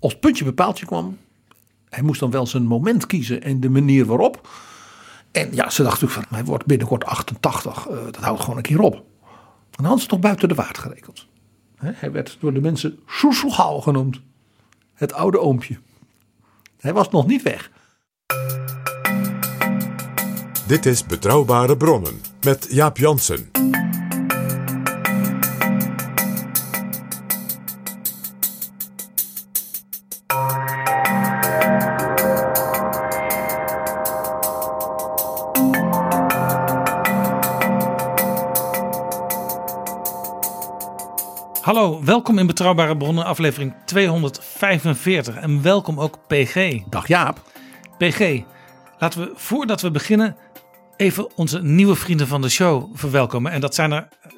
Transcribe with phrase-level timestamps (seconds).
[0.00, 1.18] Als puntje bij paaltje kwam,
[1.88, 4.48] hij moest dan wel zijn moment kiezen en de manier waarop.
[5.30, 8.62] En ja, ze dacht natuurlijk van, hij wordt binnenkort 88, eh, dat houdt gewoon een
[8.62, 8.94] keer op.
[8.94, 9.04] En
[9.70, 11.26] dan hadden ze toch buiten de waard gerekend.
[11.76, 14.20] Hij werd door de mensen Soeselgauw genoemd.
[14.94, 15.78] Het oude oompje.
[16.80, 17.70] Hij was nog niet weg.
[20.66, 23.57] Dit is Betrouwbare Bronnen met Jaap Jansen.
[41.68, 45.36] Hallo, welkom in Betrouwbare Bronnen, aflevering 245.
[45.36, 46.78] En welkom ook PG.
[46.90, 47.42] Dag Jaap.
[47.98, 48.42] PG,
[48.98, 50.36] laten we voordat we beginnen
[50.96, 53.52] even onze nieuwe vrienden van de show verwelkomen.
[53.52, 54.30] En dat zijn er eh,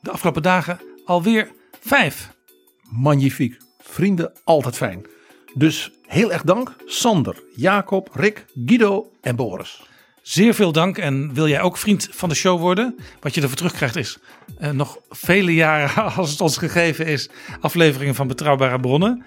[0.00, 2.34] de afgelopen dagen alweer vijf.
[2.82, 3.56] Magnifiek.
[3.78, 5.06] Vrienden, altijd fijn.
[5.54, 6.76] Dus heel erg dank.
[6.84, 9.82] Sander, Jacob, Rick, Guido en Boris.
[10.26, 10.98] Zeer veel dank.
[10.98, 12.96] En wil jij ook vriend van de show worden?
[13.20, 14.18] Wat je ervoor terugkrijgt is
[14.58, 19.24] eh, nog vele jaren, als het ons gegeven is, afleveringen van Betrouwbare Bronnen.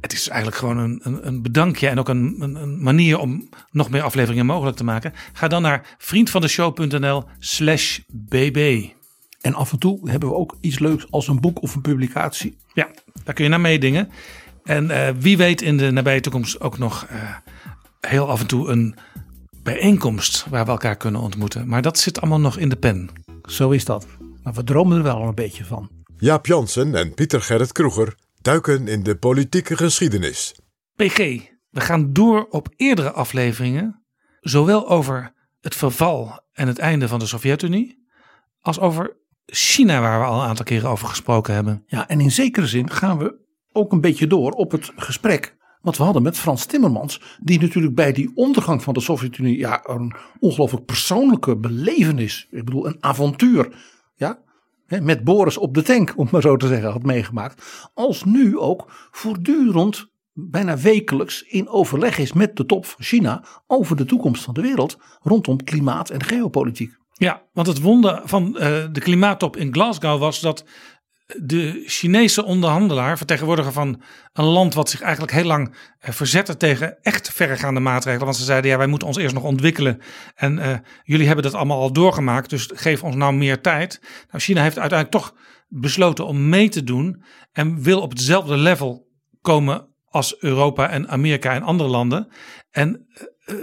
[0.00, 3.48] Het is eigenlijk gewoon een, een, een bedankje en ook een, een, een manier om
[3.70, 5.12] nog meer afleveringen mogelijk te maken.
[5.32, 8.84] Ga dan naar vriendvandeshow.nl slash bb.
[9.40, 12.56] En af en toe hebben we ook iets leuks als een boek of een publicatie.
[12.72, 12.88] Ja,
[13.24, 14.10] daar kun je naar meedingen.
[14.64, 17.36] En eh, wie weet in de nabije toekomst ook nog eh,
[18.00, 18.96] heel af en toe een
[19.66, 21.68] bijeenkomst waar we elkaar kunnen ontmoeten.
[21.68, 23.10] Maar dat zit allemaal nog in de pen.
[23.42, 24.06] Zo is dat.
[24.42, 25.90] Maar we dromen er wel een beetje van.
[26.18, 30.54] Jaap Jansen en Pieter Gerrit Kroeger duiken in de politieke geschiedenis.
[30.96, 31.16] PG,
[31.70, 34.04] we gaan door op eerdere afleveringen,
[34.40, 38.06] zowel over het verval en het einde van de Sovjet-Unie,
[38.60, 39.16] als over
[39.46, 41.82] China, waar we al een aantal keren over gesproken hebben.
[41.86, 45.55] Ja, en in zekere zin gaan we ook een beetje door op het gesprek
[45.86, 47.20] wat we hadden met Frans Timmermans.
[47.40, 52.46] Die natuurlijk bij die ondergang van de Sovjet-Unie ja, een ongelooflijk persoonlijke belevenis.
[52.50, 53.74] Ik bedoel, een avontuur.
[54.16, 54.38] Ja,
[54.86, 57.88] met Boris op de tank, om maar zo te zeggen, had meegemaakt.
[57.94, 63.96] Als nu ook voortdurend, bijna wekelijks, in overleg is met de top van China over
[63.96, 66.96] de toekomst van de wereld rondom klimaat en geopolitiek.
[67.12, 70.64] Ja, want het wonder van eh, de klimaattop in Glasgow was dat
[71.26, 77.02] de Chinese onderhandelaar, vertegenwoordiger van een land wat zich eigenlijk heel lang eh, verzette tegen
[77.02, 78.24] echt verregaande maatregelen.
[78.24, 80.00] Want ze zeiden, ja, wij moeten ons eerst nog ontwikkelen.
[80.34, 84.00] En eh, jullie hebben dat allemaal al doorgemaakt, dus geef ons nou meer tijd.
[84.30, 85.34] Nou, China heeft uiteindelijk toch
[85.68, 87.22] besloten om mee te doen
[87.52, 89.08] en wil op hetzelfde level
[89.40, 92.28] komen als Europa en Amerika en andere landen.
[92.70, 93.06] En
[93.44, 93.54] eh,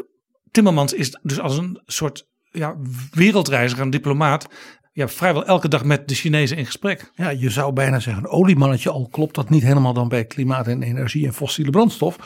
[0.52, 2.76] Timmermans is dus als een soort ja,
[3.12, 4.48] wereldreiziger, een diplomaat,
[4.94, 7.12] ja, vrijwel elke dag met de Chinezen in gesprek.
[7.16, 10.84] Ja, je zou bijna zeggen oliemannetje, al klopt dat niet helemaal dan bij klimaat en
[10.84, 12.18] energie en fossiele brandstof.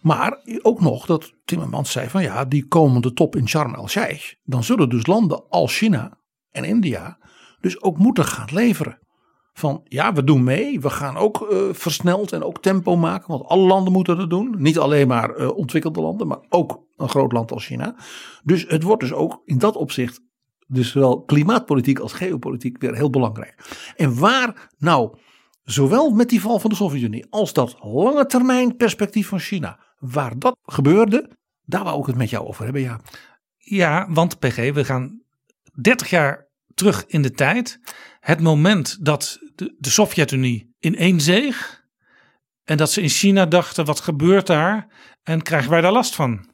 [0.00, 4.64] Maar ook nog dat Timmermans zei van ja, die komende top in Sharm el-Sheikh, dan
[4.64, 6.18] zullen dus landen als China
[6.50, 7.18] en India
[7.60, 8.98] dus ook moeten gaan leveren.
[9.52, 13.44] Van ja, we doen mee, we gaan ook eh, versneld en ook tempo maken, want
[13.44, 14.54] alle landen moeten dat doen.
[14.58, 17.96] Niet alleen maar eh, ontwikkelde landen, maar ook een groot land als China.
[18.42, 20.20] Dus het wordt dus ook in dat opzicht
[20.66, 23.54] dus zowel klimaatpolitiek als geopolitiek weer heel belangrijk.
[23.96, 25.16] En waar nou,
[25.64, 30.38] zowel met die val van de Sovjet-Unie als dat lange termijn perspectief van China, waar
[30.38, 31.30] dat gebeurde,
[31.64, 33.00] daar wou ik het met jou over hebben, ja.
[33.56, 35.22] Ja, want PG, we gaan
[35.72, 37.80] 30 jaar terug in de tijd.
[38.20, 41.82] Het moment dat de, de Sovjet-Unie ineenzeeg.
[42.64, 44.86] En dat ze in China dachten, wat gebeurt daar?
[45.22, 46.53] En krijgen wij daar last van?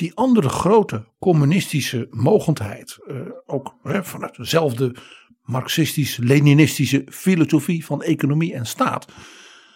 [0.00, 3.16] Die andere grote communistische mogendheid, eh,
[3.46, 4.94] ook hè, vanuit dezelfde
[5.42, 9.06] Marxistisch-Leninistische filosofie van economie en staat.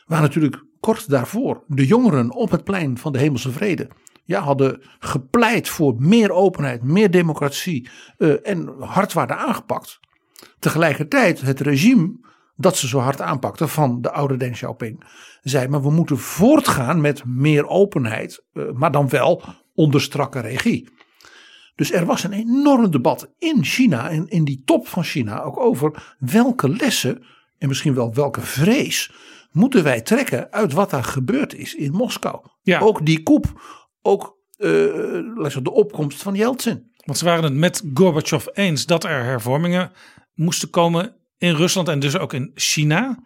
[0.07, 3.89] Waar natuurlijk kort daarvoor de jongeren op het plein van de Hemelse Vrede
[4.25, 7.89] ja, hadden gepleit voor meer openheid, meer democratie
[8.19, 10.01] uh, en hard waren aangepakt.
[10.59, 15.05] Tegelijkertijd het regime dat ze zo hard aanpakten van de oude Deng Xiaoping
[15.43, 19.43] zei maar we moeten voortgaan met meer openheid, uh, maar dan wel
[19.75, 20.89] onder strakke regie.
[21.75, 25.61] Dus er was een enorm debat in China en in die top van China ook
[25.61, 27.25] over welke lessen
[27.59, 29.13] en misschien wel welke vrees
[29.51, 32.47] moeten wij trekken uit wat daar gebeurd is in Moskou.
[32.63, 32.81] Ja.
[32.81, 33.63] Ook die koep,
[34.03, 34.69] ook uh,
[35.63, 36.93] de opkomst van Yeltsin.
[37.05, 39.93] Want ze waren het met Gorbachev eens dat er hervormingen
[40.35, 43.23] moesten komen in Rusland en dus ook in China.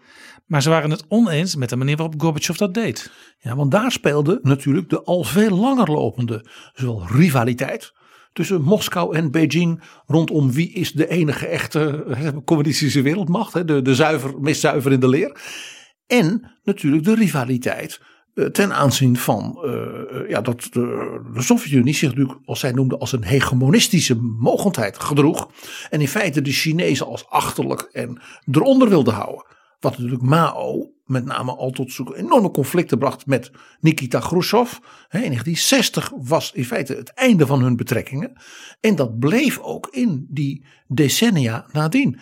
[0.49, 3.11] Maar ze waren het oneens met de manier waarop Gorbachev dat deed.
[3.39, 7.93] Ja, want daar speelde natuurlijk de al veel langer lopende zowel rivaliteit
[8.33, 12.05] tussen Moskou en Beijing rondom wie is de enige echte
[12.45, 15.41] communistische wereldmacht, de, de zuiver, meest zuiver in de leer.
[16.07, 18.01] En natuurlijk de rivaliteit
[18.35, 22.99] eh, ten aanzien van uh, ja, dat de, de Sovjet-Unie zich natuurlijk, als zij noemde,
[22.99, 25.51] als een hegemonistische mogendheid gedroeg.
[25.91, 29.45] En in feite de Chinezen als achterlijk en eronder wilde houden.
[29.81, 34.73] Wat natuurlijk Mao met name al tot zo'n enorme conflicten bracht met Nikita Khrushchev.
[35.11, 38.33] In 1960 was in feite het einde van hun betrekkingen.
[38.81, 42.21] En dat bleef ook in die decennia nadien.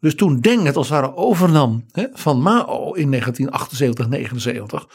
[0.00, 4.88] Dus toen Deng het als het ware overnam van Mao in 1978, 79.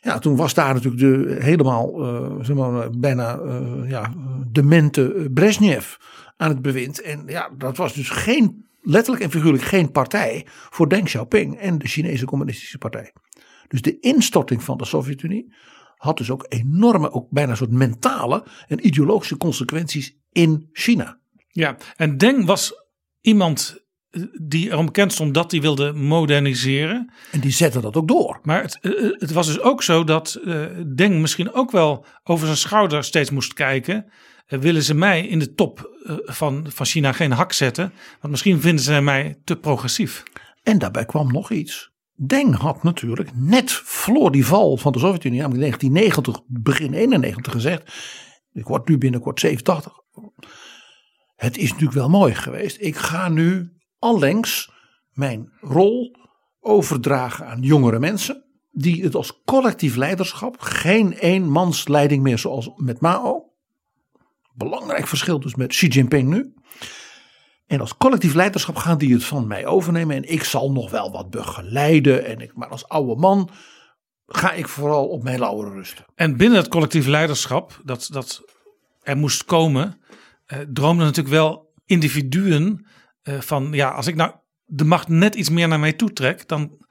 [0.00, 4.12] Ja, toen was daar natuurlijk de helemaal uh, zeg maar, bijna uh, ja,
[4.52, 5.94] demente Brezhnev
[6.36, 7.00] aan het bewind.
[7.00, 11.78] En ja, dat was dus geen, letterlijk en figuurlijk geen partij voor Deng Xiaoping en
[11.78, 13.12] de Chinese Communistische Partij.
[13.68, 15.54] Dus de instorting van de Sovjet-Unie
[15.96, 21.18] had dus ook enorme, ook bijna een soort mentale en ideologische consequenties in China.
[21.48, 22.84] Ja, en Deng was
[23.20, 23.84] iemand
[24.42, 27.12] die erom bekend stond dat hij wilde moderniseren.
[27.32, 28.38] En die zette dat ook door.
[28.42, 28.78] Maar het,
[29.18, 33.30] het was dus ook zo dat uh, Deng misschien ook wel over zijn schouder steeds
[33.30, 34.12] moest kijken.
[34.48, 37.92] Uh, willen ze mij in de top uh, van, van China geen hak zetten?
[38.20, 40.22] Want misschien vinden ze mij te progressief.
[40.62, 41.94] En daarbij kwam nog iets.
[42.14, 47.92] Deng had natuurlijk net voor die val van de Sovjet-Unie, namelijk 1990, begin 91 gezegd.
[48.52, 49.92] Ik word nu binnenkort 87.
[51.36, 52.80] Het is natuurlijk wel mooi geweest.
[52.80, 54.70] Ik ga nu allengs
[55.12, 56.16] mijn rol
[56.60, 58.44] overdragen aan jongere mensen.
[58.70, 63.45] Die het als collectief leiderschap, geen eenmansleiding meer zoals met Mao.
[64.56, 66.54] Belangrijk verschil dus met Xi Jinping nu.
[67.66, 70.16] En als collectief leiderschap gaan die het van mij overnemen.
[70.16, 72.24] En ik zal nog wel wat begeleiden.
[72.24, 73.50] En ik, maar als oude man
[74.26, 76.04] ga ik vooral op mijn lauweren rusten.
[76.14, 78.42] En binnen het collectief leiderschap, dat, dat
[79.02, 80.00] er moest komen,
[80.46, 82.86] eh, droomden natuurlijk wel individuen
[83.22, 84.32] uh, van ja, als ik nou
[84.64, 86.86] de macht net iets meer naar mij toe trek, dan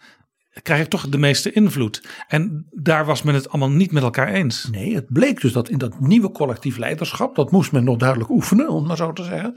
[0.61, 2.03] krijg ik toch de meeste invloed.
[2.27, 4.67] En daar was men het allemaal niet met elkaar eens.
[4.71, 8.29] Nee, het bleek dus dat in dat nieuwe collectief leiderschap, dat moest men nog duidelijk
[8.29, 9.53] oefenen, om maar zo te zeggen,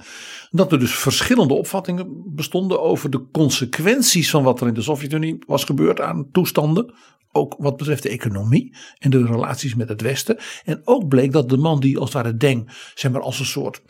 [0.50, 5.38] dat er dus verschillende opvattingen bestonden over de consequenties van wat er in de Sovjet-Unie
[5.46, 6.94] was gebeurd aan toestanden.
[7.32, 10.38] Ook wat betreft de economie en de relaties met het Westen.
[10.64, 13.46] En ook bleek dat de man die als het ware Deng, zeg maar als een
[13.46, 13.82] soort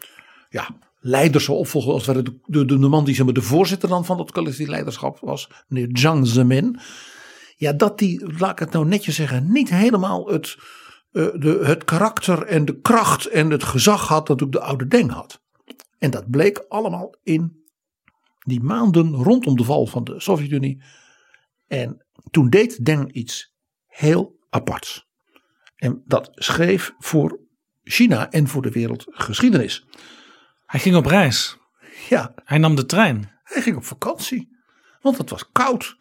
[0.48, 0.68] ja,
[1.00, 4.16] leider zou opvolgen als de, de, de, de man die maar, de voorzitter dan van
[4.16, 6.78] dat collectief leiderschap was, meneer Jiang Zemin.
[7.56, 10.56] Ja, dat die, laat ik het nou netjes zeggen, niet helemaal het,
[11.12, 14.86] uh, de, het karakter en de kracht en het gezag had dat ook de oude
[14.86, 15.42] Deng had.
[15.98, 17.66] En dat bleek allemaal in
[18.38, 20.82] die maanden rondom de val van de Sovjet-Unie.
[21.66, 23.54] En toen deed Deng iets
[23.86, 25.06] heel aparts.
[25.76, 27.38] En dat schreef voor
[27.82, 29.86] China en voor de wereld geschiedenis.
[30.68, 31.56] Hij ging op reis.
[32.08, 32.34] Ja.
[32.44, 33.30] Hij nam de trein.
[33.42, 34.56] Hij ging op vakantie.
[35.00, 35.96] Want het was koud.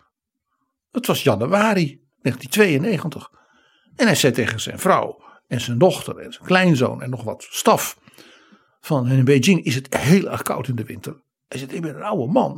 [0.92, 3.32] Het was januari 1992.
[3.96, 7.48] En hij zei tegen zijn vrouw en zijn dochter en zijn kleinzoon en nog wat
[7.50, 8.00] staf.
[8.80, 11.22] Van in Beijing is het heel erg koud in de winter.
[11.48, 12.58] Hij zegt, ik ben een oude man.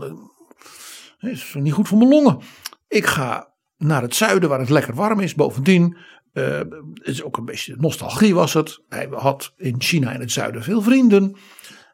[1.20, 2.40] Dat is niet goed voor mijn longen.
[2.88, 5.36] Ik ga naar het zuiden waar het lekker warm is.
[5.36, 5.98] Bovendien,
[6.34, 6.58] uh,
[6.94, 8.82] het is ook een beetje nostalgie was het.
[8.90, 11.36] Hij had in China in het zuiden veel vrienden.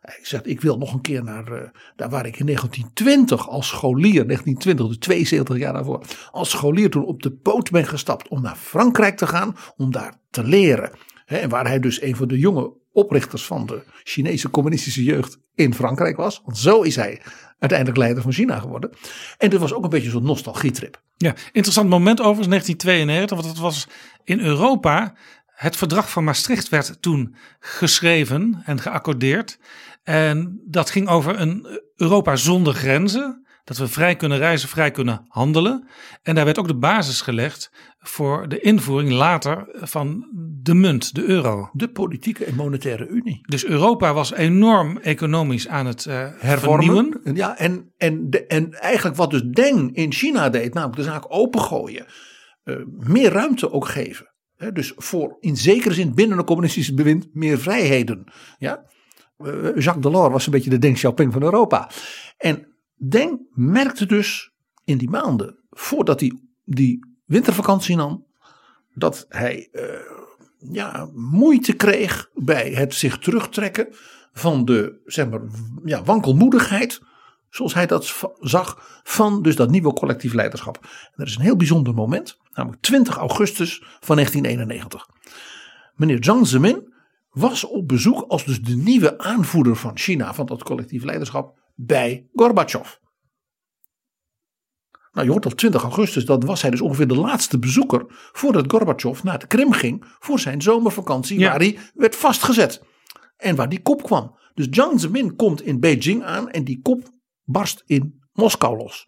[0.05, 1.59] Hij zegt, ik wil nog een keer naar uh,
[1.95, 7.05] daar waar ik in 1920 als scholier, 1920, dus 72 jaar daarvoor, als scholier toen
[7.05, 10.91] op de poot ben gestapt om naar Frankrijk te gaan, om daar te leren.
[11.25, 15.73] En waar hij dus een van de jonge oprichters van de Chinese communistische jeugd in
[15.73, 16.41] Frankrijk was.
[16.45, 17.21] Want zo is hij
[17.59, 18.89] uiteindelijk leider van China geworden.
[19.37, 21.01] En dit was ook een beetje zo'n nostalgietrip.
[21.17, 23.87] Ja, interessant moment overigens 1992, want het was
[24.23, 25.13] in Europa
[25.55, 29.59] het verdrag van Maastricht werd toen geschreven en geaccordeerd.
[30.05, 33.43] En dat ging over een Europa zonder grenzen.
[33.63, 35.87] Dat we vrij kunnen reizen, vrij kunnen handelen.
[36.23, 40.29] En daar werd ook de basis gelegd voor de invoering later van
[40.61, 41.69] de munt, de euro.
[41.73, 43.39] De politieke en monetaire unie.
[43.41, 46.85] Dus Europa was enorm economisch aan het uh, Hervormen.
[46.85, 47.35] vernieuwen.
[47.35, 51.25] Ja, en, en, de, en eigenlijk wat dus Deng in China deed, namelijk de zaak
[51.27, 52.05] opengooien.
[52.63, 54.33] Uh, meer ruimte ook geven.
[54.73, 58.31] Dus voor in zekere zin binnen een communistisch bewind meer vrijheden.
[58.57, 58.85] Ja?
[59.37, 61.89] Uh, Jacques Delors was een beetje de Deng Xiaoping van Europa.
[62.37, 64.51] En Deng merkte dus
[64.83, 68.25] in die maanden voordat hij die wintervakantie nam,
[68.93, 69.83] dat hij uh,
[70.71, 73.87] ja, moeite kreeg bij het zich terugtrekken
[74.33, 75.41] van de zeg maar,
[75.83, 77.01] ja, wankelmoedigheid,
[77.49, 80.79] zoals hij dat zag, van dus dat nieuwe collectief leiderschap.
[80.81, 85.09] En dat is een heel bijzonder moment, namelijk 20 augustus van 1991.
[85.95, 86.93] Meneer Jiang Zemin
[87.35, 92.27] was op bezoek als dus de nieuwe aanvoerder van China van dat collectief leiderschap bij
[92.33, 92.95] Gorbachev.
[95.11, 98.71] Nou, je hoort op 20 augustus, dat was hij dus ongeveer de laatste bezoeker voordat
[98.71, 101.49] Gorbachev naar de Krim ging voor zijn zomervakantie, ja.
[101.49, 102.83] waar hij werd vastgezet.
[103.37, 104.35] En waar die kop kwam.
[104.53, 107.09] Dus Jiang Zemin komt in Beijing aan en die kop
[107.43, 109.07] barst in Moskou los.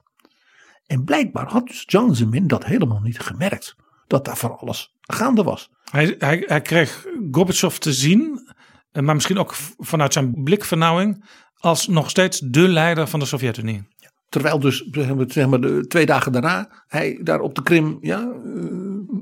[0.86, 3.76] En blijkbaar had dus Jiang Zemin dat helemaal niet gemerkt.
[4.08, 5.70] Dat daar voor alles gaande was.
[5.92, 8.50] Hij, hij, hij kreeg Gorbachev te zien,
[8.92, 11.26] maar misschien ook vanuit zijn blikvernauwing,
[11.58, 13.88] als nog steeds de leider van de Sovjet-Unie.
[14.30, 14.90] Terwijl dus
[15.28, 18.64] zeg maar, de twee dagen daarna hij daar op de Krim ja, uh,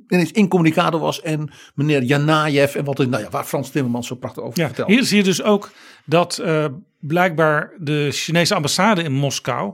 [0.08, 1.22] ineens incommunicado was.
[1.22, 4.88] En meneer Janajev en wat nou ja, waar Frans Timmermans zo prachtig over ja, vertelt.
[4.88, 5.72] Hier zie je dus ook
[6.06, 6.66] dat uh,
[7.00, 9.74] blijkbaar de Chinese ambassade in Moskou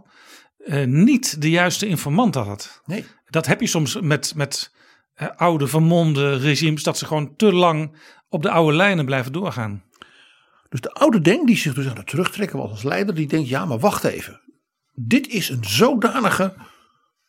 [0.65, 2.81] uh, niet de juiste informanten had.
[2.85, 3.05] Nee.
[3.29, 4.71] Dat heb je soms met, met
[5.29, 6.83] oude vermonde regimes.
[6.83, 7.95] Dat ze gewoon te lang
[8.29, 9.83] op de oude lijnen blijven doorgaan.
[10.69, 13.15] Dus de oude Deng die zich dus aan het terugtrekken was als leider.
[13.15, 14.41] Die denkt ja maar wacht even
[14.93, 16.53] dit is een zodanige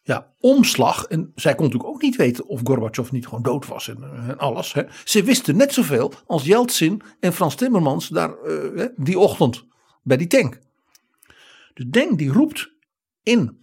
[0.02, 1.04] ja, omslag.
[1.04, 4.38] En zij kon natuurlijk ook niet weten of Gorbachev niet gewoon dood was en, en
[4.38, 4.72] alles.
[4.72, 4.82] Hè.
[5.04, 9.64] Ze wisten net zoveel als Yeltsin en Frans Timmermans daar uh, die ochtend
[10.02, 10.58] bij die tank.
[11.74, 12.72] Dus Deng die roept
[13.22, 13.61] in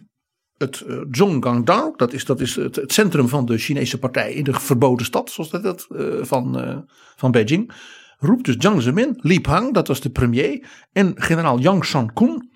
[0.60, 4.44] het uh, Zhonggangdao, dat is, dat is het, het, centrum van de Chinese partij in
[4.44, 6.86] de verboden stad, zoals dat, dat uh, van,
[7.16, 7.72] van Beijing.
[8.18, 12.50] Roept dus Jiang Zemin, Li Peng, dat was de premier, en generaal Yang San-kun,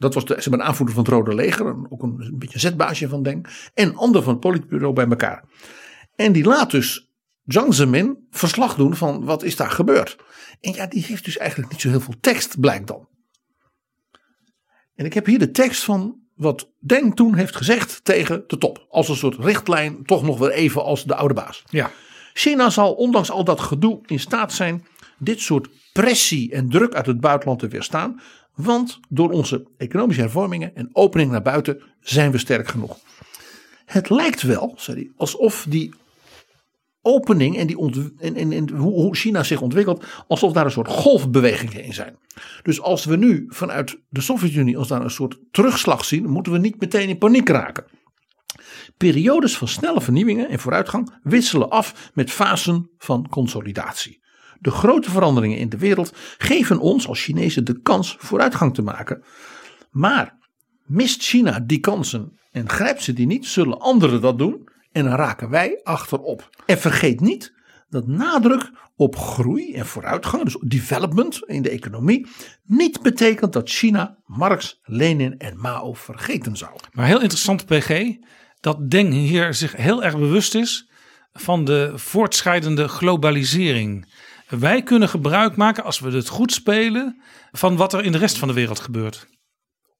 [0.00, 1.66] dat was de, zeg maar, aanvoerder van het Rode Leger.
[1.88, 3.46] Ook een, een beetje zetbaasje van Deng.
[3.74, 5.44] En ander van het politbureau bij elkaar.
[6.14, 7.10] En die laat dus
[7.44, 10.16] Jiang Zemin verslag doen van wat is daar gebeurd.
[10.60, 13.08] En ja, die heeft dus eigenlijk niet zo heel veel tekst, blijkt dan.
[14.94, 18.86] En ik heb hier de tekst van wat Deng toen heeft gezegd tegen de top.
[18.90, 21.62] Als een soort richtlijn, toch nog weer even als de oude baas.
[21.70, 21.90] Ja.
[22.34, 24.86] China zal ondanks al dat gedoe in staat zijn
[25.18, 28.20] dit soort pressie en druk uit het buitenland te weerstaan.
[28.54, 32.98] Want door onze economische hervormingen en opening naar buiten zijn we sterk genoeg.
[33.84, 35.94] Het lijkt wel, zei hij, alsof die
[37.02, 37.78] opening en, die
[38.18, 42.18] en, en, en hoe China zich ontwikkelt, alsof daar een soort golfbewegingen in zijn.
[42.62, 46.58] Dus als we nu vanuit de Sovjet-Unie als daar een soort terugslag zien, moeten we
[46.58, 47.84] niet meteen in paniek raken.
[48.96, 54.20] Periodes van snelle vernieuwingen en vooruitgang wisselen af met fasen van consolidatie.
[54.58, 59.24] De grote veranderingen in de wereld geven ons als Chinezen de kans vooruitgang te maken.
[59.90, 60.38] Maar
[60.84, 65.14] mist China die kansen en grijpt ze die niet, zullen anderen dat doen en dan
[65.14, 66.50] raken wij achterop.
[66.66, 67.52] En vergeet niet
[67.88, 72.26] dat nadruk op groei en vooruitgang, dus development in de economie,
[72.64, 76.72] niet betekent dat China Marx, Lenin en Mao vergeten zou.
[76.92, 78.16] Maar heel interessant, PG,
[78.60, 80.90] dat Deng hier zich heel erg bewust is
[81.32, 84.14] van de voortschrijdende globalisering.
[84.48, 88.38] Wij kunnen gebruik maken, als we het goed spelen, van wat er in de rest
[88.38, 89.26] van de wereld gebeurt.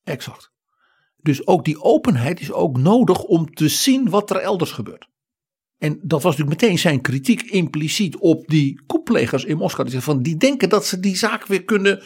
[0.04, 0.52] Exact.
[1.22, 5.08] Dus ook die openheid is ook nodig om te zien wat er elders gebeurt.
[5.78, 9.90] En dat was natuurlijk meteen zijn kritiek impliciet op die koeplegers in Moskou.
[9.90, 12.02] Die, van, die denken dat ze die zaak weer kunnen,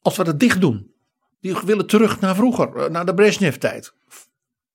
[0.00, 0.94] als we dat dicht doen.
[1.40, 3.94] Die willen terug naar vroeger, eh, naar de Brezhnev-tijd.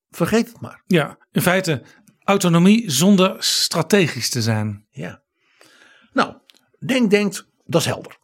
[0.09, 0.83] Vergeet het maar.
[0.87, 1.81] Ja, in feite
[2.23, 4.85] autonomie zonder strategisch te zijn.
[4.89, 5.21] Ja.
[6.13, 6.33] Nou,
[6.85, 8.17] Denk denkt, dat is helder.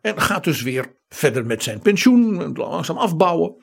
[0.00, 3.54] En gaat dus weer verder met zijn pensioen, langzaam afbouwen.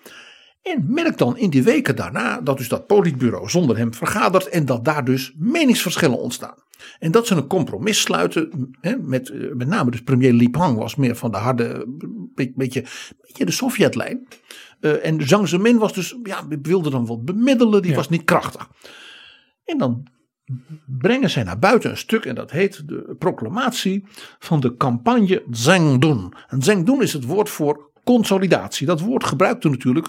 [0.74, 4.66] En merkt dan in die weken daarna dat dus dat politbureau zonder hem vergadert en
[4.66, 6.56] dat daar dus meningsverschillen ontstaan.
[7.00, 10.78] En dat ze een compromis sluiten, hè, met, eh, met name dus premier Li Peng
[10.78, 11.86] was meer van de harde,
[12.36, 12.86] beetje, beetje,
[13.22, 14.28] beetje de Sovjetlijn.
[14.82, 17.98] Uh, en Zhang Zemin was dus, ja, wilde dan wat bemiddelen, die ja.
[17.98, 18.70] was niet krachtig.
[19.66, 20.08] En dan
[20.86, 24.04] brengen zij naar buiten een stuk en dat heet de proclamatie
[24.40, 26.34] van de campagne Zhengdun.
[26.48, 28.88] En Zhengdun is het woord voor consolidatie.
[28.88, 30.08] Dat woord gebruikte natuurlijk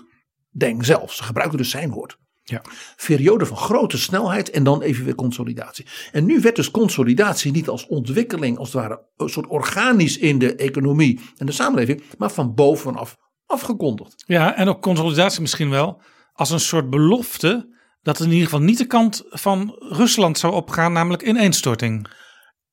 [0.57, 1.13] Deng zelf.
[1.13, 2.19] Ze gebruikte dus zijn woord.
[2.43, 2.63] Ja.
[3.07, 5.87] Periode van grote snelheid en dan even weer consolidatie.
[6.13, 10.39] En nu werd dus consolidatie niet als ontwikkeling, als het ware, een soort organisch in
[10.39, 14.25] de economie en de samenleving, maar van bovenaf afgekondigd.
[14.27, 16.01] Ja, en ook consolidatie misschien wel
[16.33, 20.93] als een soort belofte dat in ieder geval niet de kant van Rusland zou opgaan,
[20.93, 22.09] namelijk ineenstorting.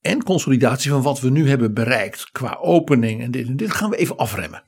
[0.02, 3.90] En consolidatie van wat we nu hebben bereikt qua opening en dit en dit gaan
[3.90, 4.64] we even afremmen.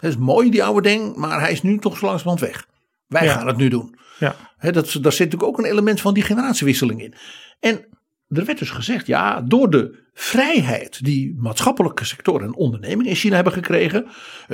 [0.00, 2.66] Dat is mooi die oude ding, maar hij is nu toch zo langzamerhand weg.
[3.06, 3.32] Wij Ja.
[3.34, 3.98] gaan het nu doen.
[4.18, 4.36] Ja.
[4.60, 7.14] Dat, daar zit natuurlijk ook een element van die generatiewisseling in.
[7.60, 7.86] En
[8.28, 13.34] er werd dus gezegd, ja, door de vrijheid die maatschappelijke sectoren en ondernemingen in China
[13.34, 14.06] hebben gekregen.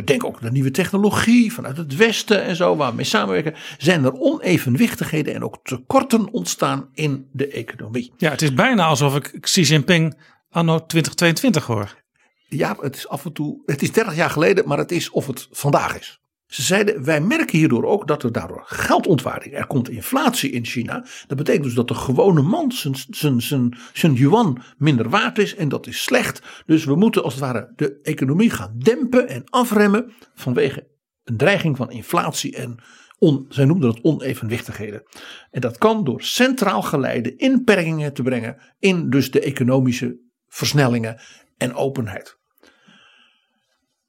[0.05, 3.55] Denk ook aan de nieuwe technologie vanuit het Westen en zo, waar we mee samenwerken.
[3.79, 8.13] Zijn er onevenwichtigheden en ook tekorten ontstaan in de economie.
[8.17, 10.17] Ja, het is bijna alsof ik Xi Jinping
[10.51, 12.05] anno 2022 hoor.
[12.49, 15.27] Ja, het is af en toe, het is 30 jaar geleden, maar het is of
[15.27, 16.21] het vandaag is.
[16.47, 21.07] Ze zeiden, wij merken hierdoor ook dat er daardoor geldontwaarding, er komt inflatie in China.
[21.27, 25.55] Dat betekent dus dat de gewone man zijn, zijn, zijn, zijn yuan minder waard is
[25.55, 26.43] en dat is slecht.
[26.67, 30.87] Dus we moeten als het ware de economie gaan dempen en afremmen vanwege
[31.25, 32.79] een dreiging van inflatie en
[33.19, 35.03] on, zij noemden het onevenwichtigheden.
[35.51, 41.21] En dat kan door centraal geleide inperkingen te brengen in dus de economische versnellingen
[41.57, 42.36] en openheid.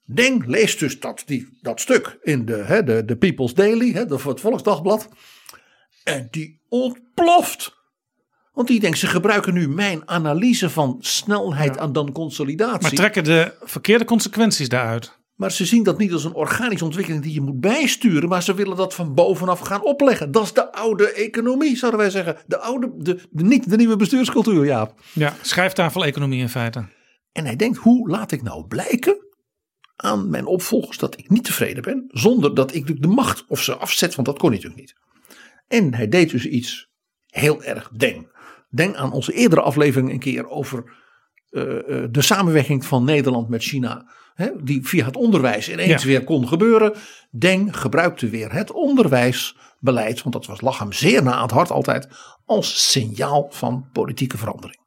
[0.10, 4.06] Deng leest dus dat, die, dat stuk in de, hè, de, de People's Daily, hè,
[4.06, 5.10] de, het Volksdagblad.
[6.04, 7.76] En die ontploft.
[8.54, 12.82] Want die denkt, ze gebruiken nu mijn analyse van snelheid aan dan consolidatie.
[12.82, 15.18] Maar trekken de verkeerde consequenties daaruit.
[15.36, 18.54] Maar ze zien dat niet als een organische ontwikkeling die je moet bijsturen, maar ze
[18.54, 20.32] willen dat van bovenaf gaan opleggen.
[20.32, 22.38] Dat is de oude economie, zouden wij zeggen.
[22.46, 25.00] De oude, de, de, niet de nieuwe bestuurscultuur, Jaap.
[25.14, 26.86] Ja, schrijftafel-economie in feite.
[27.32, 29.27] En hij denkt, hoe laat ik nou blijken
[29.98, 33.76] aan mijn opvolgers dat ik niet tevreden ben, zonder dat ik de macht of ze
[33.76, 34.96] afzet, want dat kon hij natuurlijk niet.
[35.68, 36.90] En hij deed dus iets
[37.28, 38.36] heel erg deng.
[38.70, 40.84] Denk aan onze eerdere aflevering een keer over
[41.52, 41.64] uh,
[42.10, 44.12] de samenwerking van Nederland met China.
[44.34, 46.08] Hè, die via het onderwijs ineens ja.
[46.08, 46.94] weer kon gebeuren.
[47.32, 51.72] Deng gebruikte weer het onderwijsbeleid, want dat was, lag hem zeer na aan het hart
[51.72, 52.08] altijd,
[52.46, 54.80] als signaal van politieke verandering.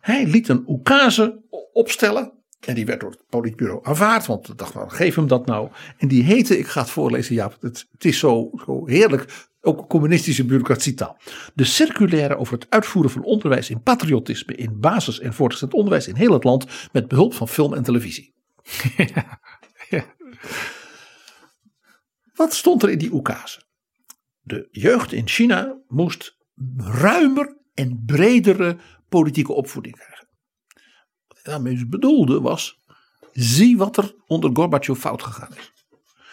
[0.00, 2.32] Hij liet een oekase opstellen.
[2.66, 4.26] En die werd door het politbureau aanvaard.
[4.26, 5.70] Want ik dacht, nou, geef hem dat nou.
[5.98, 7.34] En die heette, ik ga het voorlezen.
[7.34, 9.46] Ja, het, het is zo, zo heerlijk.
[9.60, 11.18] Ook communistische bureaucratietaal.
[11.54, 14.54] De circulaire over het uitvoeren van onderwijs in patriotisme.
[14.54, 16.66] in basis- en voortgezet onderwijs in heel het land.
[16.92, 18.34] met behulp van film en televisie.
[18.96, 19.40] Ja,
[19.90, 20.04] ja.
[22.34, 23.62] Wat stond er in die oekase?
[24.40, 26.36] De jeugd in China moest
[26.76, 28.76] ruimer en bredere
[29.08, 30.25] politieke opvoeding krijgen.
[31.46, 32.80] Daarmee bedoelde was,
[33.32, 35.72] zie wat er onder Gorbachev fout gegaan is.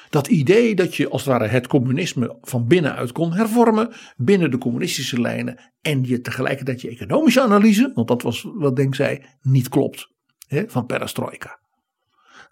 [0.09, 4.57] Dat idee dat je als het ware het communisme van binnenuit kon hervormen, binnen de
[4.57, 9.69] communistische lijnen, en je tegelijkertijd je economische analyse, want dat was wat Denk zei, niet
[9.69, 10.07] klopt,
[10.47, 11.59] hè, van perestroika.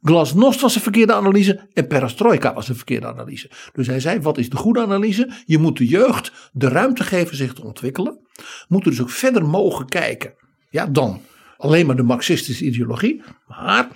[0.01, 3.51] Glasnost was een verkeerde analyse en perestroika was een verkeerde analyse.
[3.73, 5.31] Dus hij zei, wat is de goede analyse?
[5.45, 8.27] Je moet de jeugd de ruimte geven zich te ontwikkelen.
[8.67, 10.33] Moet dus ook verder mogen kijken.
[10.69, 11.21] Ja, dan
[11.61, 13.21] alleen maar de marxistische ideologie.
[13.47, 13.87] Maar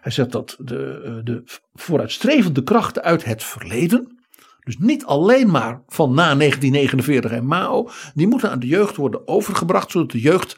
[0.00, 1.42] hij zegt dat de, de
[1.74, 4.18] vooruitstrevende krachten uit het verleden.
[4.60, 7.90] Dus niet alleen maar van na 1949 en Mao.
[8.14, 9.90] Die moeten aan de jeugd worden overgebracht.
[9.90, 10.56] Zodat de jeugd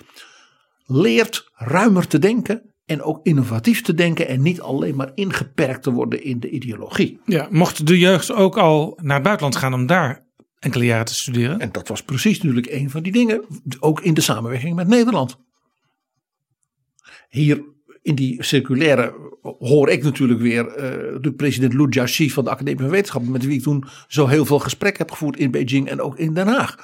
[0.87, 5.91] leert ruimer te denken en ook innovatief te denken en niet alleen maar ingeperkt te
[5.91, 7.21] worden in de ideologie.
[7.25, 10.27] Ja, mocht de jeugd ook al naar het buitenland gaan om daar
[10.59, 11.59] enkele jaren te studeren?
[11.59, 13.45] En dat was precies natuurlijk een van die dingen,
[13.81, 15.37] ook in de samenwerking met Nederland.
[17.33, 17.65] Hier
[18.03, 19.15] in die circulaire
[19.59, 23.45] hoor ik natuurlijk weer uh, de president Lu Jiaxi van de Academie van Wetenschappen, met
[23.45, 26.47] wie ik toen zo heel veel gesprek heb gevoerd in Beijing en ook in Den
[26.47, 26.77] Haag.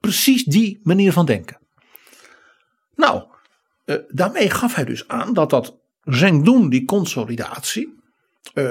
[0.00, 1.58] Precies die manier van denken.
[2.94, 3.22] Nou,
[3.84, 7.94] uh, daarmee gaf hij dus aan dat dat Zhengdun, die consolidatie.
[8.54, 8.64] Uh,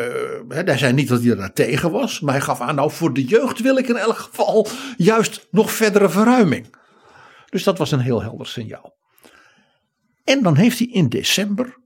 [0.47, 3.23] hij zei niet dat hij er tegen was, maar hij gaf aan, nou voor de
[3.23, 4.67] jeugd wil ik in elk geval
[4.97, 6.75] juist nog verdere verruiming.
[7.49, 8.94] Dus dat was een heel helder signaal.
[10.25, 11.77] En dan heeft hij in december,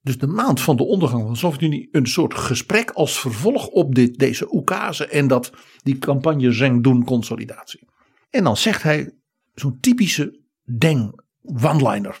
[0.00, 3.94] dus de maand van de ondergang van de Sovjet-Unie, een soort gesprek als vervolg op
[3.94, 7.88] dit, deze oekase en dat, die campagne Zhengdun consolidatie.
[8.30, 9.14] En dan zegt hij
[9.54, 12.18] zo'n typische Deng one-liner.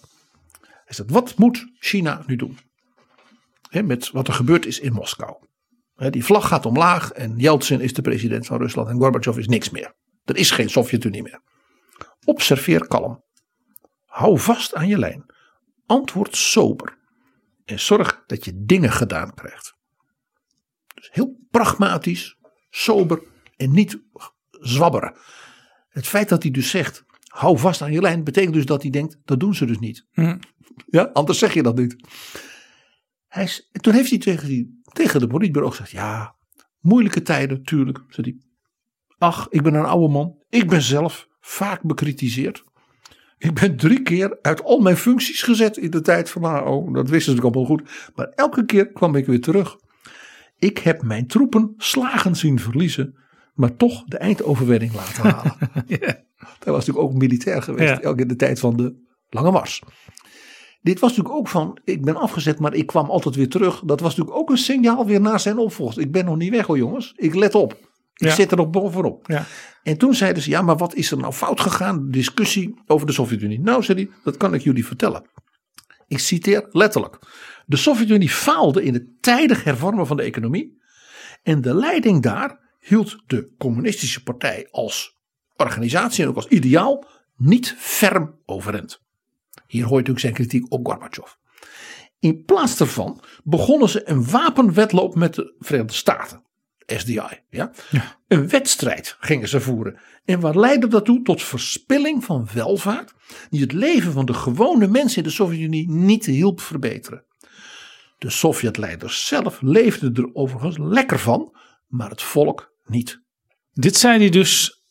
[0.60, 2.58] Hij zegt, wat moet China nu doen?
[3.84, 5.36] Met wat er gebeurd is in Moskou.
[6.10, 9.70] Die vlag gaat omlaag en Yeltsin is de president van Rusland en Gorbachev is niks
[9.70, 9.94] meer.
[10.24, 11.42] Er is geen Sovjet-Unie meer.
[12.24, 13.24] Observeer kalm.
[14.12, 15.24] Hou vast aan je lijn.
[15.86, 16.98] Antwoord sober.
[17.64, 19.74] En zorg dat je dingen gedaan krijgt.
[20.94, 22.36] Dus heel pragmatisch,
[22.70, 23.22] sober
[23.56, 24.02] en niet
[24.50, 25.16] zwabberen.
[25.88, 28.90] Het feit dat hij dus zegt, hou vast aan je lijn, betekent dus dat hij
[28.90, 30.06] denkt, dat doen ze dus niet.
[30.12, 30.38] Hm.
[30.86, 31.96] Ja, anders zeg je dat niet.
[33.28, 36.36] Hij is, en toen heeft hij tegen, die, tegen de politiebureau gezegd, ja,
[36.80, 38.00] moeilijke tijden, tuurlijk.
[38.08, 38.48] Zei hij,
[39.18, 40.42] ach, ik ben een oude man.
[40.48, 42.64] Ik ben zelf vaak bekritiseerd.
[43.42, 46.92] Ik ben drie keer uit al mijn functies gezet in de tijd van AO.
[46.92, 48.12] Dat wisten ze natuurlijk allemaal goed.
[48.14, 49.76] Maar elke keer kwam ik weer terug.
[50.58, 53.16] Ik heb mijn troepen slagen zien verliezen.
[53.54, 55.56] Maar toch de eindoverwinning laten halen.
[56.64, 58.02] Hij was natuurlijk ook militair geweest.
[58.02, 58.08] Ja.
[58.08, 58.94] Ook in de tijd van de
[59.28, 59.82] Lange Mars.
[60.80, 63.82] Dit was natuurlijk ook van, ik ben afgezet, maar ik kwam altijd weer terug.
[63.84, 66.02] Dat was natuurlijk ook een signaal weer naar zijn opvolger.
[66.02, 67.76] Ik ben nog niet weg hoor jongens, ik let op.
[68.14, 68.34] Ik Ja.
[68.34, 69.26] zit er nog bovenop.
[69.26, 69.44] Ja.
[69.82, 72.10] En toen zeiden ze, ja maar wat is er nou fout gegaan?
[72.10, 73.60] Discussie over de Sovjet-Unie.
[73.60, 75.30] Nou zei hij, dat kan ik jullie vertellen.
[76.08, 77.18] Ik citeer letterlijk.
[77.66, 80.80] De Sovjet-Unie faalde in het tijdig hervormen van de economie.
[81.42, 85.18] En de leiding daar hield de communistische partij als
[85.56, 87.04] organisatie en ook als ideaal
[87.36, 89.00] niet ferm overeind.
[89.66, 91.32] Hier hoor je natuurlijk zijn kritiek op Gorbachev.
[92.18, 96.42] In plaats daarvan begonnen ze een wapenwedloop met de Verenigde Staten.
[96.86, 97.42] SDI.
[97.50, 97.72] Ja?
[98.28, 100.00] Een wedstrijd gingen ze voeren.
[100.24, 101.22] En wat leidde dat toe?
[101.22, 103.12] Tot verspilling van welvaart.
[103.50, 107.24] Die het leven van de gewone mensen in de Sovjet-Unie niet hielp verbeteren.
[108.18, 111.56] De Sovjetleiders zelf leefden er overigens lekker van.
[111.86, 113.22] Maar het volk niet.
[113.72, 114.82] Dit zei hij dus.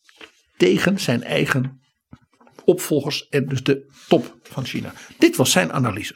[0.57, 1.81] Tegen zijn eigen
[2.65, 4.93] opvolgers en dus de top van China.
[5.17, 6.15] Dit was zijn analyse.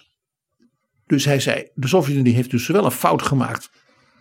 [1.05, 3.69] Dus hij zei, de Sovjet-Unie heeft dus wel een fout gemaakt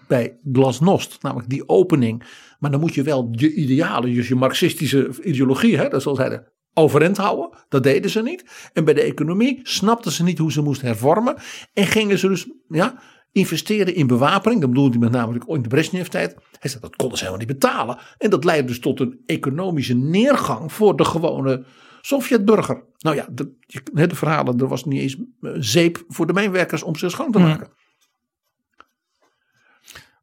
[0.07, 2.23] bij Glasnost, namelijk die opening.
[2.59, 6.29] Maar dan moet je wel je idealen, dus je marxistische ideologie, hè, dat zoals hij
[6.29, 7.59] de overeind houden.
[7.69, 8.71] Dat deden ze niet.
[8.73, 11.37] En bij de economie snapten ze niet hoe ze moest hervormen.
[11.73, 14.61] En gingen ze dus ja, investeren in bewapening.
[14.61, 16.35] Dat bedoelde hij met name in de Brezhnev-tijd.
[16.59, 17.99] Hij zei dat konden ze helemaal niet betalen.
[18.19, 21.64] En dat leidde dus tot een economische neergang voor de gewone
[22.01, 22.85] Sovjetburger.
[22.99, 23.53] Nou ja, de,
[23.93, 27.38] de verhalen, er was niet eens eh, zeep voor de mijnwerkers om ze schoon te
[27.38, 27.69] maken.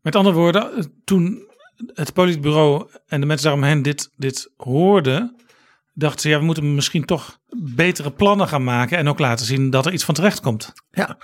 [0.01, 1.49] Met andere woorden, toen
[1.93, 5.35] het politbureau en de mensen daaromheen dit, dit hoorden,
[5.93, 7.39] dachten ze, ja, we moeten misschien toch
[7.75, 10.73] betere plannen gaan maken en ook laten zien dat er iets van terecht komt.
[10.89, 11.17] Ja,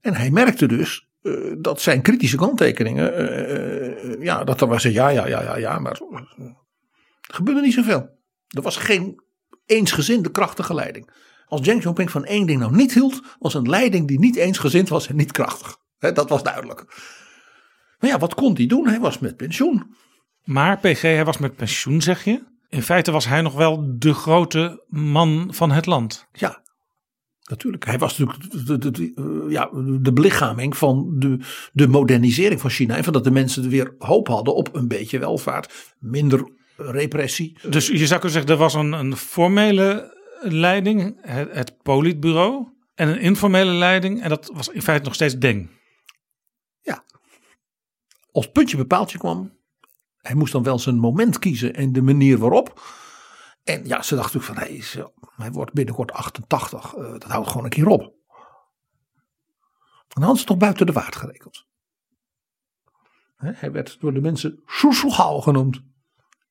[0.00, 4.82] en hij merkte dus eh, dat zijn kritische kanttekeningen, eh, eh, ja, dat er was,
[4.82, 6.00] ja, ja, ja, ja, ja, maar
[7.20, 8.18] gebeurde niet zoveel.
[8.48, 9.22] Er was geen
[9.66, 11.10] eensgezinde krachtige leiding.
[11.46, 14.88] Als Deng Xiaoping van één ding nou niet hield, was een leiding die niet eensgezind
[14.88, 15.76] was en niet krachtig.
[15.98, 16.84] Dat was duidelijk.
[18.04, 18.88] Maar ja, wat kon hij doen?
[18.88, 19.94] Hij was met pensioen.
[20.44, 22.42] Maar PG, hij was met pensioen, zeg je.
[22.68, 26.28] In feite was hij nog wel de grote man van het land.
[26.32, 26.62] Ja,
[27.48, 27.84] natuurlijk.
[27.84, 31.38] Hij was natuurlijk de, de, de, eh, ja, de belichaming van de,
[31.72, 32.96] de modernisering van China.
[32.96, 35.94] En van dat de mensen weer hoop hadden op een beetje welvaart.
[35.98, 37.58] Minder repressie.
[37.68, 43.08] Dus je zou kunnen zeggen, er was een, een formele leiding, het, het politbureau, en
[43.08, 44.22] een informele leiding.
[44.22, 45.70] En dat was in feite nog steeds Deng.
[48.34, 49.58] Als puntje bepaaltje kwam.
[50.16, 52.82] Hij moest dan wel zijn moment kiezen en de manier waarop.
[53.62, 55.04] En ja, ze dachten natuurlijk van hij, is, eh,
[55.36, 56.94] hij wordt binnenkort 88.
[56.94, 58.00] eh, dat houdt gewoon een keer op.
[58.00, 58.12] En
[60.08, 61.66] dan hadden ze toch buiten de waard gerekend.
[63.36, 65.82] Hij werd door de mensen Soeselgauw genoemd.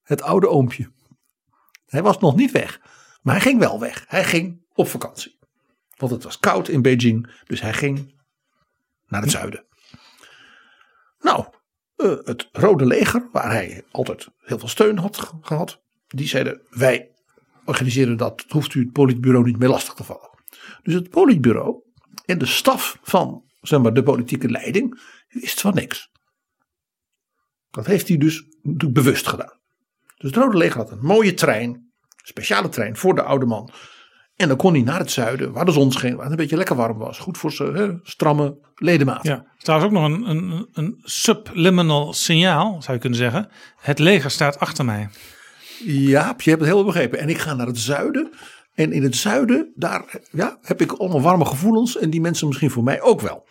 [0.04, 0.92] Het oude oompje.
[1.86, 2.82] Hij was nog niet weg.
[3.22, 4.06] Maar hij ging wel weg.
[4.08, 5.40] Hij ging op vakantie.
[5.96, 7.42] Want het was koud in Beijing.
[7.46, 8.22] Dus hij ging
[9.08, 9.66] naar het zuiden.
[11.20, 11.46] Nou,
[11.96, 15.82] eh, het Rode Leger, waar hij altijd heel veel steun had ge- gehad.
[16.08, 17.12] Die zeiden, wij
[17.66, 18.46] organiseren dat.
[18.48, 20.30] Hoeft u het politbureau niet meer lastig te vallen.
[20.84, 21.82] Dus het politbureau
[22.26, 26.12] en de staf van zeg maar, de politieke leiding wist van niks.
[27.70, 28.44] Dat heeft hij dus
[28.92, 29.60] bewust gedaan.
[30.18, 31.92] Dus het Rode Leger had een mooie trein,
[32.24, 33.70] speciale trein voor de oude man.
[34.36, 36.58] En dan kon hij naar het zuiden, waar de zon scheen, waar het een beetje
[36.58, 37.20] lekker warm was.
[37.20, 39.32] Goed voor zijn hè, stramme ledematen.
[39.32, 43.50] Ja, is trouwens ook nog een, een, een subliminal signaal, zou je kunnen zeggen.
[43.78, 45.10] Het leger staat achter mij.
[45.86, 47.20] Ja, je hebt het heel begrepen.
[47.20, 48.32] En ik ga naar het zuiden.
[48.74, 51.98] En in het zuiden, daar ja, heb ik allemaal warme gevoelens.
[51.98, 53.46] En die mensen misschien voor mij ook wel.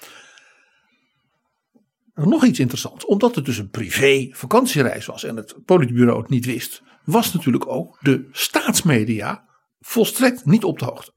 [2.15, 3.07] Nog iets interessants.
[3.07, 5.25] Omdat het dus een privé vakantiereis was.
[5.25, 6.83] En het politbureau het niet wist.
[7.05, 9.45] Was natuurlijk ook de staatsmedia
[9.83, 11.13] volstrekt niet op de hoogte.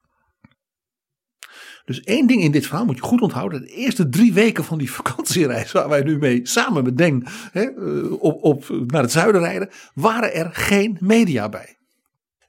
[1.86, 3.62] Dus één ding in dit verhaal moet je goed onthouden.
[3.62, 7.62] De eerste drie weken van die vakantiereis waar wij nu mee samen met Deng hè,
[7.62, 9.69] eh, op, op, naar het zuiden rijden.
[9.93, 11.78] Waren er geen media bij.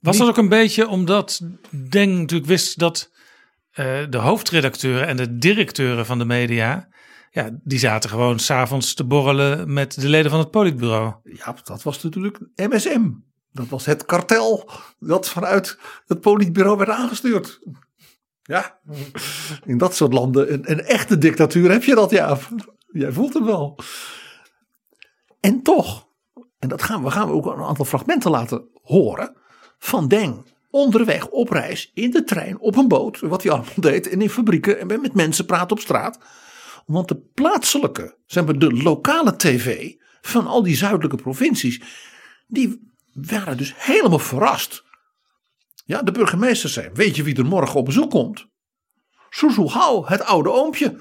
[0.01, 1.41] Was dat ook een beetje omdat
[1.89, 3.11] Deng natuurlijk wist dat
[3.71, 6.89] eh, de hoofdredacteuren en de directeuren van de media
[7.31, 11.15] Ja, die zaten gewoon s'avonds te borrelen met de leden van het politbureau.
[11.23, 13.11] Ja, dat was natuurlijk MSM.
[13.57, 17.61] Dat was het kartel dat vanuit het politbureau werd aangestuurd.
[18.43, 18.79] Ja,
[19.65, 22.39] in dat soort landen, een, een echte dictatuur heb je dat, ja.
[22.93, 23.79] Jij voelt hem wel.
[25.41, 26.09] En toch,
[26.59, 29.37] en dat gaan we, gaan we ook een aantal fragmenten laten horen.
[29.79, 34.09] Van Deng onderweg op reis, in de trein, op een boot, wat hij allemaal deed,
[34.09, 36.19] en in fabrieken en met mensen praten op straat.
[36.87, 41.83] Want de plaatselijke, zeg maar de lokale tv van al die zuidelijke provincies,
[42.47, 44.85] die waren dus helemaal verrast.
[45.85, 48.47] Ja, de burgemeester zei, weet je wie er morgen op bezoek komt?
[49.31, 51.01] Suzu Hao, het oude oompje.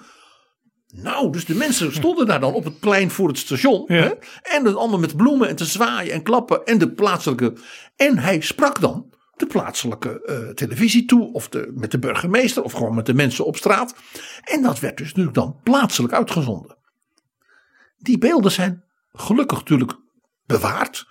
[0.87, 3.83] Nou, dus de mensen stonden daar dan op het plein voor het station.
[3.87, 3.95] Ja.
[3.95, 4.13] Hè?
[4.41, 6.65] En dan allemaal met bloemen en te zwaaien en klappen.
[6.65, 7.53] En de plaatselijke.
[7.95, 11.33] En hij sprak dan de plaatselijke eh, televisie toe.
[11.33, 12.63] Of de, met de burgemeester.
[12.63, 13.95] Of gewoon met de mensen op straat.
[14.43, 16.77] En dat werd dus nu dan plaatselijk uitgezonden.
[17.97, 19.93] Die beelden zijn gelukkig natuurlijk
[20.45, 21.07] bewaard.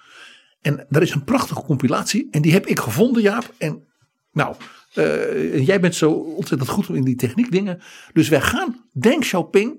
[0.64, 2.29] En er is een prachtige compilatie.
[2.31, 3.55] En die heb ik gevonden, Jaap.
[3.59, 3.85] En
[4.33, 4.57] nou,
[4.94, 7.81] eh, jij bent zo ontzettend goed in die techniek dingen.
[8.12, 9.79] Dus wij gaan Deng Xiaoping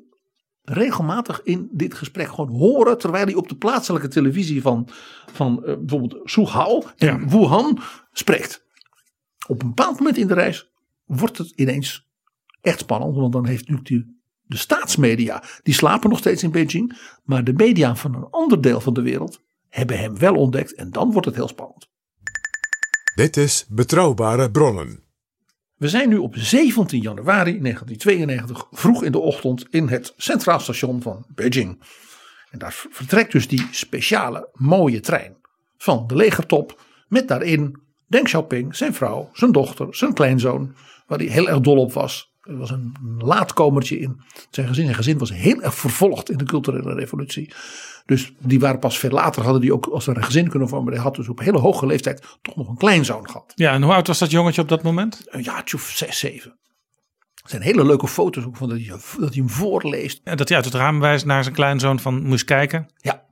[0.63, 2.97] regelmatig in dit gesprek gewoon horen.
[2.97, 4.87] Terwijl hij op de plaatselijke televisie van,
[5.31, 7.27] van eh, bijvoorbeeld Suhao en Ja.
[7.27, 7.79] Wuhan
[8.11, 8.65] spreekt.
[9.47, 10.71] Op een bepaald moment in de reis
[11.05, 12.07] wordt het ineens
[12.61, 13.15] echt spannend.
[13.15, 16.97] Want dan heeft die, de staatsmedia, die slapen nog steeds in Beijing.
[17.23, 19.43] Maar de media van een ander deel van de wereld
[19.75, 20.73] hebben hem wel ontdekt.
[20.73, 21.87] En dan wordt het heel spannend.
[23.15, 25.03] Dit is Betrouwbare Bronnen.
[25.75, 31.01] We zijn nu op 17 januari 1992 vroeg in de ochtend in het Centraal Station
[31.01, 31.81] van Beijing.
[32.49, 35.35] En daar vertrekt dus die speciale mooie trein
[35.77, 40.75] van de legertop met daarin Deng Xiaoping, zijn vrouw, zijn dochter, zijn kleinzoon,
[41.07, 42.34] waar hij heel erg dol op was.
[42.45, 44.83] Er was een laatkomertje in zijn gezin.
[44.83, 47.53] Zijn gezin was heel erg vervolgd in de culturele revolutie.
[48.05, 50.93] Dus die waren pas veel later, hadden die ook als een gezin kunnen vormen.
[50.93, 53.51] Hij had dus op hele hoge leeftijd toch nog een kleinzoon gehad.
[53.55, 55.21] Ja, en hoe oud was dat jongetje op dat moment?
[55.25, 56.57] Een jaartje of zes, zeven.
[57.43, 60.21] Er zijn hele leuke foto's ook van dat hij, dat hij hem voorleest.
[60.23, 62.89] En dat hij uit het raam wijst naar zijn kleinzoon van moest kijken.
[62.97, 63.25] Ja.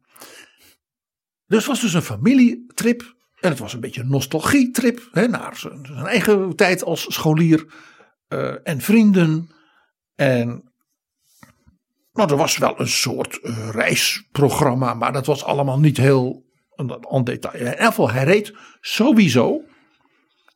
[1.48, 3.16] Dus het was dus een familietrip.
[3.40, 5.10] En het was een beetje een nostalgietrip.
[5.12, 7.66] Hè, naar zijn, zijn eigen tijd als scholier.
[8.34, 9.50] Eh, en vrienden.
[10.16, 10.72] En
[12.14, 14.94] nou, er was wel een soort eh, reisprogramma.
[14.94, 16.46] Maar dat was allemaal niet heel
[17.10, 17.54] aan detail.
[17.54, 19.62] In ieder hij reed sowieso.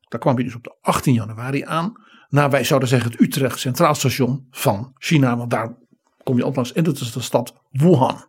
[0.08, 1.94] Daar kwam hij dus op de 18 januari aan.
[2.30, 5.38] Naar wij zouden zeggen het Utrecht Centraal Station van China.
[5.38, 5.78] Want daar
[6.24, 6.74] kom je langs.
[6.74, 8.26] En dat is de stad Wuhan.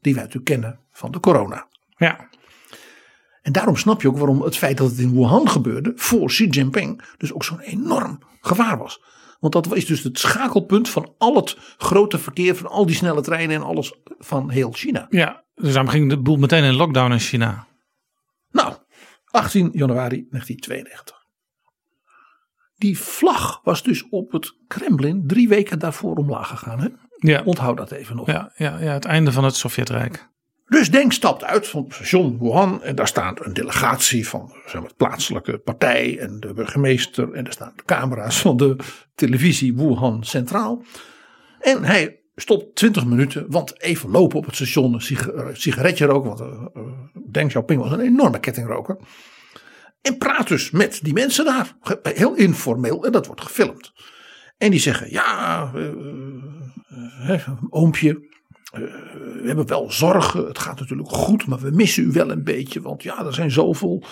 [0.00, 1.68] Die wij natuurlijk kennen van de corona.
[1.96, 2.27] Ja,
[3.48, 5.92] En daarom snap je ook waarom het feit dat het in Wuhan gebeurde.
[5.96, 7.02] voor Xi Jinping.
[7.16, 9.02] dus ook zo'n enorm gevaar was.
[9.40, 12.56] Want dat is dus het schakelpunt van al het grote verkeer.
[12.56, 15.06] van al die snelle treinen en alles van heel China.
[15.10, 15.44] ja.
[15.54, 17.66] Dus daarom ging de boel meteen in lockdown in China.
[18.50, 18.74] Nou,
[19.24, 21.16] 18 januari 1992.
[22.76, 26.80] Die vlag was dus op het Kremlin drie weken daarvoor omlaag gegaan.
[26.80, 26.88] Hè?
[27.16, 28.26] Ja, Onthoud dat even nog.
[28.26, 30.28] ja, ja, ja het einde van het Sovjetrijk.
[30.68, 32.82] Dus Deng stapt uit van het station Wuhan.
[32.82, 37.32] En daar staat een delegatie van zeg maar, plaatselijke partij en de burgemeester.
[37.32, 38.76] En er staan de camera's van de
[39.14, 40.82] televisie Wuhan Centraal.
[41.60, 46.28] En hij stopt 20 minuten, want even lopen op het station, een siga- sigaretje roken.
[46.28, 46.82] Want eh, eh,
[47.30, 48.98] Deng Xiaoping was een enorme kettingroker.
[50.02, 51.76] En praat dus met die mensen daar.
[52.02, 53.92] Heel informeel en dat wordt gefilmd.
[54.58, 55.70] En die zeggen, ja,
[57.28, 58.27] eh, oompje,
[58.70, 60.46] we hebben wel zorgen.
[60.46, 62.80] Het gaat natuurlijk goed, maar we missen u wel een beetje.
[62.80, 64.02] Want ja, er zijn zoveel.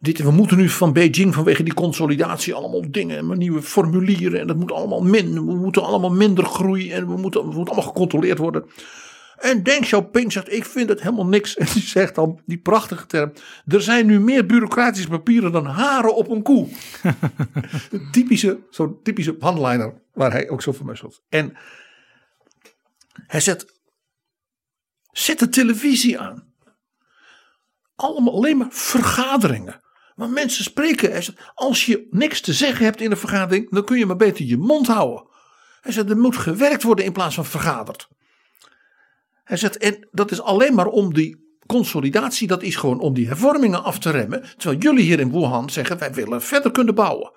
[0.00, 4.40] Dit, we moeten nu van Beijing vanwege die consolidatie allemaal dingen, nieuwe formulieren.
[4.40, 5.46] En dat moet allemaal minder.
[5.46, 8.64] We moeten allemaal minder groeien en we moeten, we moeten allemaal gecontroleerd worden.
[9.40, 11.56] En Deng Xiaoping zegt, ik vind het helemaal niks.
[11.58, 13.32] En die zegt dan die prachtige term.
[13.66, 16.68] Er zijn nu meer bureaucratische papieren dan haren op een koe.
[18.12, 20.96] Typische, zo'n typische one-liner waar hij ook zo van.
[21.28, 21.56] En
[23.26, 23.79] hij zet,
[25.12, 26.48] zet de televisie aan.
[27.96, 29.80] Alleen maar vergaderingen.
[30.14, 31.22] Maar mensen spreken.
[31.54, 34.56] Als je niks te zeggen hebt in een vergadering, dan kun je maar beter je
[34.56, 35.28] mond houden.
[35.80, 38.08] Hij zegt, er moet gewerkt worden in plaats van vergaderd.
[39.44, 43.26] Hij zegt, en dat is alleen maar om die consolidatie, dat is gewoon om die
[43.26, 44.42] hervormingen af te remmen.
[44.56, 47.32] Terwijl jullie hier in Wuhan zeggen, wij willen verder kunnen bouwen.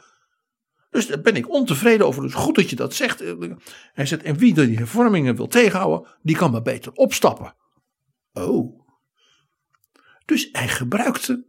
[0.89, 2.21] Dus daar ben ik ontevreden over.
[2.21, 3.23] Dus goed dat je dat zegt.
[3.93, 7.55] Hij zegt, en wie die hervormingen wil tegenhouden, die kan maar beter opstappen.
[8.33, 8.81] Oh.
[10.25, 11.45] Dus hij gebruikte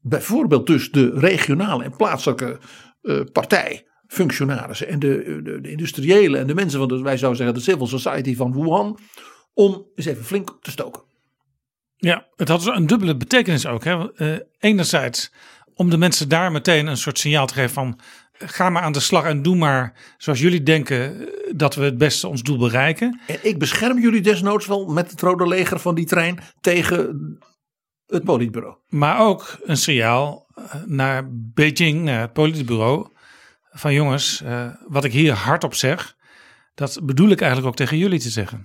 [0.00, 2.58] bijvoorbeeld dus de regionale en plaatselijke
[3.02, 7.56] eh, partij functionarissen en de, de, de en de mensen van de, wij zouden zeggen,
[7.56, 8.98] de civil society van Wuhan,
[9.54, 11.02] om eens even flink te stoken.
[11.96, 13.84] Ja, het had dus een dubbele betekenis ook.
[13.84, 14.14] Hè?
[14.14, 15.32] Eh, enerzijds
[15.74, 17.98] om de mensen daar meteen een soort signaal te geven van
[18.44, 21.26] ga maar aan de slag en doe maar zoals jullie denken eh,
[21.56, 23.20] dat we het beste ons doel bereiken.
[23.26, 27.38] En ik bescherm jullie desnoods wel met het rode leger van die trein tegen
[28.06, 28.76] het politbureau.
[28.88, 33.08] Maar ook een signaal eh, naar Beijing, naar het politbureau.
[33.70, 36.16] Van jongens, eh, wat ik hier hardop zeg,
[36.74, 38.64] dat bedoel ik eigenlijk ook tegen jullie te zeggen.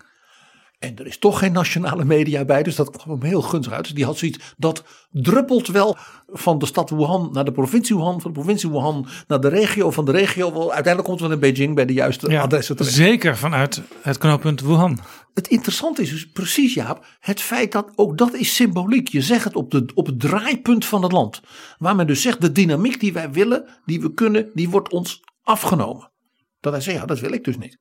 [0.79, 3.83] En er is toch geen nationale media bij, dus dat kwam hem heel gunstig uit.
[3.83, 8.21] Dus die had zoiets, dat druppelt wel van de stad Wuhan naar de provincie Wuhan,
[8.21, 10.53] van de provincie Wuhan naar de regio, van de regio.
[10.53, 12.95] Wel, uiteindelijk komt het wel in Beijing bij de juiste Ja, adressen terecht.
[12.95, 14.99] zeker vanuit het knooppunt Wuhan.
[15.33, 19.07] Het interessante is dus precies, Jaap, het feit dat ook dat is symboliek.
[19.07, 21.41] Je zegt het op, de, op het draaipunt van het land.
[21.77, 25.21] Waar men dus zegt, de dynamiek die wij willen, die we kunnen, die wordt ons
[25.43, 26.11] afgenomen.
[26.59, 27.77] Dat hij zegt, ja, dat wil ik dus niet.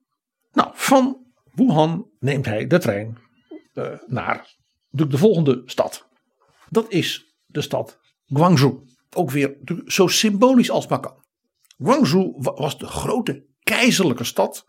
[0.53, 1.24] Nou, van
[1.55, 3.19] Wuhan neemt hij de trein
[3.73, 4.55] eh, naar
[4.88, 6.09] de, de volgende stad.
[6.71, 8.88] Dat is de stad Guangzhou.
[9.17, 11.25] Ook weer zo symbolisch als maar kan.
[11.79, 14.64] Guangzhou wa- was de grote keizerlijke stad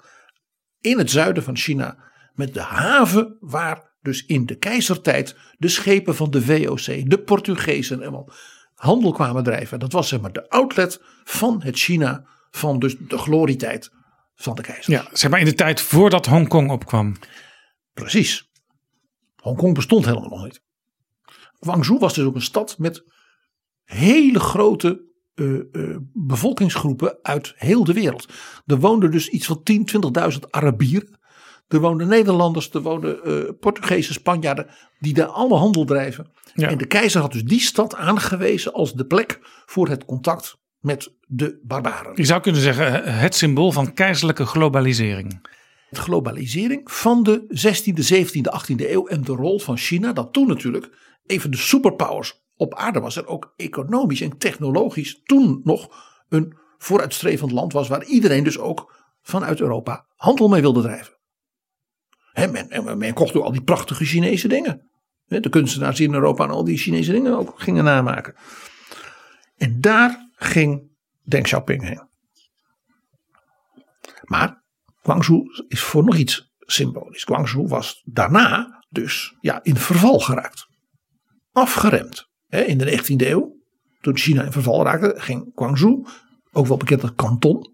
[0.82, 1.98] in het zuiden van China.
[2.34, 8.02] Met de haven waar dus in de keizertijd de schepen van de VOC, de Portugezen
[8.02, 8.30] en wel
[8.74, 9.80] handel kwamen drijven.
[9.80, 13.92] Dat was zeg maar de outlet van het China van dus de glorietijd
[14.36, 14.94] van de keizer.
[14.94, 17.16] Ja, zeg maar in de tijd voordat Hongkong opkwam.
[17.94, 18.50] Precies.
[19.36, 20.62] Hongkong bestond helemaal nog niet.
[21.60, 23.04] Guangzhou was dus ook een stad met
[23.84, 25.04] hele grote
[25.36, 28.28] eh, eh, bevolkingsgroepen uit heel de wereld.
[28.66, 29.90] Er woonden dus iets van 10,
[30.34, 31.20] 20.000 Arabieren.
[31.68, 34.68] Er woonden Nederlanders, er woonden eh Portugezen, Spanjaarden,
[35.00, 36.32] die daar alle handel drijven.
[36.54, 36.68] Ja.
[36.68, 41.15] En de keizer had dus die stad aangewezen als de plek voor het contact met
[41.26, 42.12] de barbaren.
[42.16, 45.48] Je zou kunnen zeggen het symbool van keizerlijke globalisering.
[45.90, 50.48] de globalisering van de 16e, 17e, 18e eeuw en de rol van China, dat toen
[50.48, 50.90] natuurlijk
[51.26, 55.90] even de superpowers op aarde was en ook economisch en technologisch toen nog
[56.30, 61.14] een vooruitstrevend land was waar iedereen dus ook vanuit Europa handel mee wilde drijven.
[62.32, 64.90] Hè, men, en men kocht ook al die prachtige Chinese dingen.
[65.26, 68.36] De kunstenaars die in Europa en al die Chinese dingen ook gingen namaken.
[69.58, 70.95] En daar ging
[71.26, 72.10] Deng Xiaoping heen.
[74.24, 74.64] Maar
[75.02, 77.24] Guangzhou is voor nog iets symbolisch.
[77.24, 80.68] Guangzhou was daarna dus ja, in verval geraakt.
[81.52, 82.30] Afgeremd.
[82.48, 83.56] Hè, in de 19e eeuw,
[84.02, 86.08] toen China in verval raakte, ging Guangzhou,
[86.52, 87.74] ook wel bekend als Canton,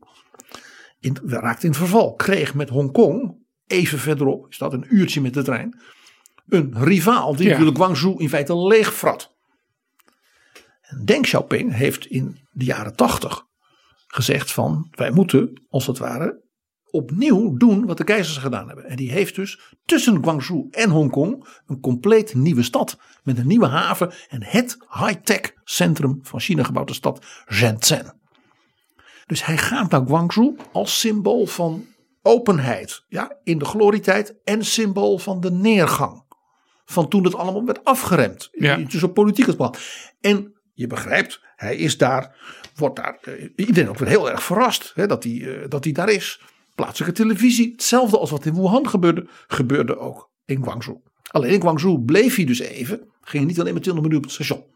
[0.99, 2.13] in, raakte in verval.
[2.13, 3.37] Kreeg met Hongkong,
[3.67, 5.81] even verderop, is dat een uurtje met de trein,
[6.47, 7.49] een rivaal die Ja.
[7.49, 9.30] natuurlijk Guangzhou in feite leegfrat.
[10.91, 13.43] En Deng Xiaoping heeft in de jaren 80
[14.07, 16.49] gezegd van wij moeten als het ware
[16.89, 18.85] opnieuw doen wat de keizers gedaan hebben.
[18.85, 22.97] En die heeft dus tussen Guangzhou en Hongkong een compleet nieuwe stad.
[23.23, 28.19] Met een nieuwe haven en het high-tech centrum van China gebouwd, de stad Shenzhen.
[29.25, 31.85] Dus hij gaat naar Guangzhou als symbool van
[32.21, 36.29] openheid ja, in de glorietijd en symbool van de neergang.
[36.85, 38.49] Van toen het allemaal werd afgeremd.
[38.51, 38.77] Ja.
[38.77, 39.75] Dus op politiek het plan.
[40.19, 42.35] En je begrijpt, hij is daar,
[42.75, 45.93] wordt daar, eh, iedereen ook weer heel erg verrast hè, dat, hij, eh, dat hij
[45.93, 46.41] daar is.
[46.75, 50.97] Plaatselijke televisie, hetzelfde als wat in Wuhan gebeurde, gebeurde ook in Guangzhou.
[51.31, 54.45] Alleen in Guangzhou bleef hij dus even, ging niet alleen met 20 minuten op het
[54.45, 54.69] station.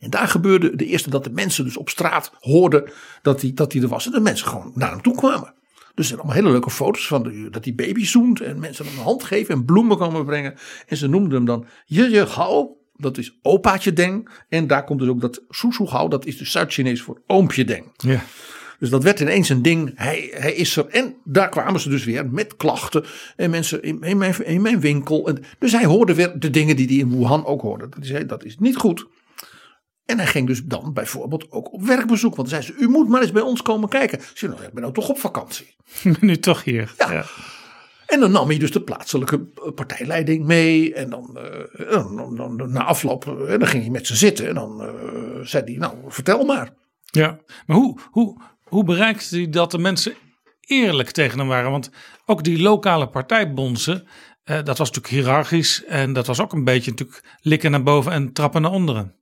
[0.00, 3.72] En daar gebeurde de eerste dat de mensen dus op straat hoorden dat hij, dat
[3.72, 4.06] hij er was.
[4.06, 5.54] En de mensen gewoon naar hem toe kwamen.
[5.94, 8.40] Dus er zijn allemaal hele leuke foto's van dat die baby zoent.
[8.40, 10.54] En mensen hem een hand geven en bloemen komen brengen.
[10.86, 12.78] En ze noemden hem dan je je gauw.
[13.00, 14.28] Dat is opaatje Deng.
[14.48, 16.08] En daar komt dus ook dat gauw.
[16.08, 17.92] Dat is dus Zuid-Chinees voor oompje Deng.
[17.96, 18.22] Ja.
[18.78, 19.92] Dus dat werd ineens een ding.
[19.94, 20.86] Hij, hij is er.
[20.86, 23.04] En daar kwamen ze dus weer met klachten.
[23.36, 25.28] En mensen in, in, mijn, in mijn winkel.
[25.28, 27.88] En, dus hij hoorde weer de dingen die hij in Wuhan ook hoorde.
[27.88, 29.06] Dat is, dat is niet goed.
[30.04, 32.36] En hij ging dus dan bijvoorbeeld ook op werkbezoek.
[32.36, 34.18] Want dan zei ze, u moet maar eens bij ons komen kijken.
[34.18, 35.76] Ik zei, nou, ik ben nou toch op vakantie.
[36.20, 36.94] Nu toch hier.
[36.98, 37.24] Ja.
[38.10, 40.94] En dan nam hij dus de plaatselijke eh, partijleiding mee.
[40.94, 44.48] En dan, eh, dan, dan, na afloop, eh, dan ging hij met ze zitten.
[44.48, 44.88] En dan eh,
[45.42, 46.70] zei hij, nou vertel maar.
[47.04, 50.14] Ja, maar hoe, hoe, hoe bereikte hij dat de mensen
[50.60, 51.70] eerlijk tegen hem waren?
[51.70, 51.90] Want
[52.26, 54.06] ook die lokale partijbonzen,
[54.44, 55.84] eh, dat was natuurlijk hiërarchisch.
[55.84, 59.14] En dat was ook een beetje natuurlijk likken naar boven en trappen naar onderen.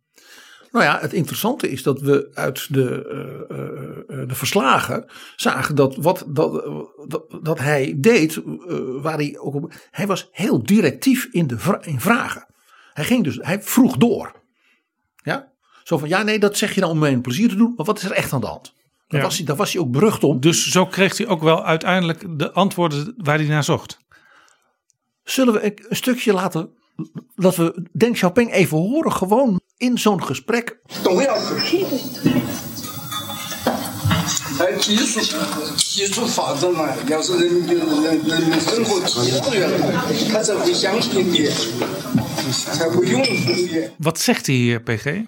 [0.70, 3.06] Nou ja, het interessante is dat we uit de,
[3.48, 5.06] eh, eh, de verslagen
[5.36, 6.64] zagen dat wat dat,
[7.06, 11.58] dat, dat hij deed, eh, waar hij ook op, hij was heel directief in de
[11.58, 12.46] vra- in vragen.
[12.92, 14.32] Hij ging dus, hij vroeg door.
[15.22, 15.52] Ja,
[15.84, 17.98] zo van ja, nee, dat zeg je nou om mijn plezier te doen, maar wat
[17.98, 18.74] is er echt aan de hand?
[19.08, 19.26] Daar, Ja.
[19.26, 20.40] was hij, daar was hij ook berucht om.
[20.40, 23.98] Dus zo kreeg hij ook wel uiteindelijk de antwoorden waar hij naar zocht.
[25.24, 26.70] Zullen we een stukje laten,
[27.34, 30.80] dat we Deng Xiaoping even horen, gewoon in zo'n gesprek.
[43.98, 45.22] Wat zegt hij hier, PG?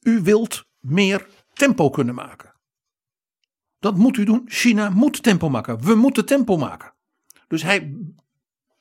[0.00, 2.52] U wilt meer tempo kunnen maken.
[3.78, 4.42] Dat moet u doen.
[4.46, 5.80] China moet tempo maken.
[5.80, 6.92] We moeten tempo maken.
[7.48, 7.96] Dus hij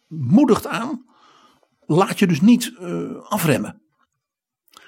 [0.07, 1.05] moedigt aan.
[1.79, 3.81] Laat je dus niet eh, afremmen.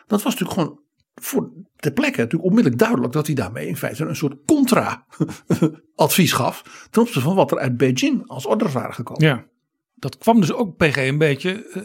[0.10, 0.80] Dat was natuurlijk gewoon
[1.16, 6.88] voor de plekke natuurlijk onmiddellijk duidelijk dat hij daarmee in feite een soort contra-advies gaf.
[6.90, 9.28] ten opzichte van wat er uit Beijing als orders waren gekomen.
[9.28, 9.46] Ja,
[9.96, 11.82] dat kwam dus ook PG een beetje eh,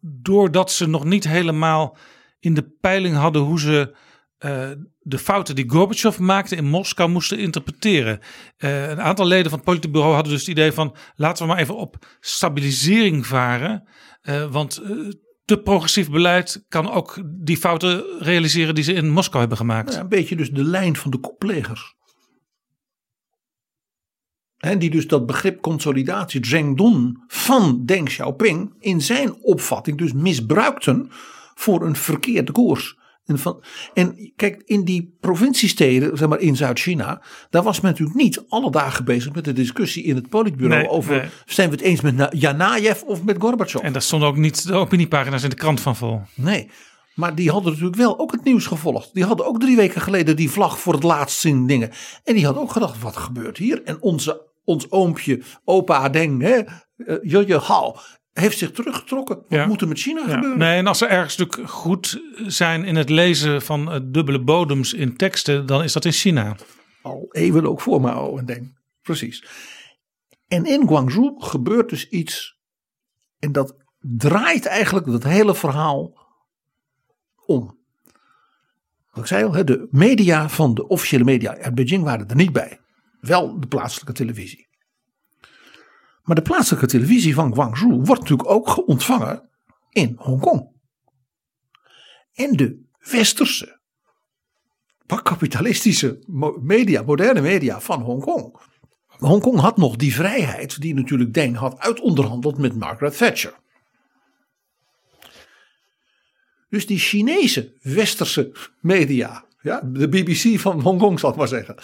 [0.00, 1.96] doordat ze nog niet helemaal
[2.38, 3.96] in de peiling hadden hoe ze
[4.38, 8.20] eh, de fouten die Gorbachev maakte in Moskou moesten interpreteren.
[8.56, 11.60] Eh, een aantal leden van het Politbureau hadden dus het idee van laten we maar
[11.60, 13.88] even op stabilisering varen.
[14.22, 14.82] Eh, want
[15.44, 19.92] te progressief beleid kan ook die fouten realiseren die ze in Moskou hebben gemaakt.
[19.92, 21.94] Ja, een beetje dus de lijn van de koplegers.
[24.78, 31.10] Die dus dat begrip consolidatie, Zhengdun, van Deng Xiaoping in zijn opvatting dus misbruikten
[31.54, 32.98] voor een verkeerde koers.
[33.24, 33.62] En, van,
[33.94, 38.70] en kijk, in die provinciesteden, zeg maar in Zuid-China, daar was men natuurlijk niet alle
[38.70, 41.28] dagen bezig met de discussie in het politbureau Nee, over nee.
[41.46, 43.82] zijn we het eens met Na- Janajev of met Gorbachev.
[43.82, 46.20] En daar stonden ook niet de opiniepagina's in de krant van vol.
[46.34, 46.70] Nee,
[47.14, 49.10] maar die hadden natuurlijk wel ook het nieuws gevolgd.
[49.14, 51.90] Die hadden ook drie weken geleden die vlag voor het laatst zien dingen.
[52.24, 53.82] En die hadden ook gedacht, wat gebeurt hier?
[53.82, 56.60] En onze, ons oompje, opa Deng, hè,
[56.96, 57.96] eh, Jojo Hao,
[58.32, 59.36] heeft zich teruggetrokken.
[59.36, 59.66] Wat Ja.
[59.66, 60.58] moet er met China Ja, gebeuren?
[60.58, 64.92] nee, en als ze ergens natuurlijk goed zijn in het lezen van eh, dubbele bodems
[64.92, 66.56] in teksten, dan is dat in China.
[67.02, 68.78] Al eeuwen ook voor Mao en Deng.
[69.02, 69.44] Precies.
[70.48, 72.56] En in Guangzhou gebeurt dus iets.
[73.38, 76.20] En dat draait eigenlijk dat hele verhaal
[77.46, 77.80] om.
[79.10, 82.36] Wat ik zei al, hè, de media van de officiële media uit Beijing waren er
[82.36, 82.80] niet bij.
[83.20, 84.68] Wel de plaatselijke televisie.
[86.22, 89.48] Maar de plaatselijke televisie van Guangzhou wordt natuurlijk ook ontvangen
[89.90, 90.70] in Hongkong.
[92.32, 93.80] En de westerse,
[95.22, 96.24] kapitalistische
[96.60, 98.56] media, moderne media van Hongkong.
[99.06, 103.60] Hongkong had nog die vrijheid die natuurlijk Deng had uitonderhandeld met Margaret Thatcher.
[106.68, 111.76] Dus die Chinese westerse media, ja, de BBC van Hongkong zal ik maar zeggen.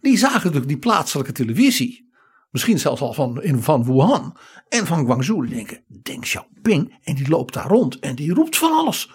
[0.00, 2.11] Die zagen natuurlijk die plaatselijke televisie.
[2.52, 4.36] Misschien zelfs al van, in, van Wuhan
[4.68, 5.46] en van Guangzhou.
[5.46, 6.98] Die denken, Deng Xiaoping.
[7.02, 9.10] En die loopt daar rond en die roept van alles.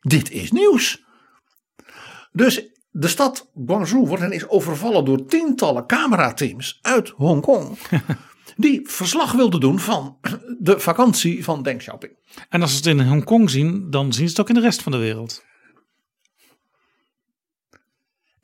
[0.00, 1.04] Dit is nieuws.
[2.32, 7.78] Dus de stad Guangzhou wordt ineens overvallen door tientallen camerateams uit Hongkong.
[8.56, 10.18] die verslag wilden doen van
[10.58, 12.12] de vakantie van Deng Xiaoping.
[12.48, 14.82] En als ze het in Hongkong zien, dan zien ze het ook in de rest
[14.82, 15.46] van de wereld.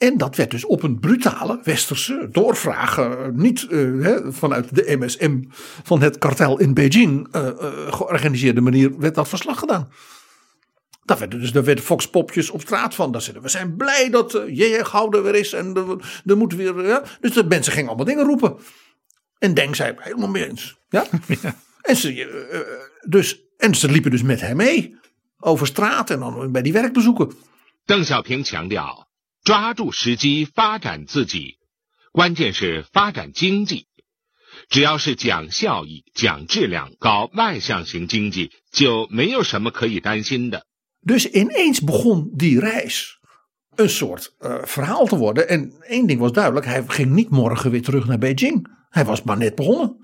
[0.04, 5.42] En dat werd dus op een brutale westerse doorvraag, eh, niet eh, vanuit de MSM
[5.82, 7.48] van het kartel in Beijing eh,
[7.90, 9.88] georganiseerde manier, werd dat verslag gedaan.
[11.04, 13.12] Daar werden dus daar werden foxpopjes op straat van.
[13.12, 14.84] Daar zeiden we zijn blij dat J.J.
[14.84, 16.86] Gouden weer is en er moet weer.
[16.86, 17.02] Ja.
[17.20, 18.56] Dus de mensen gingen allemaal dingen roepen.
[19.38, 20.76] En denk zei helemaal mee eens.
[20.88, 21.06] Ja?
[21.80, 24.96] En, ze, dus, en ze liepen dus met hem mee
[25.38, 27.32] over straat en dan bij die werkbezoeken.
[27.84, 28.46] Deng Xiaoping
[29.44, 31.58] 抓住时机发展自己，
[32.12, 33.88] 关键是发展经济。
[34.70, 40.64] 只要是讲效益、讲质量、搞外向型经济，就没有什么可以担心的。
[41.06, 43.18] Dus ineens begon die reis
[43.76, 45.48] een soort uh, verhaal te worden.
[45.48, 48.66] En één ding was duidelijk: hij ging niet morgen weer terug naar Beijing.
[48.88, 49.96] Hij was maar net begonnen.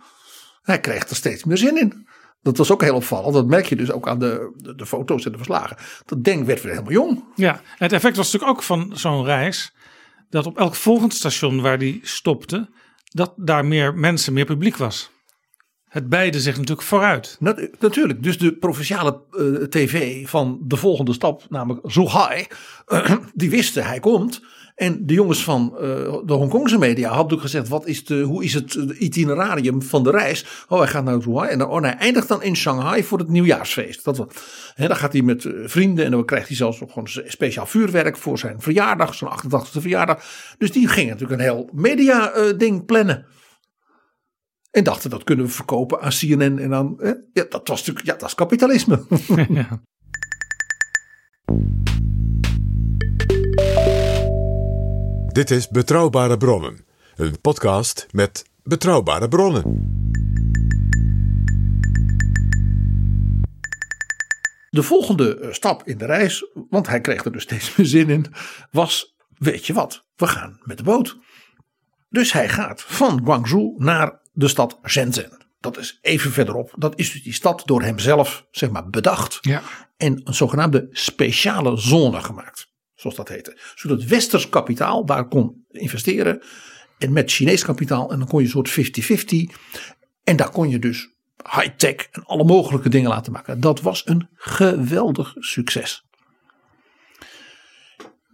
[0.63, 2.09] Hij kreeg er steeds meer zin in.
[2.43, 3.35] Dat was ook heel opvallend.
[3.35, 5.77] Dat merk je dus ook aan de, de, de foto's en de verslagen.
[6.05, 7.25] Dat Deng werd weer helemaal jong.
[7.35, 9.75] Ja, het effect was natuurlijk ook van zo'n reis.
[10.31, 12.69] Dat op elk volgend station waar die stopte,
[13.05, 15.11] dat daar meer mensen, meer publiek was.
[15.91, 17.37] Het beide zich natuurlijk vooruit.
[17.39, 18.23] Nat natuurlijk.
[18.23, 22.47] Dus de provinciale uh, tv van de volgende stap, namelijk Zhuhai,
[22.89, 24.43] uh, die wisten hij komt.
[24.81, 25.81] En de jongens van uh,
[26.25, 30.11] de Hongkongse media hadden natuurlijk gezegd: wat is de, hoe is het itinerarium van de
[30.11, 30.65] reis?
[30.69, 34.05] Oh, hij gaat naar en dan, oh, hij eindigt dan in Shanghai voor het nieuwjaarsfeest.
[34.05, 34.27] Dat,
[34.75, 37.67] hè, dan gaat hij met uh, vrienden en dan krijgt hij zelfs nog gewoon speciaal
[37.67, 40.25] vuurwerk voor zijn verjaardag, zijn 88e verjaardag.
[40.59, 43.27] Dus die gingen natuurlijk een heel media-ding plannen.
[44.71, 46.97] En dachten dat kunnen we verkopen aan CNN en aan.
[47.33, 48.07] Ja, dat was natuurlijk.
[48.07, 49.05] Ja, dat is kapitalisme.
[49.49, 49.83] ja.
[55.33, 56.85] Dit is Betrouwbare Bronnen,
[57.17, 59.63] een podcast met betrouwbare bronnen.
[64.71, 68.11] De volgende eh, stap in de reis, want hij kreeg er dus steeds meer zin
[68.11, 68.27] in,
[68.71, 71.19] was: weet je wat, we gaan met de boot.
[72.09, 75.47] Dus hij gaat van Guangzhou naar de stad Shenzhen.
[75.61, 76.75] Dat is even verderop.
[76.77, 79.39] Dat is dus die stad door hemzelf zeg maar, bedacht.
[79.41, 79.63] Ja.
[79.97, 82.70] En een zogenaamde speciale zone gemaakt.
[83.01, 83.59] Zoals dat heette.
[83.75, 86.43] Zodat westers kapitaal daar kon investeren.
[86.99, 88.11] En met Chinees kapitaal.
[88.13, 89.57] En dan kon je een soort 50-50.
[90.25, 91.09] En daar kon je dus
[91.51, 93.61] high-tech en alle mogelijke dingen laten maken.
[93.61, 96.05] Dat was een geweldig succes.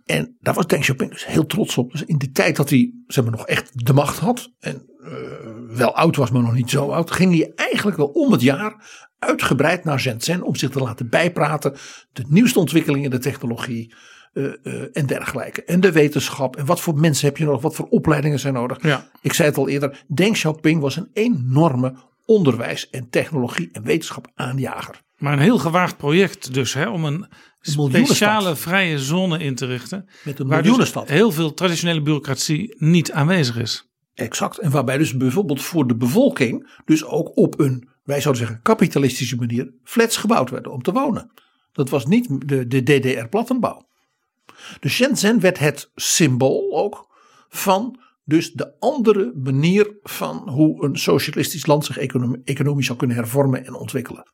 [0.05, 1.93] En daar was Deng Xiaoping dus heel trots op.
[1.93, 4.53] Dus in de tijd dat hij zeg maar, nog echt de macht had.
[4.61, 5.09] En uh,
[5.77, 7.11] wel oud was, maar nog niet zo oud.
[7.11, 10.43] Ging hij eigenlijk wel om het jaar uitgebreid naar Shenzhen.
[10.43, 11.77] Om zich te laten bijpraten.
[12.13, 13.95] De nieuwste ontwikkelingen in de technologie.
[14.37, 15.65] Uh, uh, en dergelijke.
[15.65, 16.57] En de wetenschap.
[16.57, 17.61] En wat voor mensen heb je nodig?
[17.61, 18.83] Wat voor opleidingen zijn nodig?
[18.83, 19.11] Ja.
[19.21, 20.05] Ik zei het al eerder.
[20.07, 25.03] Deng Xiaoping was een enorme onderwijs en technologie en wetenschap aanjager.
[25.17, 27.27] Maar een heel gewaagd project dus hè, om een
[27.61, 30.09] speciale vrije zone in te richten.
[30.25, 31.09] Met een waar dus miljoenenstad.
[31.09, 33.91] heel veel traditionele bureaucratie niet aanwezig is.
[34.15, 34.59] Exact.
[34.59, 39.37] En waarbij dus bijvoorbeeld voor de bevolking dus ook op een, wij zouden zeggen, kapitalistische
[39.37, 41.31] manier flats gebouwd werden om te wonen.
[41.73, 43.87] Dat was niet de, de DDR-plattenbouw.
[44.81, 47.15] Dus Shenzhen werd het symbool ook
[47.49, 51.99] van dus de andere manier van hoe een socialistisch land zich
[52.45, 54.31] economisch zou kunnen hervormen en ontwikkelen.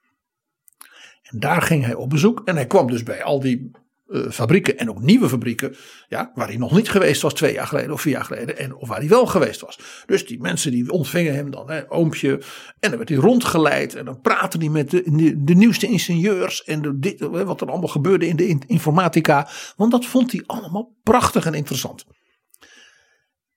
[1.22, 3.70] En daar ging hij op bezoek en hij kwam dus bij al die
[4.12, 5.76] uh, fabrieken en ook nieuwe fabrieken,
[6.08, 8.74] ja, waar hij nog niet geweest was twee jaar geleden of vier jaar geleden, en,
[8.74, 9.78] of waar hij wel geweest was.
[10.06, 12.30] Dus die mensen die ontvingen hem dan, hè, oompje,
[12.78, 15.02] en dan werd hij rondgeleid en dan praatte hij met de,
[15.44, 20.32] de, nieuwste ingenieurs en dit, wat er allemaal gebeurde in de informatica, want dat vond
[20.32, 22.04] hij allemaal prachtig en interessant.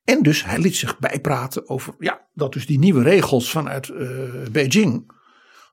[0.04, 4.08] En dus hij liet zich bijpraten over ja, dat dus die nieuwe regels vanuit uh,
[4.52, 5.12] Beijing.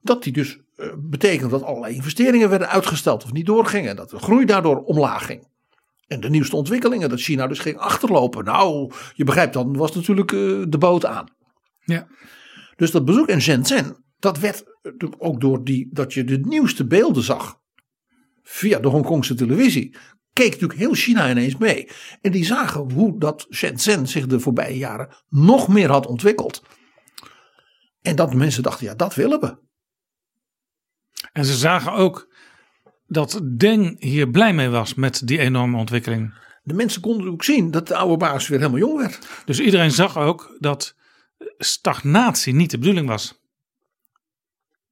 [0.01, 0.59] Dat die dus
[0.97, 3.95] betekent dat allerlei investeringen werden uitgesteld of niet doorgingen.
[3.95, 5.47] Dat de groei daardoor omlaag ging.
[6.07, 8.43] En de nieuwste ontwikkelingen, dat China dus ging achterlopen.
[8.43, 11.27] Nou, je begrijpt, dan was natuurlijk uh, de boot aan.
[11.79, 12.07] Ja.
[12.75, 14.63] Dus dat bezoek in Shenzhen, dat werd
[15.17, 17.61] ook door die, dat je de nieuwste beelden zag.
[18.43, 19.95] Via de Hongkongse televisie
[20.33, 21.89] keek natuurlijk heel China ineens mee.
[22.21, 26.63] En die zagen hoe dat Shenzhen zich de voorbije jaren nog meer had ontwikkeld.
[28.01, 29.57] En dat mensen dachten, ja, dat willen we.
[31.33, 32.27] En ze zagen ook
[33.07, 36.33] dat Deng hier blij mee was met die enorme ontwikkeling.
[36.63, 39.27] De mensen konden ook zien dat de oude baas weer helemaal jong werd.
[39.45, 40.95] Dus iedereen zag ook dat
[41.57, 43.41] stagnatie niet de bedoeling was.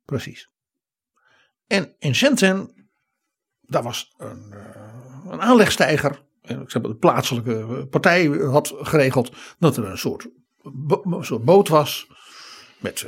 [0.06, 0.50] Precies.
[1.68, 2.90] En in Shenzhen,
[3.62, 4.54] daar was een,
[5.30, 6.22] een aanlegstijger.
[6.42, 10.28] Ik zeg de plaatselijke partij had geregeld dat er een soort,
[10.64, 12.11] een soort boot was.
[12.82, 13.06] Met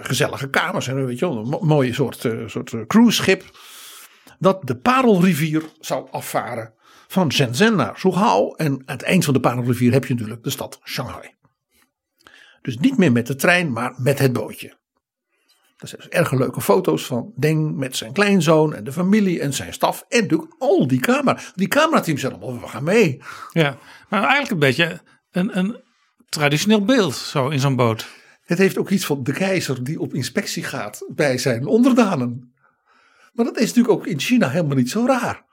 [0.00, 3.58] gezellige kamers en weet je wel, een mooie soort, soort cruiseschip.
[4.38, 6.74] Dat de Parelrivier zou afvaren
[7.08, 8.54] van Shenzhen naar Zhuhao.
[8.54, 11.34] En aan het eind van de Parelrivier heb je natuurlijk de stad Shanghai.
[12.62, 14.68] Dus niet meer met de trein, maar met het bootje.
[15.76, 19.52] Er zijn dus erg leuke foto's van Deng met zijn kleinzoon en de familie en
[19.52, 20.04] zijn staf.
[20.08, 21.38] En natuurlijk al die camera.
[21.54, 23.22] Die camerateams zijn allemaal, we gaan mee.
[23.52, 25.00] Ja, maar eigenlijk een beetje
[25.30, 25.82] een, een
[26.28, 28.08] traditioneel beeld zo in zo'n boot.
[28.44, 32.54] Het heeft ook iets van de keizer die op inspectie gaat bij zijn onderdanen.
[33.32, 35.44] Maar dat is natuurlijk ook in China helemaal niet zo raar.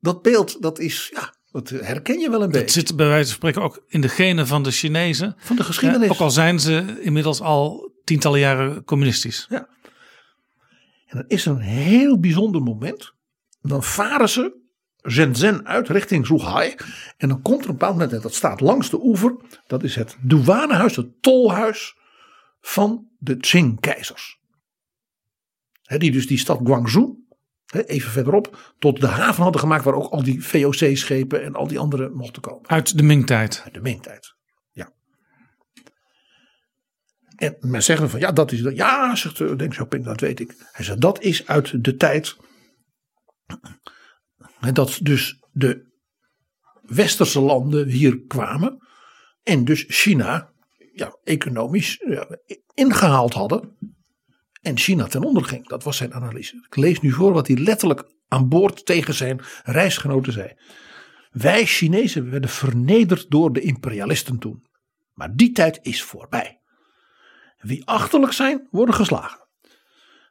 [0.00, 2.60] Dat beeld, dat is, ja, dat herken je wel een beetje.
[2.60, 5.34] Het zit bij wijze van spreken ook in de genen van de Chinezen.
[5.38, 6.06] Van de geschiedenis.
[6.06, 9.46] Ja, ook al zijn ze inmiddels al tientallen jaren communistisch.
[9.50, 9.68] Ja.
[11.06, 13.12] En dan is er een heel bijzonder moment.
[13.62, 14.62] Dan varen ze
[15.08, 16.74] Shenzhen uit richting Zhuhai.
[17.16, 19.36] En dan komt er een bepaald moment, en dat staat langs de oever.
[19.66, 21.96] Dat is het douanehuis, het tolhuis
[22.66, 24.40] van de Qing-keizers.
[25.82, 27.18] Die dus die stad Guangzhou,
[27.86, 29.84] even verderop, tot de haven hadden gemaakt.
[29.84, 32.68] Waar ook al die VOC-schepen en al die andere mochten komen.
[32.68, 33.60] Uit de Ming-tijd.
[33.64, 34.34] Uit de Ming-tijd,
[34.70, 34.92] ja.
[37.36, 38.76] En men zeggen van ja, dat is dat.
[38.76, 40.54] Ja, zegt de Deng Xiaoping, dat weet ik.
[40.72, 42.36] Hij zegt dat is uit de tijd.
[44.72, 45.92] Dat dus de
[46.82, 48.78] westerse landen hier kwamen.
[49.42, 50.53] En dus China
[50.94, 52.00] ja, economisch
[52.74, 53.76] ingehaald hadden.
[54.62, 55.68] En China ten onder ging.
[55.68, 56.66] Dat was zijn analyse.
[56.66, 60.52] Ik lees nu voor wat hij letterlijk aan boord tegen zijn reisgenoten zei.
[61.30, 64.66] Wij Chinezen werden vernederd door de imperialisten toen.
[65.14, 66.60] Maar die tijd is voorbij.
[67.58, 69.48] Wie achterlijk zijn, worden geslagen.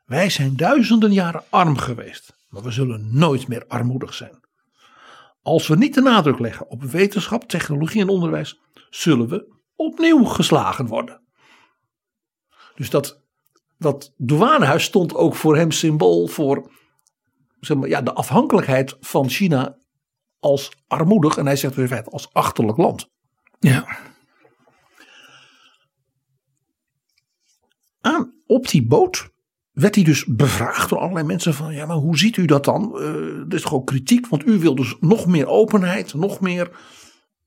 [0.05, 4.41] Wij zijn duizenden jaren arm geweest, maar we zullen nooit meer armoedig zijn.
[5.41, 8.59] als we niet de nadruk leggen op wetenschap, technologie en onderwijs,
[8.89, 11.21] zullen we opnieuw geslagen worden.
[12.75, 13.21] Dus dat,
[13.77, 16.71] dat douanehuis stond ook voor hem symbool voor
[17.59, 19.77] zeg maar, ja, de afhankelijkheid van China
[20.39, 23.09] als armoedig en hij zegt in feite als achterlijk land.
[23.59, 23.97] Ja.
[28.01, 29.31] Aan, op die boot
[29.71, 32.91] werd hij dus bevraagd door allerlei mensen van ja maar hoe ziet u dat dan?
[32.95, 33.05] Uh,
[33.39, 36.71] er is toch ook kritiek want u wil dus nog meer openheid, nog meer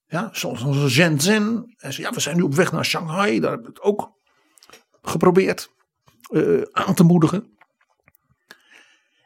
[0.06, 1.74] ja, zoals een Shenzhen.
[1.76, 4.12] En zei, ja we zijn nu op weg naar Shanghai, daar hebben we het ook
[5.02, 5.70] geprobeerd
[6.30, 7.56] uh, aan te moedigen.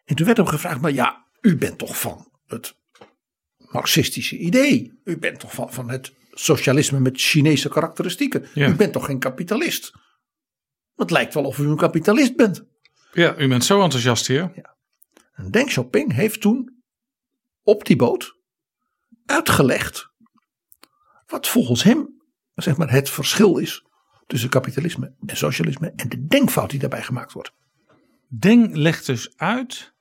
[0.04, 2.74] En toen werd hem gevraagd maar ja u bent toch van het
[3.56, 5.00] marxistische idee.
[5.04, 8.46] U bent toch van, van het socialisme met Chinese karakteristieken.
[8.54, 8.68] Ja.
[8.68, 9.92] U bent toch geen kapitalist?
[10.94, 12.64] Het lijkt wel of u een kapitalist bent.
[13.12, 14.52] Ja, u bent zo enthousiast hier.
[14.54, 14.76] Ja.
[15.32, 16.82] En Deng Xiaoping heeft toen
[17.62, 18.36] op die boot
[19.26, 20.09] uitgelegd
[21.30, 22.20] wat volgens hem
[22.62, 23.84] zeg maar, het verschil is
[24.26, 27.52] tussen kapitalisme en socialisme en de denkfout die daarbij gemaakt wordt.
[28.28, 29.94] Deng legt dus uit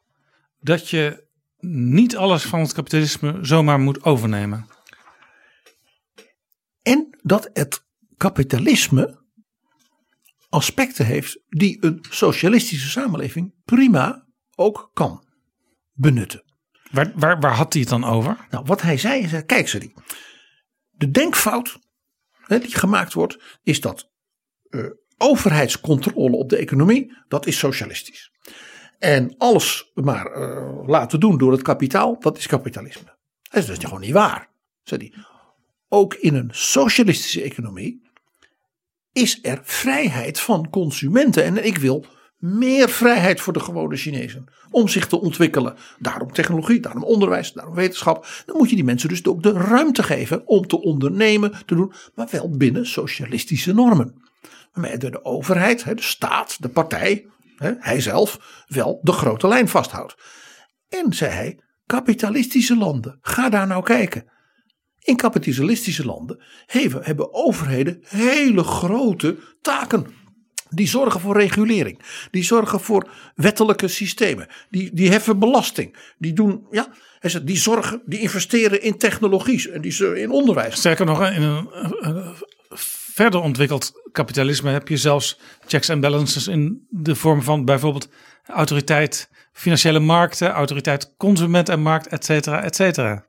[0.59, 1.27] dat je
[1.59, 4.67] niet alles van het kapitalisme zomaar moet overnemen.
[6.81, 7.85] En dat het
[8.17, 9.17] kapitalisme
[10.49, 14.25] aspecten heeft die een socialistische samenleving prima
[14.55, 15.23] ook kan
[15.93, 16.43] benutten.
[16.91, 18.47] Waar, waar, waar had hij het dan over?
[18.49, 19.93] Nou, wat hij zei is, kijk ze die.
[20.99, 21.79] De denkfout
[22.31, 24.09] hè, die gemaakt wordt, is dat
[24.69, 24.85] uh,
[25.17, 28.31] overheidscontrole op de economie, dat is socialistisch.
[28.97, 33.17] En alles maar uh, laten doen door het kapitaal, dat is kapitalisme.
[33.41, 34.49] Dat is dus gewoon niet waar,
[34.83, 35.23] zei hij.
[35.87, 38.01] Ook in een socialistische economie
[39.11, 41.43] is er vrijheid van consumenten.
[41.43, 42.05] En ik wil
[42.39, 44.45] meer vrijheid voor de gewone Chinezen.
[44.69, 45.75] Om zich te ontwikkelen.
[45.99, 48.27] Daarom technologie, daarom onderwijs, daarom wetenschap.
[48.45, 51.93] Dan moet je die mensen dus ook de ruimte geven om te ondernemen, te doen.
[52.15, 54.21] Maar wel binnen socialistische normen.
[54.73, 57.25] Waarmee de overheid, de staat, de partij,
[57.59, 60.15] hij zelf, wel de grote lijn vasthoudt.
[60.89, 64.31] En zei hij, kapitalistische landen, ga daar nou kijken.
[64.99, 66.43] In kapitalistische landen
[67.01, 70.07] hebben overheden hele grote taken.
[70.69, 71.99] Die zorgen voor regulering.
[72.31, 74.47] Die zorgen voor wettelijke systemen.
[74.69, 75.95] Die, die heffen belasting.
[76.17, 76.87] Die doen, ja,
[77.43, 80.75] die zorgen, die investeren in technologie en die in onderwijs.
[80.75, 81.67] Sterker nog, in een,
[81.99, 82.33] een
[83.13, 88.09] verder ontwikkeld kapitalisme heb je zelfs checks en balances in de vorm van bijvoorbeeld
[88.45, 93.27] autoriteit financiële markten, autoriteit consument en markt, et cetera, et cetera.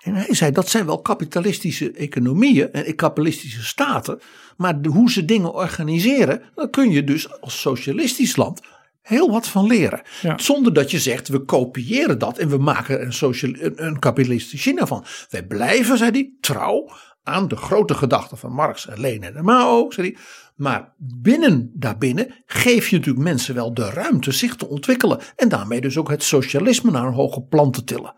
[0.00, 4.20] En hij zei dat zijn wel kapitalistische economieën en kapitalistische staten.
[4.60, 8.60] Maar de, hoe ze dingen organiseren, dan kun je dus als socialistisch land
[9.02, 10.02] heel wat van leren.
[10.22, 10.38] Ja.
[10.38, 14.62] Zonder dat je zegt we kopiëren dat en we maken een, social, een, een kapitalistisch
[14.62, 15.04] China van.
[15.30, 16.90] Wij blijven, zei hij, trouw
[17.22, 19.90] aan de grote gedachten van Marx en Lenin en Mao.
[19.90, 20.16] Zei hij.
[20.56, 25.20] Maar binnen daarbinnen geef je natuurlijk mensen wel de ruimte zich te ontwikkelen.
[25.36, 28.14] En daarmee dus ook het socialisme naar een hoger plan te tillen.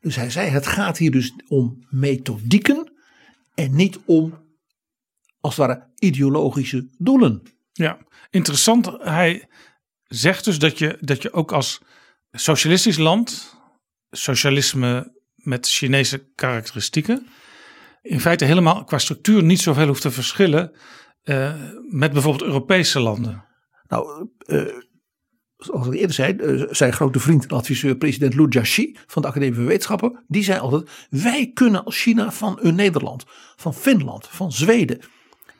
[0.00, 2.92] Dus hij zei: het gaat hier dus om methodieken
[3.54, 4.41] en niet om,
[5.42, 7.42] als het ware, ideologische doelen.
[7.72, 7.98] Ja,
[8.30, 8.90] interessant.
[8.98, 9.48] Hij
[10.04, 11.80] zegt dus dat je, dat je ook als
[12.32, 13.56] socialistisch land,
[14.10, 17.26] socialisme met Chinese karakteristieken,
[18.02, 20.72] in feite helemaal qua structuur niet zoveel hoeft te verschillen
[21.24, 21.54] uh,
[21.90, 23.44] met bijvoorbeeld Europese landen.
[23.88, 24.78] Nou, uh,
[25.56, 29.28] zoals ik eerder zei, uh, zijn grote vriend en adviseur president Lu Jiaxi van de
[29.28, 33.24] Academie van Wetenschappen, die zei altijd: wij kunnen als China van een Nederland,
[33.56, 35.00] van Finland, van Zweden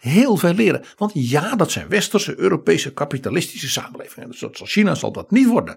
[0.03, 0.85] heel veel leren.
[0.97, 4.31] Want ja, dat zijn westerse, Europese, kapitalistische samenlevingen.
[4.31, 5.77] Dus zoals China zal dat niet worden.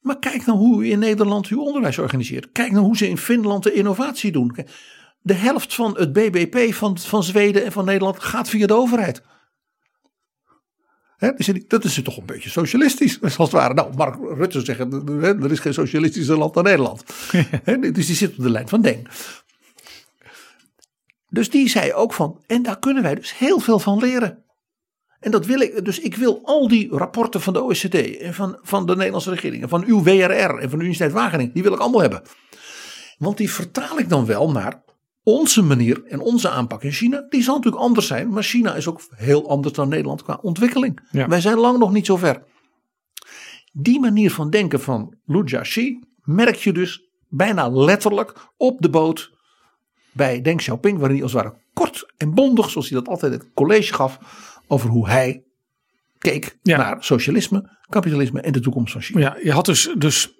[0.00, 2.52] Maar kijk nou hoe u in Nederland uw onderwijs organiseert.
[2.52, 4.56] Kijk nou hoe ze in Finland de innovatie doen.
[5.20, 9.22] De helft van het BBP van, van Zweden en van Nederland gaat via de overheid.
[11.16, 11.32] He,
[11.66, 13.74] dat is toch een beetje socialistisch, als het ware.
[13.74, 17.04] Nou, Mark Rutte zegt, er is geen socialistische land dan Nederland.
[17.64, 19.08] He, dus die zit op de lijn van Deng.
[21.34, 24.44] Dus die zei ook van, en daar kunnen wij dus heel veel van leren.
[25.20, 28.58] En dat wil ik, dus ik wil al die rapporten van de OECD en van,
[28.62, 31.72] van de Nederlandse regering en van uw WRR en van de Universiteit Wageningen, die wil
[31.72, 32.22] ik allemaal hebben.
[33.18, 34.82] Want die vertaal ik dan wel naar
[35.22, 37.26] onze manier en onze aanpak in China.
[37.28, 41.08] Die zal natuurlijk anders zijn, maar China is ook heel anders dan Nederland qua ontwikkeling.
[41.10, 41.28] Ja.
[41.28, 42.42] Wij zijn lang nog niet zo ver.
[43.72, 49.33] Die manier van denken van Lu Jiaxi merk je dus bijna letterlijk op de boot
[50.14, 53.32] bij Deng Xiaoping, waarin hij als het ware kort en bondig, zoals hij dat altijd
[53.32, 54.18] het college gaf,
[54.66, 55.42] over hoe hij
[56.18, 56.76] keek Ja.
[56.76, 59.20] naar socialisme, kapitalisme en de toekomst van China.
[59.20, 60.34] Ja, je had dus, dus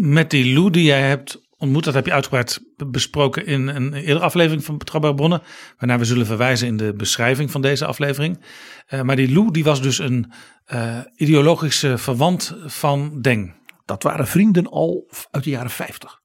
[0.00, 1.84] met die Lu die jij hebt ontmoet.
[1.84, 5.42] Dat heb je uitgebreid besproken in een eerdere aflevering van Betrouwbare Bronnen.
[5.78, 8.44] Waarnaar we zullen verwijzen in de beschrijving van deze aflevering.
[8.88, 10.32] Uh, maar die Lou die was dus een
[10.72, 13.54] uh, ideologische verwant van Deng.
[13.84, 16.20] Dat waren vrienden al uit de jaren 50.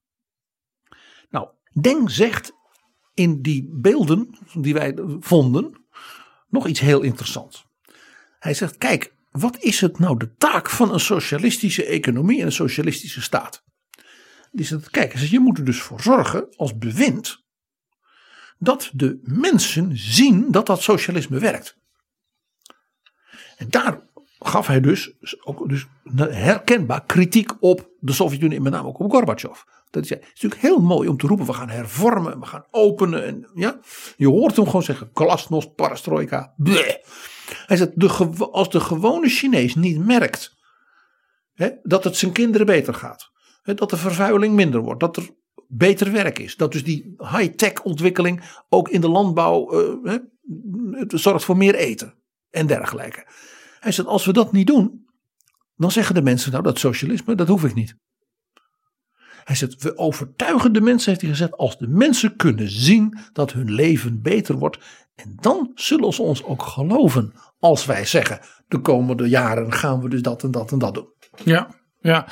[1.30, 1.48] Nou,
[1.82, 2.52] Deng zegt
[3.14, 5.86] in die beelden die wij vonden
[6.50, 7.66] nog iets heel interessants.
[8.40, 12.52] Hij zegt: Kijk, wat is het nou de taak van een socialistische economie en een
[12.52, 13.64] socialistische staat?
[14.52, 17.44] Die zegt: Kijk, je moet er dus voor zorgen als bewind
[18.58, 21.78] dat de mensen zien dat dat socialisme werkt.
[23.58, 24.02] En daar
[24.40, 25.88] gaf hij dus ook dus
[26.30, 29.62] herkenbaar kritiek op de Sovjet-Unie met name ook op Gorbachev.
[29.94, 32.66] Dat is, het is natuurlijk heel mooi om te roepen: we gaan hervormen, we gaan
[32.72, 33.26] openen.
[33.26, 33.80] En, ja,
[34.18, 36.54] je hoort hem gewoon zeggen: glasnost, parastroika.
[36.58, 36.96] Bleh.
[37.66, 38.08] Hij zegt: de,
[38.52, 40.56] als de gewone Chinees niet merkt
[41.54, 43.32] hè, dat het zijn kinderen beter gaat,
[43.62, 45.30] hè, dat de vervuiling minder wordt, dat er
[45.68, 50.18] beter werk is, dat dus die high-tech ontwikkeling ook in de landbouw uh, hè,
[51.08, 52.14] zorgt voor meer eten
[52.50, 53.28] en dergelijke.
[53.80, 55.06] Hij zegt: als we dat niet doen,
[55.76, 58.02] dan zeggen de mensen: nou, dat socialisme, dat hoef ik niet.
[59.44, 63.52] Hij zegt, we overtuigen de mensen, heeft hij gezegd, als de mensen kunnen zien dat
[63.52, 64.78] hun leven beter wordt.
[65.16, 70.10] En dan zullen ze ons ook geloven als wij zeggen, de komende jaren gaan we
[70.10, 71.08] dus dat en dat en dat doen.
[71.44, 72.28] Ja, ja.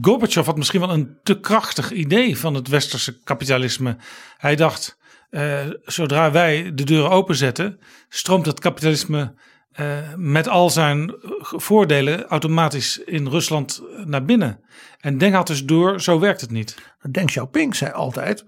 [0.00, 3.96] Gorbachev had misschien wel een te krachtig idee van het westerse kapitalisme.
[4.36, 4.98] Hij dacht,
[5.30, 7.78] eh, zodra wij de deuren openzetten,
[8.08, 9.34] stroomt het kapitalisme
[9.80, 14.60] uh, met al zijn voordelen automatisch in Rusland naar binnen.
[15.00, 16.94] En Deng had dus door, zo werkt het niet.
[17.10, 18.44] Deng Xiaoping zei altijd,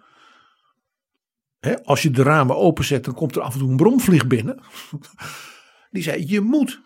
[1.84, 4.60] als je de ramen openzet dan komt er af en toe een bromvlieg binnen.
[5.90, 6.82] Die zei, je moet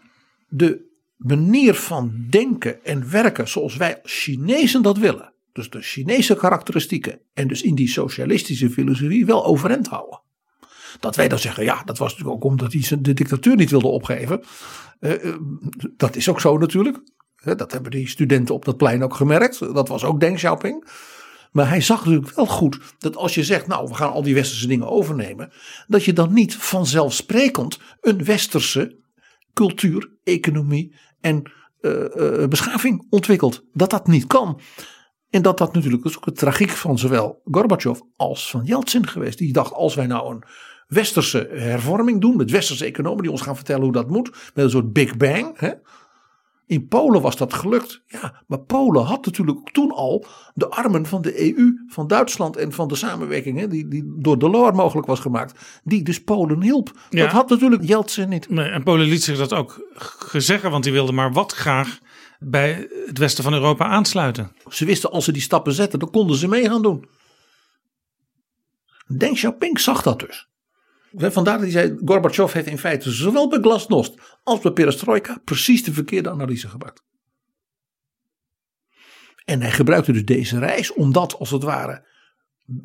[0.48, 0.86] de
[1.16, 5.32] manier van denken en werken zoals wij Chinezen dat willen.
[5.52, 10.20] Dus de Chinese karakteristieken en dus in die socialistische filosofie wel overeind houden.
[11.00, 13.88] Dat wij dan zeggen, ja, dat was natuurlijk ook omdat hij de dictatuur niet wilde
[13.88, 14.40] opgeven.
[15.00, 15.34] Uh,
[15.96, 17.00] dat is ook zo natuurlijk.
[17.56, 19.74] Dat hebben die studenten op dat plein ook gemerkt.
[19.74, 20.88] Dat was ook Deng Xiaoping.
[21.52, 24.34] Maar hij zag natuurlijk wel goed dat als je zegt, nou, we gaan al die
[24.34, 25.52] westerse dingen overnemen,
[25.86, 28.96] dat je dan niet vanzelfsprekend een westerse
[29.52, 31.42] cultuur, economie en
[31.80, 33.64] uh, beschaving ontwikkelt.
[33.72, 34.60] Dat dat niet kan.
[35.30, 39.38] En dat dat natuurlijk is ook de tragiek van zowel Gorbachev als van Yeltsin geweest.
[39.38, 40.44] Die dacht, als wij nou een
[40.88, 42.36] westerse hervorming doen.
[42.36, 44.30] Met westerse economen die ons gaan vertellen hoe dat moet.
[44.30, 45.58] Met een soort Big Bang.
[45.58, 45.70] Hè?
[46.68, 48.02] In Polen was dat gelukt.
[48.06, 52.72] Ja, maar Polen had natuurlijk toen al de armen van de EU, van Duitsland en
[52.72, 55.80] van de samenwerking hè, die, die door Delors mogelijk was gemaakt.
[55.84, 56.90] Die dus Polen hielp.
[57.10, 57.22] Ja.
[57.22, 58.50] Dat had natuurlijk Jeltsin niet.
[58.50, 59.86] Nee, en Polen liet zich dat ook
[60.18, 61.98] gezeggen, want die wilde maar wat graag
[62.38, 64.52] bij het westen van Europa aansluiten.
[64.68, 67.08] Ze wisten als ze die stappen zetten, dan konden ze mee gaan doen.
[69.16, 70.47] Deng Xiaoping zag dat dus.
[71.12, 75.84] Vandaar dat hij zei, Gorbachev heeft in feite zowel bij Glasnost als bij Perestroika precies
[75.84, 77.02] de verkeerde analyse gebruikt.
[79.44, 82.06] En hij gebruikte dus deze reis omdat als het ware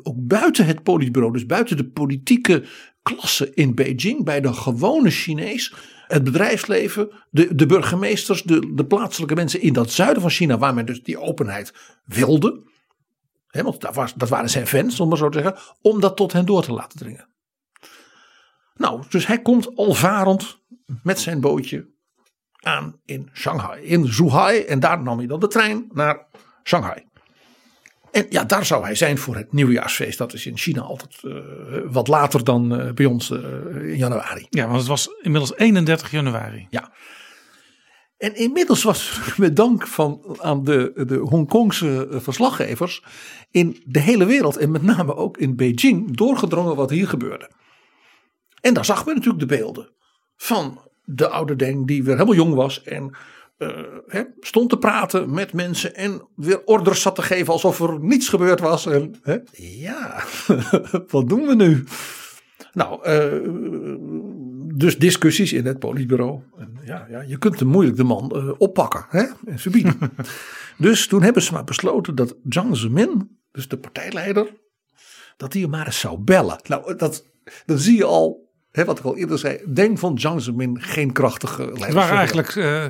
[0.02, 2.64] ook buiten het politbureau, dus buiten de politieke
[3.02, 5.74] klasse in Beijing, bij de gewone Chinees,
[6.06, 10.74] het bedrijfsleven, de, de burgemeesters, de, de plaatselijke mensen in dat zuiden van China, waar
[10.74, 11.72] men dus die openheid
[12.04, 12.62] wilde,
[13.50, 16.46] want dat, dat waren zijn fans, om maar zo te zeggen, om dat tot hen
[16.46, 17.33] door te laten dringen.
[18.74, 20.62] Nou, dus hij komt al varend
[21.02, 21.92] met zijn bootje
[22.60, 24.60] aan in Shanghai, in Zhuhai.
[24.60, 26.26] En daar nam hij dan de trein naar
[26.62, 27.04] Shanghai.
[28.14, 30.18] En ja, daar zou hij zijn voor het nieuwjaarsfeest.
[30.18, 31.38] Dat is in China altijd uh,
[31.84, 33.38] wat later dan uh, bij ons uh,
[33.74, 34.46] in januari.
[34.50, 36.66] Ja, want het was inmiddels 31 januari.
[36.70, 36.92] Ja.
[38.16, 43.02] En inmiddels was met dank van, aan de, de Hongkongse verslaggevers
[43.50, 47.50] in de hele wereld en met name ook in Beijing doorgedrongen wat hier gebeurde.
[48.64, 49.88] En daar zag men natuurlijk de beelden
[50.36, 53.16] van de oude Deng die weer helemaal jong was en
[53.58, 58.28] uh, stond te praten met mensen en weer orders zat te geven alsof er niets
[58.28, 58.86] gebeurd was.
[58.86, 59.14] En,
[59.52, 60.22] ja,
[61.08, 61.84] wat doen we nu?
[62.72, 63.48] Nou, uh,
[64.76, 66.40] dus discussies in het politbureau.
[66.58, 69.98] En ja, ja, je kunt hem moeilijk de man uh, oppakken hè, en verbieden.
[70.78, 74.46] dus toen hebben ze maar besloten dat Jiang Zemin, dus de partijleider,
[75.36, 76.60] dat hij hem maar eens zou bellen.
[76.68, 77.24] Nou, dat,
[77.66, 78.43] dan zie je al
[78.82, 81.84] wat ik al eerder zei, denk van Jiang Zemin geen krachtige leiders.
[81.84, 82.84] Het waren eigenlijk uh,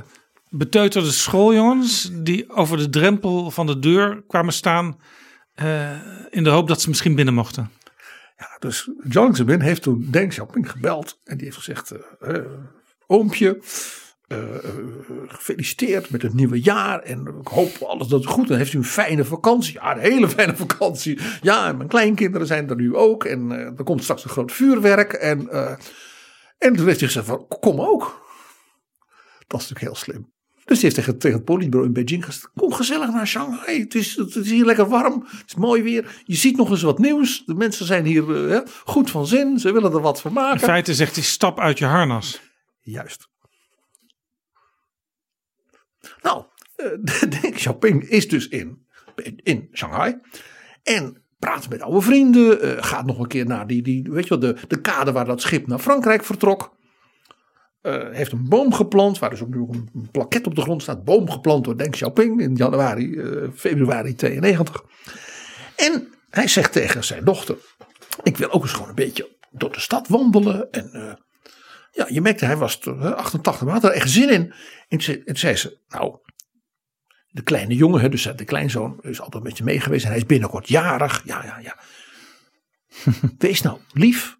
[0.48, 4.98] beteuterde schooljongens die over de drempel van de deur kwamen staan
[5.62, 5.90] uh,
[6.30, 7.70] in de hoop dat ze misschien binnen mochten.
[8.36, 12.38] Ja, dus Jiang Zemin heeft toen Deng Xiaoping gebeld en die heeft gezegd, uh,
[13.06, 13.58] oompje,
[14.34, 14.74] eh, eh,
[15.26, 17.00] gefeliciteerd met het nieuwe jaar.
[17.00, 18.48] En ik hoop alles dat het goed.
[18.48, 19.72] Dan heeft u een fijne vakantie.
[19.72, 21.18] Ja, een hele fijne vakantie.
[21.40, 23.24] Ja, en mijn kleinkinderen zijn er nu ook.
[23.24, 25.12] En eh, er komt straks een groot vuurwerk.
[25.12, 25.50] En,
[26.58, 28.22] en toen heeft hij gezegd van, kom ook.
[29.46, 30.32] Dat is natuurlijk heel slim.
[30.64, 33.80] Dus die heeft tegen, tegen het politbureau in Beijing gezegd: Kom gezellig naar Shanghai.
[33.80, 35.26] Het is, het is hier lekker warm.
[35.26, 36.22] Het is mooi weer.
[36.24, 37.42] Je ziet nog eens wat nieuws.
[37.46, 39.58] De mensen zijn hier goed van zin.
[39.58, 40.60] Ze willen er wat van maken.
[40.60, 42.40] In feite zegt hij stap uit je harnas.
[42.80, 43.28] Juist.
[46.22, 46.44] Nou, eh,
[47.40, 48.86] Deng Xiaoping is dus in,
[49.42, 50.20] in Shanghai.
[50.82, 52.60] En praat met oude vrienden.
[52.60, 55.24] eh, gaat nog een keer naar die, die weet je wel, de, de kade waar
[55.24, 56.76] dat schip naar Frankrijk vertrok.
[57.80, 60.82] Eh, heeft een boom geplant, waar dus ook nu een, een plaket op de grond
[60.82, 61.04] staat.
[61.04, 64.84] Boom geplant door Deng Xiaoping in januari, eh, februari 92.
[65.76, 67.56] En hij zegt tegen zijn dochter:
[68.22, 70.72] Ik wil ook eens gewoon een beetje door de stad wandelen.
[70.72, 71.12] En eh,
[71.90, 74.54] ja, je merkte, hij was eh, 88, maar had er echt zin in.
[74.88, 76.18] En toen zei ze: Nou,
[77.34, 80.04] de kleine jongen, dus de kleinzoon, is altijd een beetje mee geweest.
[80.04, 81.22] En hij is binnenkort jarig.
[81.24, 81.78] Ja, ja, ja.
[83.38, 84.36] Wees nou lief.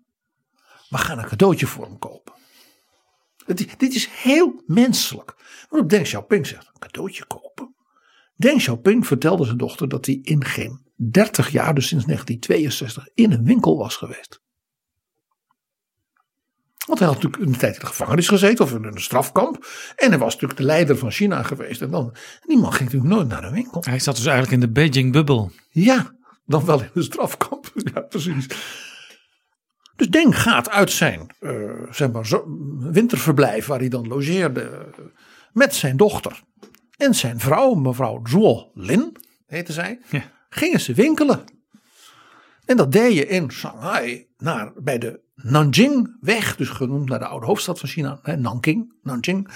[0.88, 2.32] We gaan een cadeautje voor hem kopen.
[3.46, 5.34] Het dit is heel menselijk.
[5.68, 7.74] Waarop Deng Xiaoping zegt, een cadeautje kopen.
[8.36, 13.32] Deng Xiaoping vertelde zijn dochter dat hij in geen 30 jaar, dus sinds 1962, in
[13.32, 14.40] een winkel was geweest.
[16.86, 19.66] Want hij had natuurlijk een tijd in de gevangenis gezeten of in een strafkamp.
[19.96, 21.80] En hij was natuurlijk de leider van China geweest.
[21.82, 22.14] En dan,
[22.46, 23.82] die man ging natuurlijk nooit naar een winkel.
[23.84, 25.50] Hij zat dus eigenlijk in de Beijing-bubbel.
[25.70, 26.14] Ja,
[26.46, 27.72] dan wel in een strafkamp.
[27.94, 28.46] Ja, precies.
[29.96, 31.52] Dus Deng gaat uit zijn eh,
[31.90, 32.30] zeg maar,
[32.78, 35.04] winterverblijf, waar hij dan logeerde, eh,
[35.52, 36.42] met zijn dochter
[36.96, 39.16] en zijn vrouw, mevrouw Zhuo Lin,
[39.46, 40.22] heette zij, Ja.
[40.48, 41.44] gingen ze winkelen.
[42.64, 47.46] En dat deed je in Shanghai naar, bij de Nanjingweg, dus genoemd naar de oude
[47.46, 49.48] hoofdstad van China, hè, Nanking, Nanjing.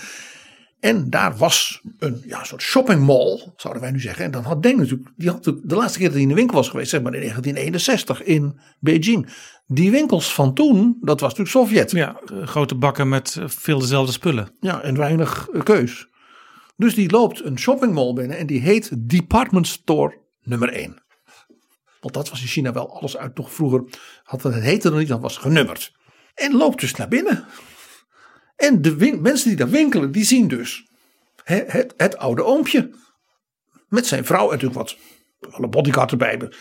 [0.80, 4.24] En daar was een ja, soort shoppingmall, zouden wij nu zeggen.
[4.24, 6.56] En dan had Deng natuurlijk, die had de laatste keer dat hij in de winkel
[6.56, 9.28] was geweest, zeg maar in 1961 in Beijing.
[9.66, 11.90] Die winkels van toen, dat was natuurlijk Sovjet.
[11.90, 14.50] Ja, grote bakken met eh, veel dezelfde spullen.
[14.60, 16.08] Ja, en weinig eh, keus.
[16.76, 21.02] Dus die loopt een shoppingmall binnen en die heet Department Store nummer 1.
[22.12, 23.84] Want dat was in China wel alles uit nog vroeger.
[24.22, 25.92] Had het, het heette nog niet, dat was genummerd.
[26.34, 27.44] En loopt dus naar binnen.
[28.56, 30.88] En de mensen die daar winkelen, die zien dus
[31.44, 32.90] het, het oude oompje.
[33.88, 34.96] Met zijn vrouw en natuurlijk wat
[35.50, 36.52] alle bodyguard erbij.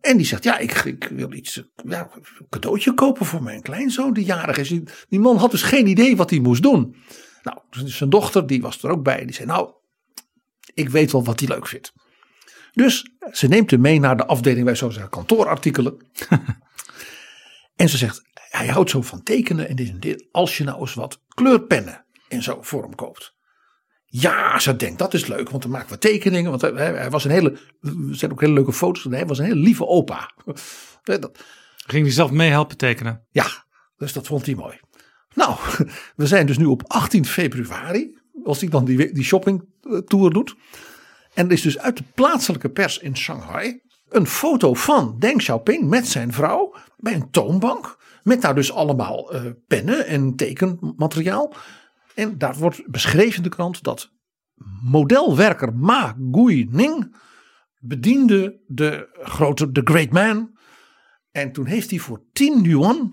[0.00, 2.06] En die zegt, ja, ik, ik wil iets, een
[2.48, 4.68] cadeautje kopen voor mijn kleinzoon die jarig is.
[4.68, 6.96] Die, die man had dus geen idee wat hij moest doen.
[7.42, 9.24] Nou, dus zijn dochter, die was er ook bij.
[9.24, 9.72] Die zei, nou,
[10.74, 11.92] ik weet wel wat hij leuk vindt.
[12.78, 15.96] Dus ze neemt hem mee naar de afdeling, wij zo zeggen, kantoorartikelen.
[17.76, 20.26] en ze zegt, hij houdt zo van tekenen en dit en dit.
[20.30, 23.34] Als je nou eens wat kleurpennen en zo voor hem koopt.
[24.04, 26.50] Ja, ze denkt, dat is leuk, want dan maken we tekeningen.
[26.50, 27.50] Want hij, hij was een hele,
[27.82, 29.12] er zijn ook hele leuke foto's van.
[29.12, 30.32] Hij was een hele lieve opa.
[31.02, 31.44] Dat,
[31.76, 33.26] Ging hij zelf mee helpen tekenen?
[33.30, 33.64] ja,
[33.96, 34.80] dus dat vond hij mooi.
[35.34, 35.56] Nou,
[36.16, 40.56] we zijn dus nu op 18 februari, als hij dan die, die shoppingtour doet.
[41.38, 45.88] En er is dus uit de plaatselijke pers in Shanghai een foto van Deng Xiaoping
[45.88, 47.98] met zijn vrouw bij een toonbank.
[48.22, 51.54] Met daar dus allemaal eh, pennen en tekenmateriaal.
[52.14, 54.10] En daar wordt beschreven in de krant dat
[54.82, 57.16] modelwerker Ma Guining
[57.78, 60.58] bediende de grote, de great man.
[61.30, 63.12] En toen heeft hij voor 10 yuan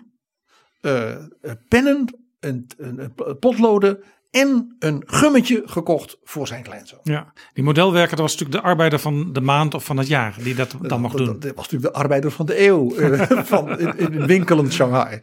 [0.82, 1.22] eh, eh,
[1.68, 4.04] pennen, een, een potloden
[4.42, 7.00] en een gummetje gekocht voor zijn kleinzoon.
[7.04, 7.34] Ja.
[7.54, 10.56] Die modelwerker, dat was natuurlijk de arbeider van de maand of van het jaar die
[10.56, 11.40] dat dan mocht Dat- doen.
[11.40, 15.20] Dat was natuurlijk de arbeider van de eeuw eh, van, in, in winkelend Shanghai.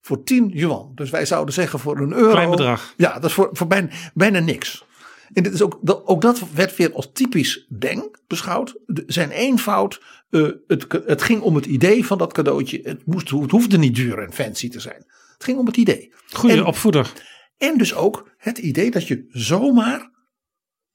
[0.00, 0.92] Voor 10 yuan.
[0.94, 2.30] Dus wij zouden zeggen voor een euro.
[2.30, 2.94] Klein bedrag.
[2.96, 4.84] Ja, dat is voor, voor bijna, bijna niks.
[5.32, 8.76] En dit is ook, dat, ook dat werd weer als typisch Deng beschouwd.
[8.86, 10.02] De- zijn eenvoud.
[10.30, 12.80] eh, het, het ging om het idee van dat cadeautje.
[12.82, 15.04] Het, moest, het hoefde niet duur en fancy te zijn.
[15.34, 16.12] Het ging om het idee.
[16.32, 17.12] Goeie En- opvoeder.
[17.58, 20.10] En dus ook het idee dat je zomaar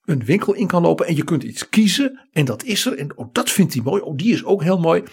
[0.05, 2.27] een winkel in kan lopen en je kunt iets kiezen.
[2.31, 2.97] En dat is er.
[2.97, 4.01] En ook dat vindt hij mooi.
[4.01, 5.03] Oh, die is ook heel mooi.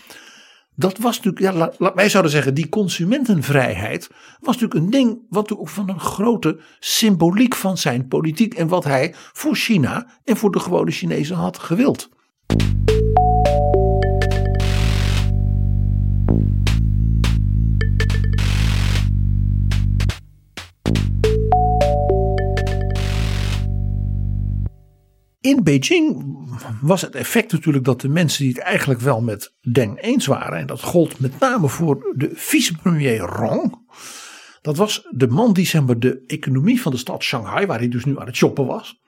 [0.75, 5.09] Dat was natuurlijk, ja, la- la- wij zouden zeggen, die consumentenvrijheid was natuurlijk een ding
[5.09, 10.07] wat natuurlijk ook van een grote symboliek van zijn politiek en wat hij voor China
[10.25, 12.09] en voor de gewone Chinezen had gewild.
[25.41, 26.25] In Beijing
[26.81, 30.59] was het effect natuurlijk dat de mensen die het eigenlijk wel met Deng eens waren,
[30.59, 33.87] en dat gold met name voor de vicepremier Rong,
[34.61, 37.89] Dat was de man die zeg maar, de economie van de stad Shanghai, waar hij
[37.89, 39.01] dus nu aan het shoppen was,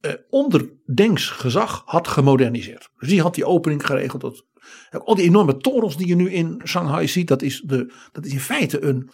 [0.00, 2.90] eh, onder Dengs gezag had gemoderniseerd.
[2.98, 4.20] Dus die had die opening geregeld.
[4.20, 4.44] Dat,
[4.90, 8.32] al die enorme torens die je nu in Shanghai ziet, dat is, de, dat is
[8.32, 9.10] in feite een,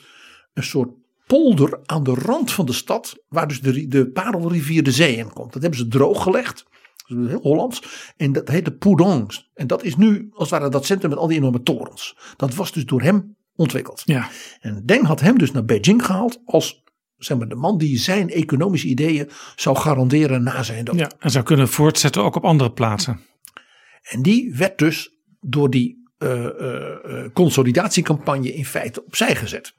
[0.55, 0.91] een soort
[1.31, 5.33] polder aan de rand van de stad, waar dus de, de parelrivier de zee in
[5.33, 5.53] komt.
[5.53, 6.64] Dat hebben ze drooggelegd.
[7.07, 7.83] Heel Hollands.
[8.16, 9.33] En dat heet de Pudong.
[9.55, 12.16] En dat is nu als het ware dat centrum met al die enorme torens.
[12.37, 14.03] Dat was dus door hem ontwikkeld.
[14.05, 14.28] Ja.
[14.61, 16.83] En Deng had hem dus naar Beijing gehaald als
[17.16, 20.99] zeg maar, de man die zijn economische ideeën zou garanderen na zijn dood.
[20.99, 23.20] Ja, en zou kunnen voortzetten ook op andere plaatsen.
[24.03, 25.11] En die werd dus
[25.41, 29.74] door die eh, eh, eh, consolidatiecampagne in feite opzij gezet.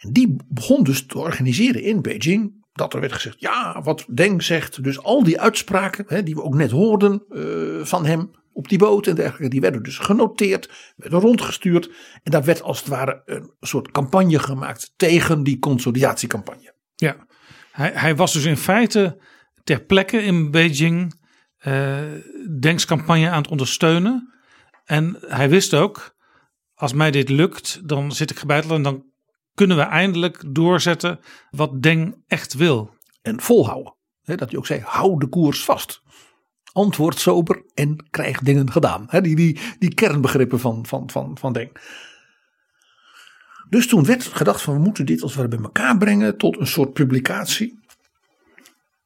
[0.00, 2.58] En die begon dus te organiseren in Beijing.
[2.72, 4.82] Dat er werd gezegd, ja, wat Deng zegt.
[4.82, 7.22] Dus al die uitspraken hè, die we ook net hoorden
[7.86, 9.48] van hem op die boot en dergelijke.
[9.48, 11.90] Die werden dus genoteerd, werden rondgestuurd.
[12.22, 16.74] En daar werd als het ware een soort campagne gemaakt tegen die consolidatiecampagne.
[16.94, 17.26] Ja,
[17.72, 19.22] hij, hij was dus in feite
[19.64, 21.20] ter plekke in Beijing
[21.66, 21.98] uh,
[22.60, 24.34] Denks campagne aan het ondersteunen.
[24.84, 26.16] En hij wist ook,
[26.74, 29.04] als mij dit lukt, dan zit ik gebeiteld en dan
[29.54, 31.20] kunnen we eindelijk doorzetten
[31.50, 32.94] wat Deng echt wil.
[33.22, 33.94] En volhouden.
[34.24, 36.02] dat hij ook zei, hou de koers vast.
[36.72, 39.08] Antwoord sober en krijg dingen gedaan.
[39.22, 41.70] die, die, die kernbegrippen van, van, van, van Deng.
[43.68, 46.66] Dus toen werd gedacht van we moeten dit als we bij elkaar brengen tot een
[46.66, 47.78] soort publicatie.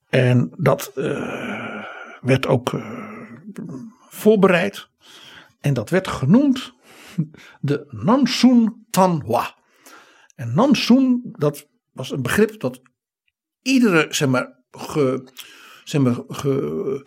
[0.08, 1.84] En dat uh,
[2.20, 3.12] werd ook uh,
[4.08, 4.88] voorbereid.
[5.60, 6.74] En dat werd genoemd
[7.60, 9.54] de Nansun Tanhua.
[10.34, 12.80] En Nansun, dat was een begrip dat
[13.62, 15.28] iedere, zeg maar, ge,
[15.84, 17.06] zeg maar, ge,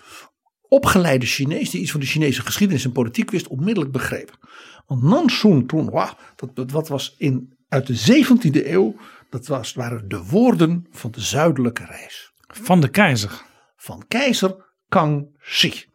[0.62, 4.38] opgeleide Chinees die iets van de Chinese geschiedenis en politiek wist, onmiddellijk begreep.
[4.86, 8.96] Want Nansun Tunhua, dat, dat was in, uit de 17e eeuw,
[9.30, 12.32] dat was, waren de woorden van de zuidelijke reis.
[12.48, 13.42] Van de keizer.
[13.76, 15.86] Van keizer Kangxi.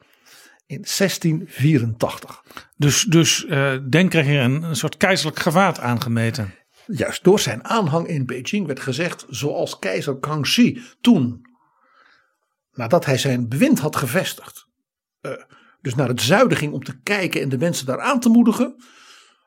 [0.67, 2.43] In 1684.
[2.77, 6.55] Dus, dus uh, Deng kreeg hier een, een soort keizerlijk gewaad aangemeten.
[6.87, 11.51] Juist door zijn aanhang in Beijing werd gezegd, zoals keizer Kangxi toen
[12.73, 14.67] nadat hij zijn bewind had gevestigd,
[15.21, 15.33] uh,
[15.81, 18.77] dus naar het zuiden ging om te kijken en de mensen daar aan te moedigen.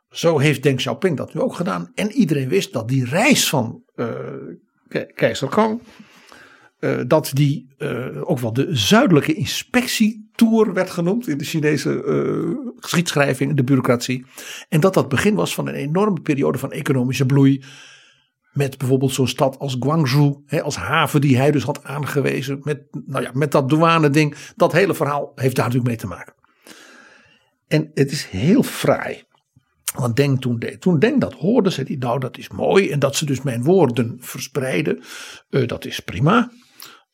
[0.09, 1.91] Zo heeft Deng Xiaoping dat nu ook gedaan.
[1.93, 4.09] En iedereen wist dat die reis van uh,
[5.13, 5.81] keizer Kang,
[6.85, 7.73] uh, dat die
[8.23, 12.03] ook wel de zuidelijke inspectietour werd genoemd in de Chinese
[12.79, 14.25] geschiedschrijving, de bureaucratie.
[14.69, 17.63] En dat dat begin was van een enorme periode van economische bloei
[18.55, 22.59] met bijvoorbeeld zo'n stad als Guangzhou, hè, als haven die hij dus had aangewezen.
[22.63, 24.35] Met, nou ja, met dat douane ding.
[24.55, 26.33] Dat hele verhaal heeft daar natuurlijk mee te maken.
[27.67, 29.23] En het is heel fraai.
[29.95, 30.63] Want Deng toen.
[30.79, 32.89] Toen Deng dat hoorde, zei hij, nou dat is mooi.
[32.89, 35.03] En dat ze dus mijn woorden verspreiden,
[35.49, 36.51] uh, dat is prima.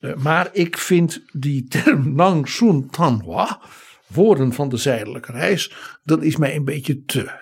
[0.01, 3.59] Uh, maar ik vind die term Nang Sun Tanhua,
[4.07, 5.73] woorden van de zijdelijke reis,
[6.03, 7.39] dat is mij een beetje te.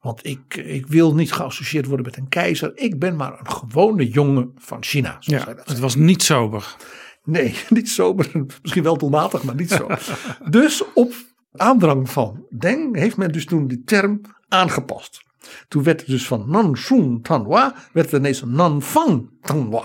[0.00, 2.72] Want ik, ik wil niet geassocieerd worden met een keizer.
[2.74, 5.16] Ik ben maar een gewone jongen van China.
[5.20, 6.76] Ja, het was niet sober.
[7.24, 8.30] Nee, niet sober.
[8.62, 9.86] Misschien wel doelmatig, maar niet zo.
[10.50, 11.12] dus op
[11.52, 15.22] aandrang van Deng heeft men dus toen die term aangepast.
[15.68, 19.84] Toen werd het dus van Nansun Tanwa, werd het ineens Nanfang Tanwa.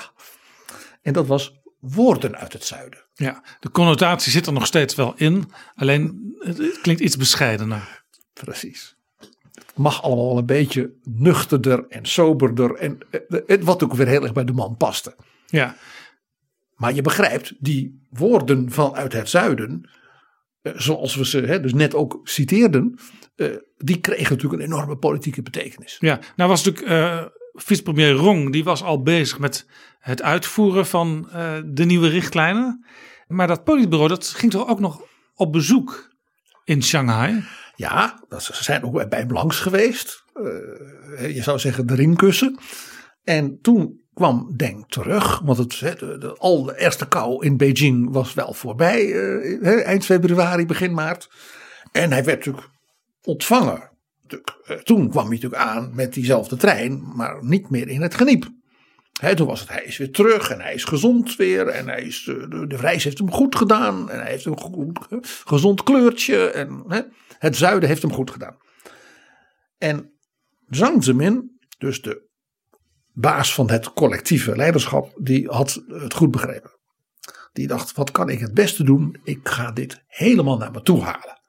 [1.06, 3.06] En dat was woorden uit het zuiden.
[3.14, 5.52] Ja, de connotatie zit er nog steeds wel in.
[5.76, 8.04] Alleen het klinkt iets bescheidener.
[8.34, 8.96] Precies
[9.76, 12.76] mag allemaal wel een beetje nuchterder en soberder.
[12.76, 12.98] En
[13.48, 15.16] eh, wat ook weer heel erg bij de man paste.
[15.46, 15.76] Ja.
[16.76, 19.90] Maar je begrijpt, die woorden vanuit het zuiden,
[20.62, 23.00] eh, zoals we ze hè, dus net ook citeerden,
[23.36, 23.48] eh,
[23.78, 25.98] die kregen natuurlijk een enorme politieke betekenis.
[26.00, 27.26] Ja, nou was natuurlijk uh,
[27.56, 29.66] vicepremier Rong, die was al bezig met
[30.00, 31.30] het uitvoeren van
[31.66, 32.86] de nieuwe richtlijnen.
[33.28, 35.02] Maar dat politbureau, dat ging toch ook nog
[35.36, 36.10] op bezoek
[36.64, 37.44] in Shanghai?
[37.76, 40.24] Ja, ze zijn ook bij hem langs geweest.
[40.36, 42.60] Uh, je zou zeggen de ringkussen.
[43.24, 45.40] En toen kwam Deng terug.
[45.40, 49.06] Want het, de, al de eerste kou in Beijing was wel voorbij.
[49.06, 51.30] Uh, eind februari, begin maart.
[51.92, 52.70] En hij werd natuurlijk
[53.22, 53.90] ontvangen.
[54.28, 57.04] Eh, toen kwam hij natuurlijk aan met diezelfde trein.
[57.16, 58.50] Maar niet meer in het geniep.
[59.36, 61.68] toen was het, hij is weer terug en hij is gezond weer.
[61.68, 64.10] En hij is, de, de reis heeft hem goed gedaan.
[64.10, 65.00] En hij heeft een goed,
[65.46, 66.50] gezond kleurtje.
[66.50, 66.84] En,
[67.40, 68.58] het zuiden heeft hem goed gedaan.
[69.78, 70.14] En
[70.70, 72.30] Zhang Zemin, dus de
[73.14, 76.72] baas van het collectieve leiderschap, die had het goed begrepen.
[77.54, 79.20] Die dacht, wat kan ik het beste doen?
[79.24, 81.42] Ik ga dit helemaal naar me toe halen.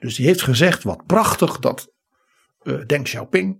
[0.00, 1.92] Dus die heeft gezegd, wat prachtig dat
[2.62, 3.58] eh, Deng Xiaoping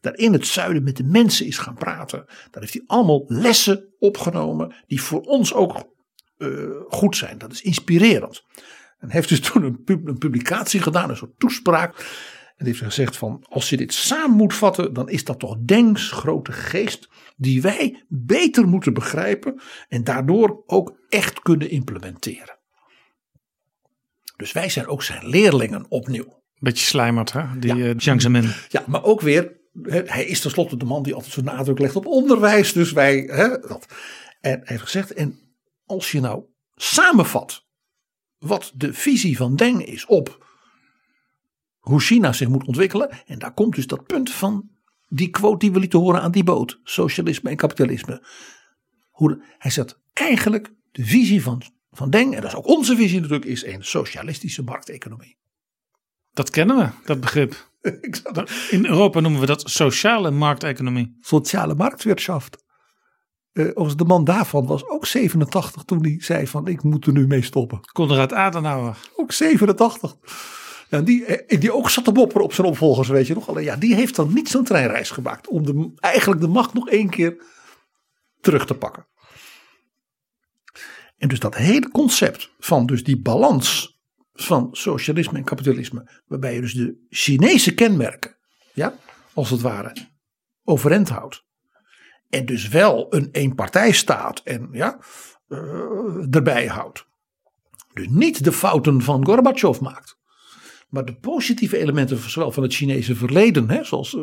[0.00, 2.24] daar in het zuiden met de mensen is gaan praten.
[2.50, 5.92] Daar heeft hij allemaal lessen opgenomen die voor ons ook
[6.36, 6.48] eh,
[6.88, 7.38] goed zijn.
[7.38, 8.44] Dat is inspirerend.
[8.98, 12.22] En heeft dus toen een, een publicatie gedaan, een soort toespraak.
[12.56, 16.10] En heeft gezegd van als je dit samen moet vatten, dan is dat toch Dengs
[16.10, 22.58] grote geest die wij beter moeten begrijpen en daardoor ook echt kunnen implementeren.
[24.36, 26.42] Dus wij zijn ook zijn leerlingen opnieuw.
[26.58, 27.58] Beetje slijmerd, hè?
[27.58, 27.92] Die ja.
[27.92, 28.50] Jiang Zemin.
[28.68, 32.06] Ja, maar ook weer, hij is tenslotte de man die altijd zo'n nadruk legt op
[32.06, 32.72] onderwijs.
[32.72, 33.86] Dus wij, hè, dat.
[34.40, 35.38] En hij heeft gezegd, en
[35.86, 37.66] als je nou samenvat
[38.38, 40.44] wat de visie van Deng is op
[41.78, 43.08] hoe China zich moet ontwikkelen.
[43.26, 44.70] En daar komt dus dat punt van
[45.08, 46.80] die quote die we lieten horen aan die boot.
[46.82, 48.26] Socialisme en kapitalisme.
[49.10, 51.62] Hoe hij zegt eigenlijk de visie van,
[51.96, 55.36] van Deng, en dat is ook onze visie natuurlijk, is een socialistische markteconomie.
[56.32, 57.72] Dat kennen we, dat begrip.
[58.70, 61.16] In Europa noemen we dat sociale markteconomie.
[61.20, 62.64] Sociale marktwirtschaft.
[63.52, 67.12] Eh, overigens, de man daarvan was ook 87 toen hij zei van ik moet er
[67.12, 67.80] nu mee stoppen.
[67.92, 68.96] Konrad Adenauer.
[69.16, 70.16] Ook 87.
[70.88, 73.48] Ja, die, eh, die ook zat te mopperen op zijn opvolgers, weet je nog.
[73.48, 75.48] Alleen ja, die heeft dan niet zo'n treinreis gemaakt.
[75.48, 77.44] Om de, eigenlijk de macht nog één keer
[78.40, 79.06] terug te pakken.
[81.24, 83.98] En dus dat hele concept van dus die balans
[84.32, 86.22] van socialisme en kapitalisme.
[86.26, 88.36] Waarbij je dus de Chinese kenmerken,
[88.74, 88.94] ja,
[89.34, 89.96] als het ware,
[90.64, 91.44] overeind houdt.
[92.28, 94.98] En dus wel een eenpartijstaat en ja,
[95.48, 97.06] eh, erbij houdt.
[97.94, 100.18] Dus niet de fouten van Gorbachev maakt.
[100.88, 104.16] Maar de positieve elementen zowel van het Chinese verleden, hè, zoals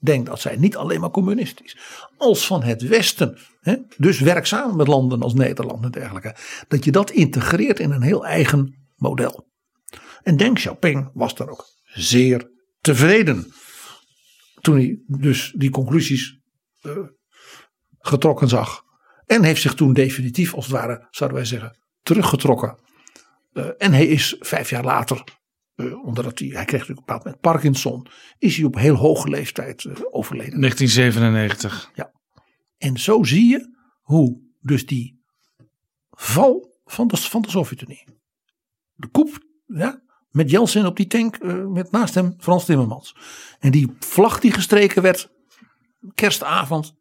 [0.00, 1.76] eh, denk dat zijn niet alleen maar communistisch,
[2.16, 6.36] als van het Westen, hè, dus werkzaam met landen als Nederland en dergelijke,
[6.68, 9.48] dat je dat integreert in een heel eigen model.
[10.22, 13.52] En Deng Xiaoping was dan ook zeer tevreden
[14.60, 16.40] toen hij dus die conclusies
[16.80, 16.92] eh,
[17.98, 18.82] getrokken zag.
[19.26, 22.78] En heeft zich toen definitief, als het ware, zouden wij zeggen, teruggetrokken.
[23.52, 25.24] Eh, en hij is vijf jaar later,
[25.80, 28.06] eh, omdat hij, hij kreeg natuurlijk een bepaald moment Parkinson,
[28.38, 30.60] is hij op heel hoge leeftijd eh, overleden.
[30.60, 31.90] 1997.
[32.78, 35.20] En zo zie je hoe dus die
[36.10, 38.04] val van de, van de Sovjet-Unie.
[38.94, 43.16] De koep, ja, met Jeltsin op die tank, eh, met naast hem Frans Timmermans.
[43.58, 45.30] En die vlag die gestreken werd,
[46.14, 46.94] kerstavond,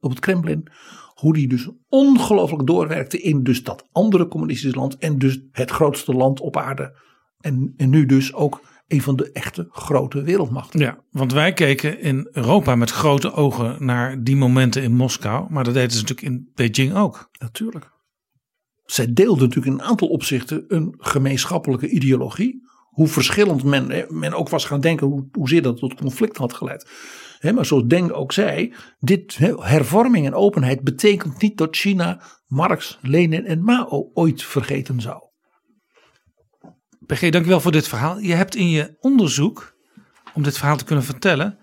[0.00, 0.66] op het Kremlin.
[1.14, 4.96] Hoe die dus ongelooflijk doorwerkte in dus dat andere communistische land.
[4.98, 6.98] En dus het grootste land op aarde.
[7.40, 10.80] En, en nu dus ook een van de echte grote wereldmachten.
[10.80, 15.46] Ja, want wij keken in Europa met grote ogen naar die momenten in Moskou.
[15.50, 17.30] Maar dat deden ze natuurlijk in Beijing ook.
[17.38, 17.90] Natuurlijk.
[18.84, 22.68] Zij deelden natuurlijk in een aantal opzichten een gemeenschappelijke ideologie.
[22.90, 26.90] Hoe verschillend men, men ook was gaan denken, hoe, hoezeer dat tot conflict had geleid.
[27.54, 33.46] Maar zoals Deng ook zei, dit hervorming en openheid betekent niet dat China Marx, Lenin
[33.46, 35.29] en Mao ooit vergeten zou.
[37.10, 38.18] PG, dankjewel voor dit verhaal.
[38.18, 39.76] Je hebt in je onderzoek,
[40.32, 41.58] om dit verhaal te kunnen vertellen,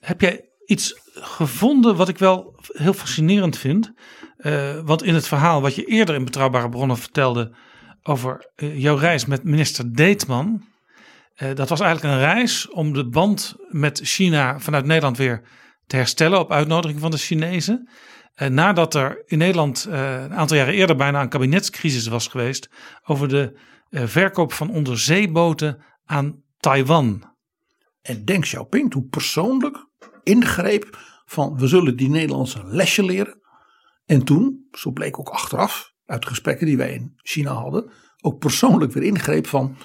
[0.00, 3.92] heb jij iets gevonden wat ik wel heel fascinerend vind.
[4.36, 7.54] Eh, want in het verhaal wat je eerder in Betrouwbare Bronnen vertelde
[8.02, 10.64] over eh, jouw reis met minister Deetman.
[11.34, 15.42] eh, dat was eigenlijk een reis om de band met China vanuit Nederland weer
[15.86, 17.88] te herstellen op uitnodiging van de Chinezen.
[18.48, 22.68] Nadat er in Nederland een aantal jaren eerder bijna een kabinetscrisis was geweest
[23.04, 23.58] over de
[23.90, 27.30] verkoop van onderzeeboten aan Taiwan.
[28.02, 29.86] En Deng Xiaoping toen persoonlijk
[30.22, 33.40] ingreep van we zullen die Nederlandse een lesje leren.
[34.06, 37.90] En toen, zo bleek ook achteraf uit gesprekken die wij in China hadden,
[38.20, 39.76] ook persoonlijk weer ingreep van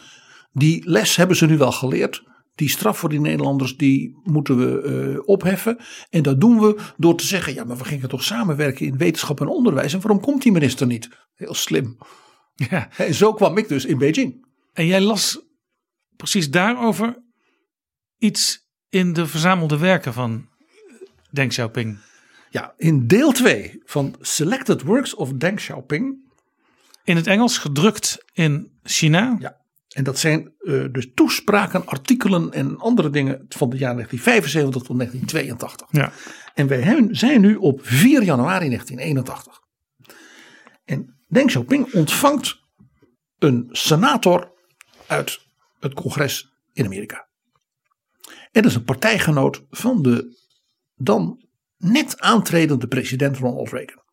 [0.52, 2.24] die les hebben ze nu wel geleerd.
[2.56, 5.78] Die straf voor die Nederlanders die moeten we eh, opheffen.
[6.10, 9.42] En dat doen we door te zeggen, ja maar we gingen toch samenwerken in wetenschap
[9.42, 9.94] en onderwijs.
[9.94, 11.10] En waarom komt die minister niet?
[11.34, 11.98] Heel slim.
[12.56, 12.90] Ja.
[12.98, 14.46] En zo kwam ik dus in Beijing.
[14.74, 15.40] En jij las
[16.16, 17.24] precies daarover
[18.18, 20.50] iets in de verzamelde werken van
[21.32, 21.98] Deng Xiaoping.
[22.50, 26.24] Ja, in deel 2 van Selected Works of Deng Xiaoping.
[27.04, 29.36] In het Engels gedrukt in China.
[29.40, 29.64] Ja.
[29.90, 34.98] En dat zijn eh, dus toespraken, artikelen en andere dingen van de jaren 1975 tot
[34.98, 35.88] 1982.
[35.92, 36.12] Ja.
[36.54, 39.62] En wij zijn nu op 4 januari 1981.
[40.86, 42.60] En Deng Xiaoping ontvangt
[43.40, 44.54] een senator
[45.08, 45.40] uit
[45.80, 47.28] het congres in Amerika.
[48.52, 50.44] En dat is een partijgenoot van de
[50.96, 51.48] dan
[51.78, 54.04] net aantredende president Ronald Reagan.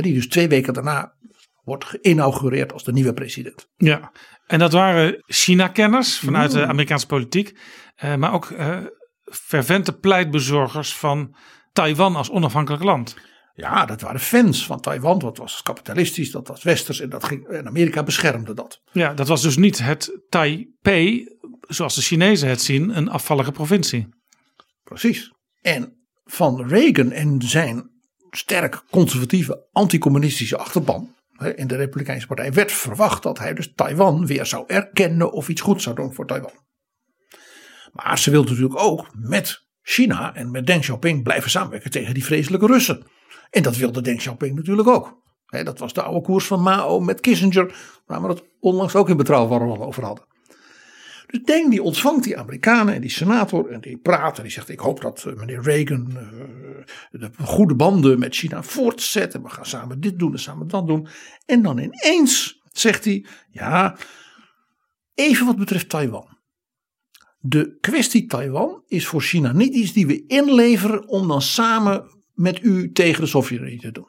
[0.00, 1.14] Die dus twee weken daarna
[1.62, 3.68] wordt geïnaugureerd als de nieuwe president.
[3.76, 4.12] Ja,
[4.46, 7.58] En dat waren China-kenners vanuit de Amerikaanse politiek.
[7.94, 8.78] eh, maar ook eh,
[9.24, 11.36] fervente pleitbezorgers van
[11.72, 13.16] Taiwan als onafhankelijk land.
[13.56, 15.18] Ja, dat waren fans van Taiwan.
[15.18, 18.82] Dat was kapitalistisch, dat was westers en, dat ging, en Amerika beschermde dat.
[18.92, 24.08] Ja, dat was dus niet het Taipei, zoals de Chinezen het zien, een afvallige provincie.
[24.84, 25.32] Precies.
[25.60, 27.90] En van Reagan en zijn
[28.30, 31.14] sterk conservatieve anticommunistische achterban
[31.54, 35.60] in de Republikeinse Partij werd verwacht dat hij dus Taiwan weer zou erkennen of iets
[35.60, 36.62] goed zou doen voor Taiwan.
[37.92, 42.24] Maar ze wilden natuurlijk ook met China en met Deng Xiaoping blijven samenwerken tegen die
[42.24, 43.06] vreselijke Russen.
[43.54, 45.22] En dat wilde Deng Xiaoping natuurlijk ook.
[45.46, 47.74] Dat was de oude koers van Mao met Kissinger,
[48.06, 50.24] waar we het onlangs ook in betrouwbare al over hadden.
[51.26, 54.68] Dus Deng die ontvangt die Amerikanen en die senator en die praat en die zegt
[54.68, 59.48] ik hoop dat eh, meneer Reagan eh, de goede banden met China voortzet en we
[59.48, 61.08] gaan samen dit doen en samen dat doen.
[61.46, 63.96] En dan ineens zegt hij ja
[65.14, 66.38] even wat betreft Taiwan.
[67.38, 72.62] De kwestie Taiwan is voor China niet iets die we inleveren om dan samen met
[72.62, 74.08] u tegen de Sovjet-Unie te doen.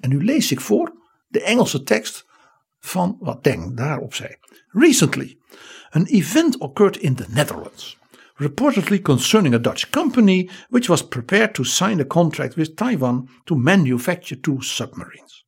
[0.00, 0.92] En nu lees ik voor
[1.28, 2.26] de Engelse tekst
[2.78, 4.36] van wat Deng daarop zei.
[4.68, 5.38] Recently,
[5.90, 7.98] an event occurred in the Netherlands,
[8.34, 13.56] reportedly concerning a Dutch company which was prepared to sign a contract with Taiwan to
[13.56, 15.46] manufacture two submarines.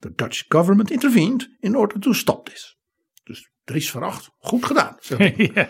[0.00, 2.76] The Dutch government intervened in order to stop this.
[3.24, 4.98] Dus Dries Veracht, goed gedaan.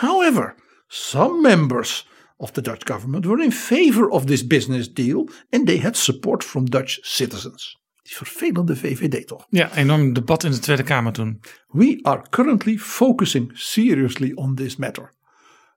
[0.00, 0.54] However,
[0.86, 5.78] some members of the Dutch government were in favor of this business deal and they
[5.78, 7.76] had support from Dutch citizens.
[8.02, 9.46] Die vervelende VVD toch?
[9.50, 11.40] Ja, enorm debat in de Tweede Kamer toen.
[11.68, 15.12] We are currently focusing seriously on this matter.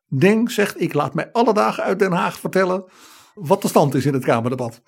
[0.07, 2.83] Deng zegt: Ik laat mij alle dagen uit Den Haag vertellen
[3.33, 4.81] wat de stand is in het Kamerdebat.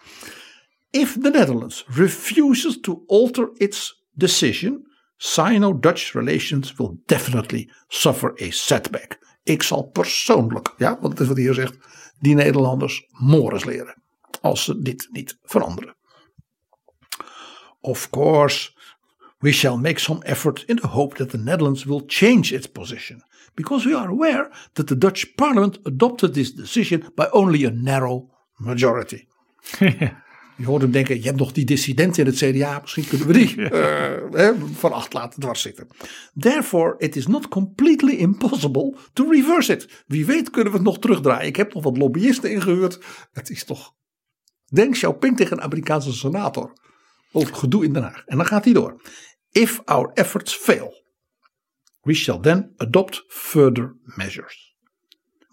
[0.90, 4.88] If the Netherlands refuses to alter its decision,
[5.18, 9.20] Sino-Dutch relations will definitely suffer a setback.
[9.44, 11.78] Ik zal persoonlijk, ja, want dat is wat hij hier zegt,
[12.20, 14.02] die Nederlanders mores leren.
[14.42, 15.96] Als ze dit niet veranderen.
[17.80, 18.72] Of course,
[19.40, 23.24] we shall make some effort in the hope that the Netherlands will change its position,
[23.54, 28.30] because we are aware that the Dutch parliament adopted this decision by only a narrow
[28.58, 29.28] majority.
[30.62, 33.34] Je hoort hem denken, je hebt nog die dissidenten in het CDA, misschien kunnen we
[33.34, 35.88] die eh, van acht laten dwars zitten.
[36.40, 40.04] Therefore, it is not completely impossible to reverse it.
[40.08, 41.48] Wie weet kunnen we het nog terugdraaien.
[41.48, 43.00] Ik heb nog wat lobbyisten ingehuurd.
[43.32, 43.94] Het is toch,
[44.66, 46.74] Deng Xiaoping tegen een Amerikaanse senator.
[47.32, 48.24] Over gedoe in Den Haag.
[48.26, 49.02] En dan gaat hij door.
[49.52, 51.04] If our efforts fail,
[52.02, 54.76] we shall then adopt further measures.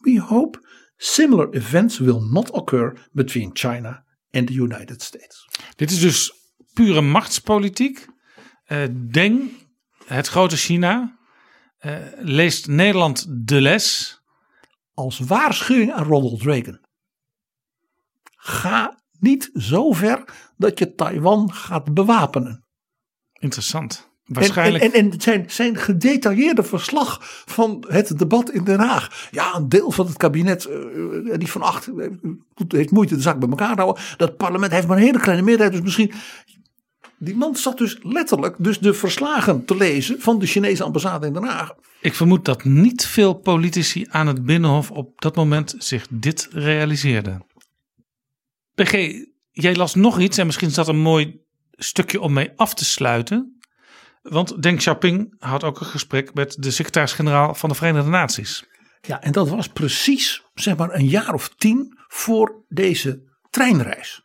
[0.00, 0.58] We hope
[0.96, 5.48] similar events will not occur between China and the United States.
[5.76, 6.32] Dit is dus
[6.72, 8.06] pure machtspolitiek.
[8.64, 9.66] Eh, Deng,
[10.04, 11.18] het grote China,
[11.78, 14.16] eh, leest Nederland de les.
[14.94, 16.86] Als waarschuwing aan Ronald Reagan.
[18.36, 20.24] Ga niet zo ver
[20.56, 22.66] dat je Taiwan gaat bewapenen.
[23.32, 24.07] Interessant.
[24.28, 24.84] En, Waarschijnlijk.
[24.84, 29.28] en, en, en zijn, zijn gedetailleerde verslag van het debat in Den Haag.
[29.30, 30.78] Ja, een deel van het kabinet, eh,
[31.38, 32.06] die van acht, eh,
[32.68, 34.02] heeft moeite de zaak bij elkaar te houden.
[34.16, 35.76] Dat parlement heeft maar een hele kleine meerderheid.
[35.76, 36.12] Dus misschien.
[37.20, 41.32] Die man zat dus letterlijk dus de verslagen te lezen van de Chinese ambassade in
[41.32, 41.74] Den Haag.
[42.00, 47.46] Ik vermoed dat niet veel politici aan het Binnenhof op dat moment zich dit realiseerden.
[48.74, 48.92] PG,
[49.50, 51.40] jij las nog iets en misschien is dat een mooi
[51.70, 53.57] stukje om mee af te sluiten.
[54.22, 58.64] Want Deng Xiaoping had ook een gesprek met de secretaris-generaal van de Verenigde Naties.
[59.00, 64.22] Ja, en dat was precies zeg maar een jaar of tien voor deze treinreis.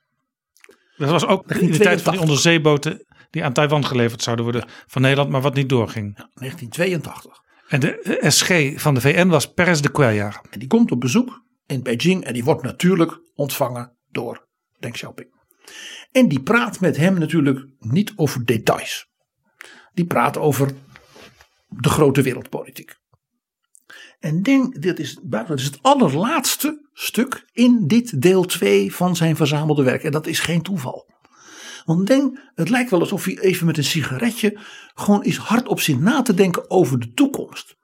[0.97, 4.65] Dat was ook in de tijd van die onderzeeboten die aan Taiwan geleverd zouden worden
[4.87, 6.15] van Nederland, maar wat niet doorging.
[6.15, 7.41] 1982.
[7.67, 10.41] En de SG van de VN was Perez de Cuellar.
[10.49, 14.47] En die komt op bezoek in Beijing en die wordt natuurlijk ontvangen door
[14.79, 15.27] Deng Xiaoping.
[16.11, 19.11] En die praat met hem natuurlijk niet over details.
[19.93, 20.71] Die praat over
[21.67, 22.95] de grote wereldpolitiek.
[24.19, 29.35] En Deng, dit is, dat is het allerlaatste stuk in dit deel 2 van zijn
[29.35, 30.03] verzamelde werk.
[30.03, 31.11] En dat is geen toeval.
[31.85, 34.59] Want Deng, het lijkt wel alsof hij even met een sigaretje
[34.93, 37.75] gewoon is hardop zit na te denken over de toekomst.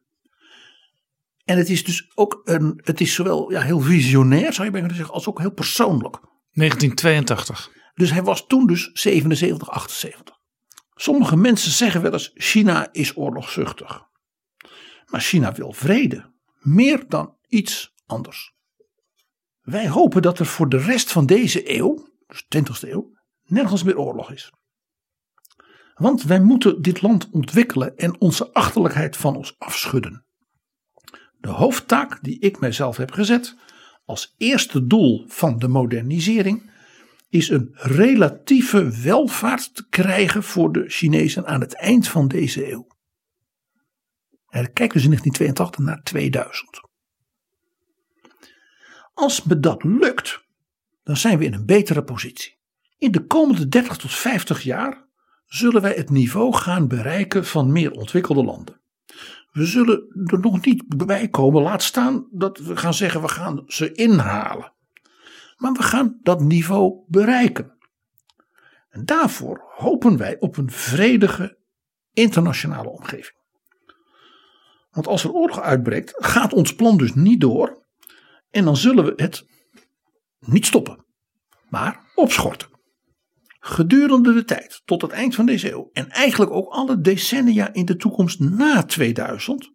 [1.45, 4.93] En het is dus ook een, het is zowel ja, heel visionair, zou je bijna
[4.93, 6.19] zeggen, als ook heel persoonlijk.
[6.53, 7.71] 1982.
[7.93, 10.38] Dus hij was toen dus 77, 78.
[11.01, 14.07] Sommige mensen zeggen wel eens: China is oorlogszuchtig.
[15.05, 16.33] Maar China wil vrede.
[16.59, 18.53] Meer dan iets anders.
[19.61, 23.97] Wij hopen dat er voor de rest van deze eeuw, dus 20e eeuw, nergens meer
[23.97, 24.53] oorlog is.
[25.93, 30.25] Want wij moeten dit land ontwikkelen en onze achterlijkheid van ons afschudden.
[31.37, 33.55] De hoofdtaak die ik mijzelf heb gezet
[34.05, 36.71] als eerste doel van de modernisering
[37.29, 42.87] is een relatieve welvaart te krijgen voor de Chinezen aan het eind van deze eeuw.
[44.47, 46.81] En kijk dus in 1982 naar 2000.
[49.13, 50.43] Als me dat lukt,
[51.03, 52.57] dan zijn we in een betere positie.
[52.97, 55.07] In de komende 30 tot 50 jaar
[55.45, 58.81] zullen wij het niveau gaan bereiken van meer ontwikkelde landen.
[59.51, 63.63] We zullen er nog niet bij komen, laat staan dat we gaan zeggen we gaan
[63.67, 64.73] ze inhalen.
[65.59, 67.77] Maar we gaan dat niveau bereiken.
[68.89, 71.57] En daarvoor hopen wij op een vredige
[72.13, 73.37] internationale omgeving.
[74.91, 77.85] Want als er oorlog uitbreekt, gaat ons plan dus niet door.
[78.49, 79.45] En dan zullen we het
[80.39, 81.05] niet stoppen,
[81.69, 82.69] maar opschorten.
[83.59, 87.85] Gedurende de tijd tot het eind van deze eeuw en eigenlijk ook alle decennia in
[87.85, 89.73] de toekomst na 2000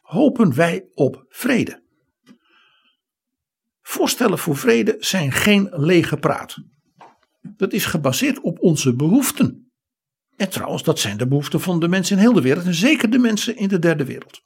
[0.00, 1.84] hopen wij op vrede.
[3.88, 6.56] Voorstellen voor vrede zijn geen lege praat.
[7.40, 9.72] Dat is gebaseerd op onze behoeften.
[10.36, 13.10] En trouwens, dat zijn de behoeften van de mensen in heel de wereld en zeker
[13.10, 14.42] de mensen in de derde wereld.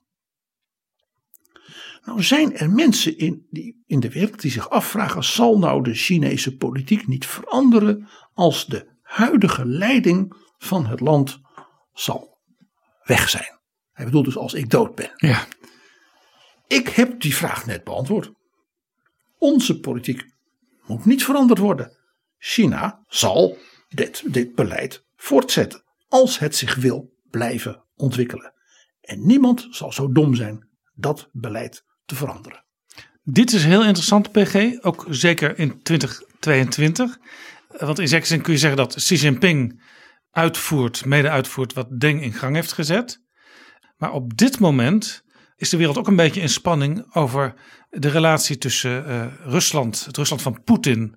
[2.05, 5.95] Nou zijn er mensen in, die, in de wereld die zich afvragen: zal nou de
[5.95, 11.41] Chinese politiek niet veranderen als de huidige leiding van het land
[11.93, 12.39] zal
[13.05, 13.61] weg zijn?
[13.93, 15.13] Hij bedoelt dus als ik dood ben.
[15.17, 15.47] Ja.
[16.67, 18.39] Ik heb die vraag net beantwoord.
[19.41, 20.25] Onze politiek
[20.87, 21.93] moet niet veranderd worden.
[22.39, 23.59] China zal
[23.89, 28.53] dit, dit beleid voortzetten als het zich wil blijven ontwikkelen.
[29.01, 32.65] En niemand zal zo dom zijn dat beleid te veranderen.
[33.23, 37.19] Dit is heel interessant, PG, ook zeker in 2022.
[37.79, 39.83] Want in zekere zin kun je zeggen dat Xi Jinping
[40.31, 43.21] uitvoert, mede uitvoert wat Deng in gang heeft gezet.
[43.97, 45.25] Maar op dit moment
[45.61, 47.55] is de wereld ook een beetje in spanning over
[47.91, 51.17] de relatie tussen uh, Rusland, het Rusland van Poetin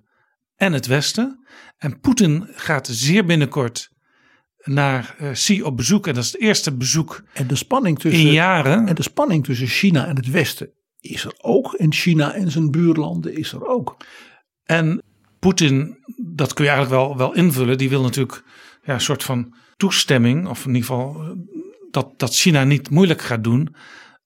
[0.56, 1.46] en het Westen.
[1.78, 3.90] En Poetin gaat zeer binnenkort
[4.64, 6.06] naar uh, Xi op bezoek.
[6.06, 8.88] En dat is het eerste bezoek en de spanning tussen, in jaren.
[8.88, 11.74] En de spanning tussen China en het Westen is er ook.
[11.74, 13.96] En China en zijn buurlanden is er ook.
[14.64, 15.02] En
[15.38, 17.78] Poetin, dat kun je eigenlijk wel, wel invullen.
[17.78, 18.44] Die wil natuurlijk
[18.82, 20.48] ja, een soort van toestemming.
[20.48, 21.30] Of in ieder geval eh,
[21.90, 23.74] dat, dat China niet moeilijk gaat doen.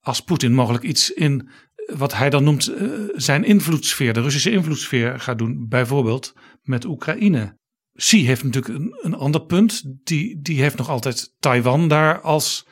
[0.00, 1.48] Als Poetin mogelijk iets in
[1.96, 5.66] wat hij dan noemt uh, zijn invloedssfeer, de Russische invloedssfeer gaat doen.
[5.68, 7.56] Bijvoorbeeld met Oekraïne.
[7.92, 9.82] Xi heeft natuurlijk een, een ander punt.
[10.04, 12.66] Die, die heeft nog altijd Taiwan daar als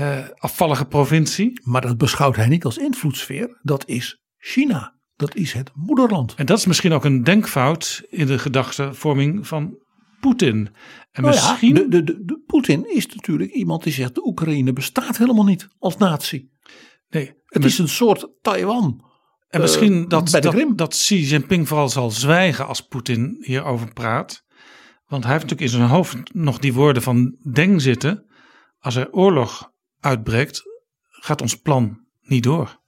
[0.00, 1.60] uh, afvallige provincie.
[1.62, 3.58] Maar dat beschouwt hij niet als invloedssfeer.
[3.62, 4.96] Dat is China.
[5.16, 6.34] Dat is het moederland.
[6.34, 9.78] En dat is misschien ook een denkfout in de gedachtevorming van
[10.20, 10.68] Poetin.
[11.10, 11.74] En nou misschien.
[11.74, 15.44] Ja, de, de, de, de Poetin is natuurlijk iemand die zegt: de Oekraïne bestaat helemaal
[15.44, 16.56] niet als natie.
[17.10, 19.06] Nee, het is een soort Taiwan.
[19.48, 23.36] En misschien uh, dat, bij de dat, dat Xi Jinping vooral zal zwijgen als Poetin
[23.40, 24.44] hierover praat.
[25.06, 28.26] Want hij heeft natuurlijk in zijn hoofd nog die woorden van Deng zitten.
[28.78, 30.62] Als er oorlog uitbreekt,
[31.08, 32.80] gaat ons plan niet door.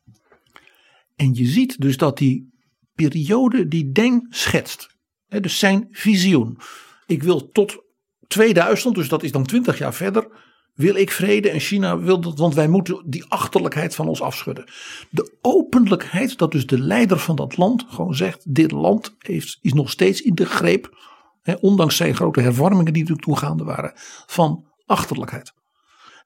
[1.17, 2.51] En je ziet dus dat die
[2.95, 6.59] periode die Deng schetst, hè, dus zijn visioen.
[7.07, 7.85] Ik wil tot
[8.27, 12.39] 2000, dus dat is dan 20 jaar verder, wil ik vrede en China wil dat,
[12.39, 14.65] want wij moeten die achterlijkheid van ons afschudden.
[15.11, 19.73] De openlijkheid dat dus de leider van dat land gewoon zegt, dit land heeft, is
[19.73, 20.97] nog steeds in de greep,
[21.43, 23.93] hè, ondanks zijn grote hervormingen die natuurlijk toegaande waren,
[24.27, 25.53] van achterlijkheid.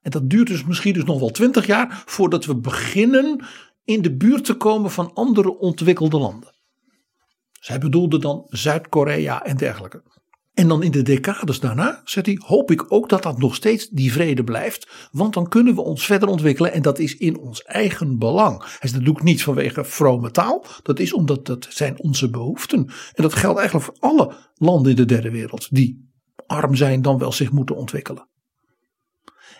[0.01, 3.45] En dat duurt dus misschien dus nog wel twintig jaar voordat we beginnen
[3.83, 6.53] in de buurt te komen van andere ontwikkelde landen.
[7.51, 10.03] Zij bedoelde dan Zuid-Korea en dergelijke.
[10.55, 13.89] En dan in de decades daarna, zegt hij, hoop ik ook dat dat nog steeds
[13.89, 15.09] die vrede blijft.
[15.11, 18.59] Want dan kunnen we ons verder ontwikkelen en dat is in ons eigen belang.
[18.59, 20.65] Hij zegt, dat doe ik niet vanwege vrome taal.
[20.83, 22.79] Dat is omdat dat zijn onze behoeften.
[23.13, 26.13] En dat geldt eigenlijk voor alle landen in de derde wereld die
[26.47, 28.27] arm zijn dan wel zich moeten ontwikkelen.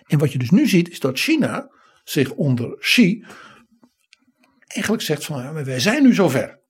[0.06, 1.70] En wat je dus nu ziet is dat China
[2.04, 3.24] zich onder Xi
[4.66, 6.60] eigenlijk zegt van wij zijn nu zover.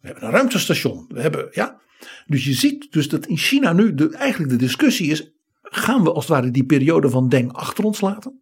[0.00, 1.04] We hebben een ruimtestation.
[1.08, 1.80] We hebben, ja.
[2.26, 5.30] Dus je ziet dus dat in China nu de, eigenlijk de discussie is:
[5.62, 8.40] gaan we als het ware die periode van Deng achter ons laten?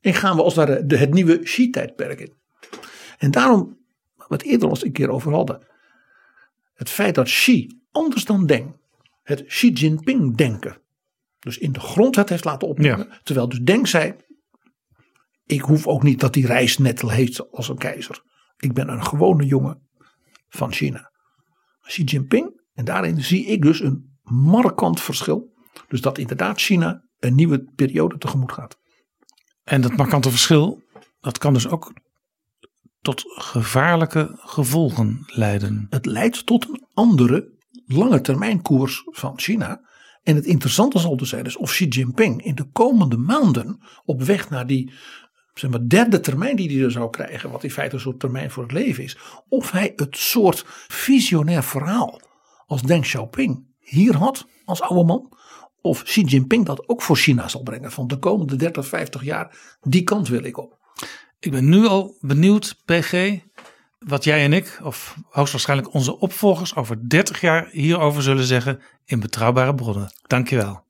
[0.00, 2.32] En gaan we als het ware de, het nieuwe Xi-tijdperk in?
[3.18, 3.78] En daarom,
[4.26, 5.66] wat eerder al eens een keer over hadden,
[6.74, 8.76] het feit dat Xi anders dan Deng
[9.22, 10.80] het Xi Jinping denken,
[11.38, 13.20] dus in de grondwet heeft laten opnemen, Ja.
[13.22, 14.14] terwijl dus Deng zei:
[15.46, 18.22] ik hoef ook niet dat die reis net heet als een keizer.
[18.56, 19.88] Ik ben een gewone jongen
[20.48, 21.11] van China.
[21.82, 25.52] Xi Jinping, en daarin zie ik dus een markant verschil.
[25.88, 28.78] Dus dat inderdaad China een nieuwe periode tegemoet gaat.
[29.62, 30.82] En dat markante verschil,
[31.20, 31.92] dat kan dus ook
[33.00, 35.86] tot gevaarlijke gevolgen leiden.
[35.90, 39.90] Het leidt tot een andere lange termijn koers van China.
[40.22, 44.22] En het interessante zal dus zijn dus of Xi Jinping in de komende maanden op
[44.22, 44.92] weg naar die
[45.54, 48.50] zeg maar, derde termijn die hij er zou krijgen, wat in feite een soort termijn
[48.50, 49.18] voor het leven is,
[49.48, 52.20] of hij het soort visionair verhaal
[52.66, 55.32] als Deng Xiaoping hier had als oude man,
[55.80, 59.76] of Xi Jinping dat ook voor China zal brengen van de komende 30, 50 jaar,
[59.80, 60.78] die kant wil ik op.
[61.38, 63.38] Ik ben nu al benieuwd, PG,
[63.98, 69.20] wat jij en ik, of hoogstwaarschijnlijk onze opvolgers, over 30 jaar hierover zullen zeggen in
[69.20, 70.12] betrouwbare bronnen.
[70.26, 70.84] Dankjewel.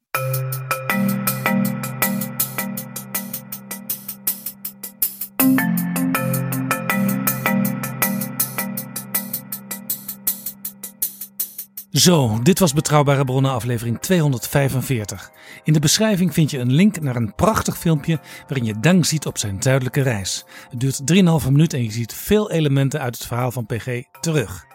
[11.93, 15.31] Zo, dit was Betrouwbare Bronnen aflevering 245.
[15.65, 19.27] In de beschrijving vind je een link naar een prachtig filmpje waarin je Dang ziet
[19.27, 20.45] op zijn duidelijke reis.
[20.71, 21.01] Het duurt
[21.45, 24.67] 3,5 minuten en je ziet veel elementen uit het verhaal van PG terug.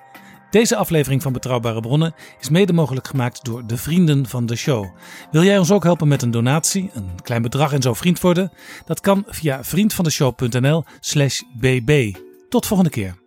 [0.50, 4.86] Deze aflevering van Betrouwbare Bronnen is mede mogelijk gemaakt door de vrienden van de show.
[5.32, 8.52] Wil jij ons ook helpen met een donatie, een klein bedrag en zo vriend worden?
[8.86, 12.16] Dat kan via vriendvandeshow.nl/slash bb.
[12.50, 13.27] Tot volgende keer.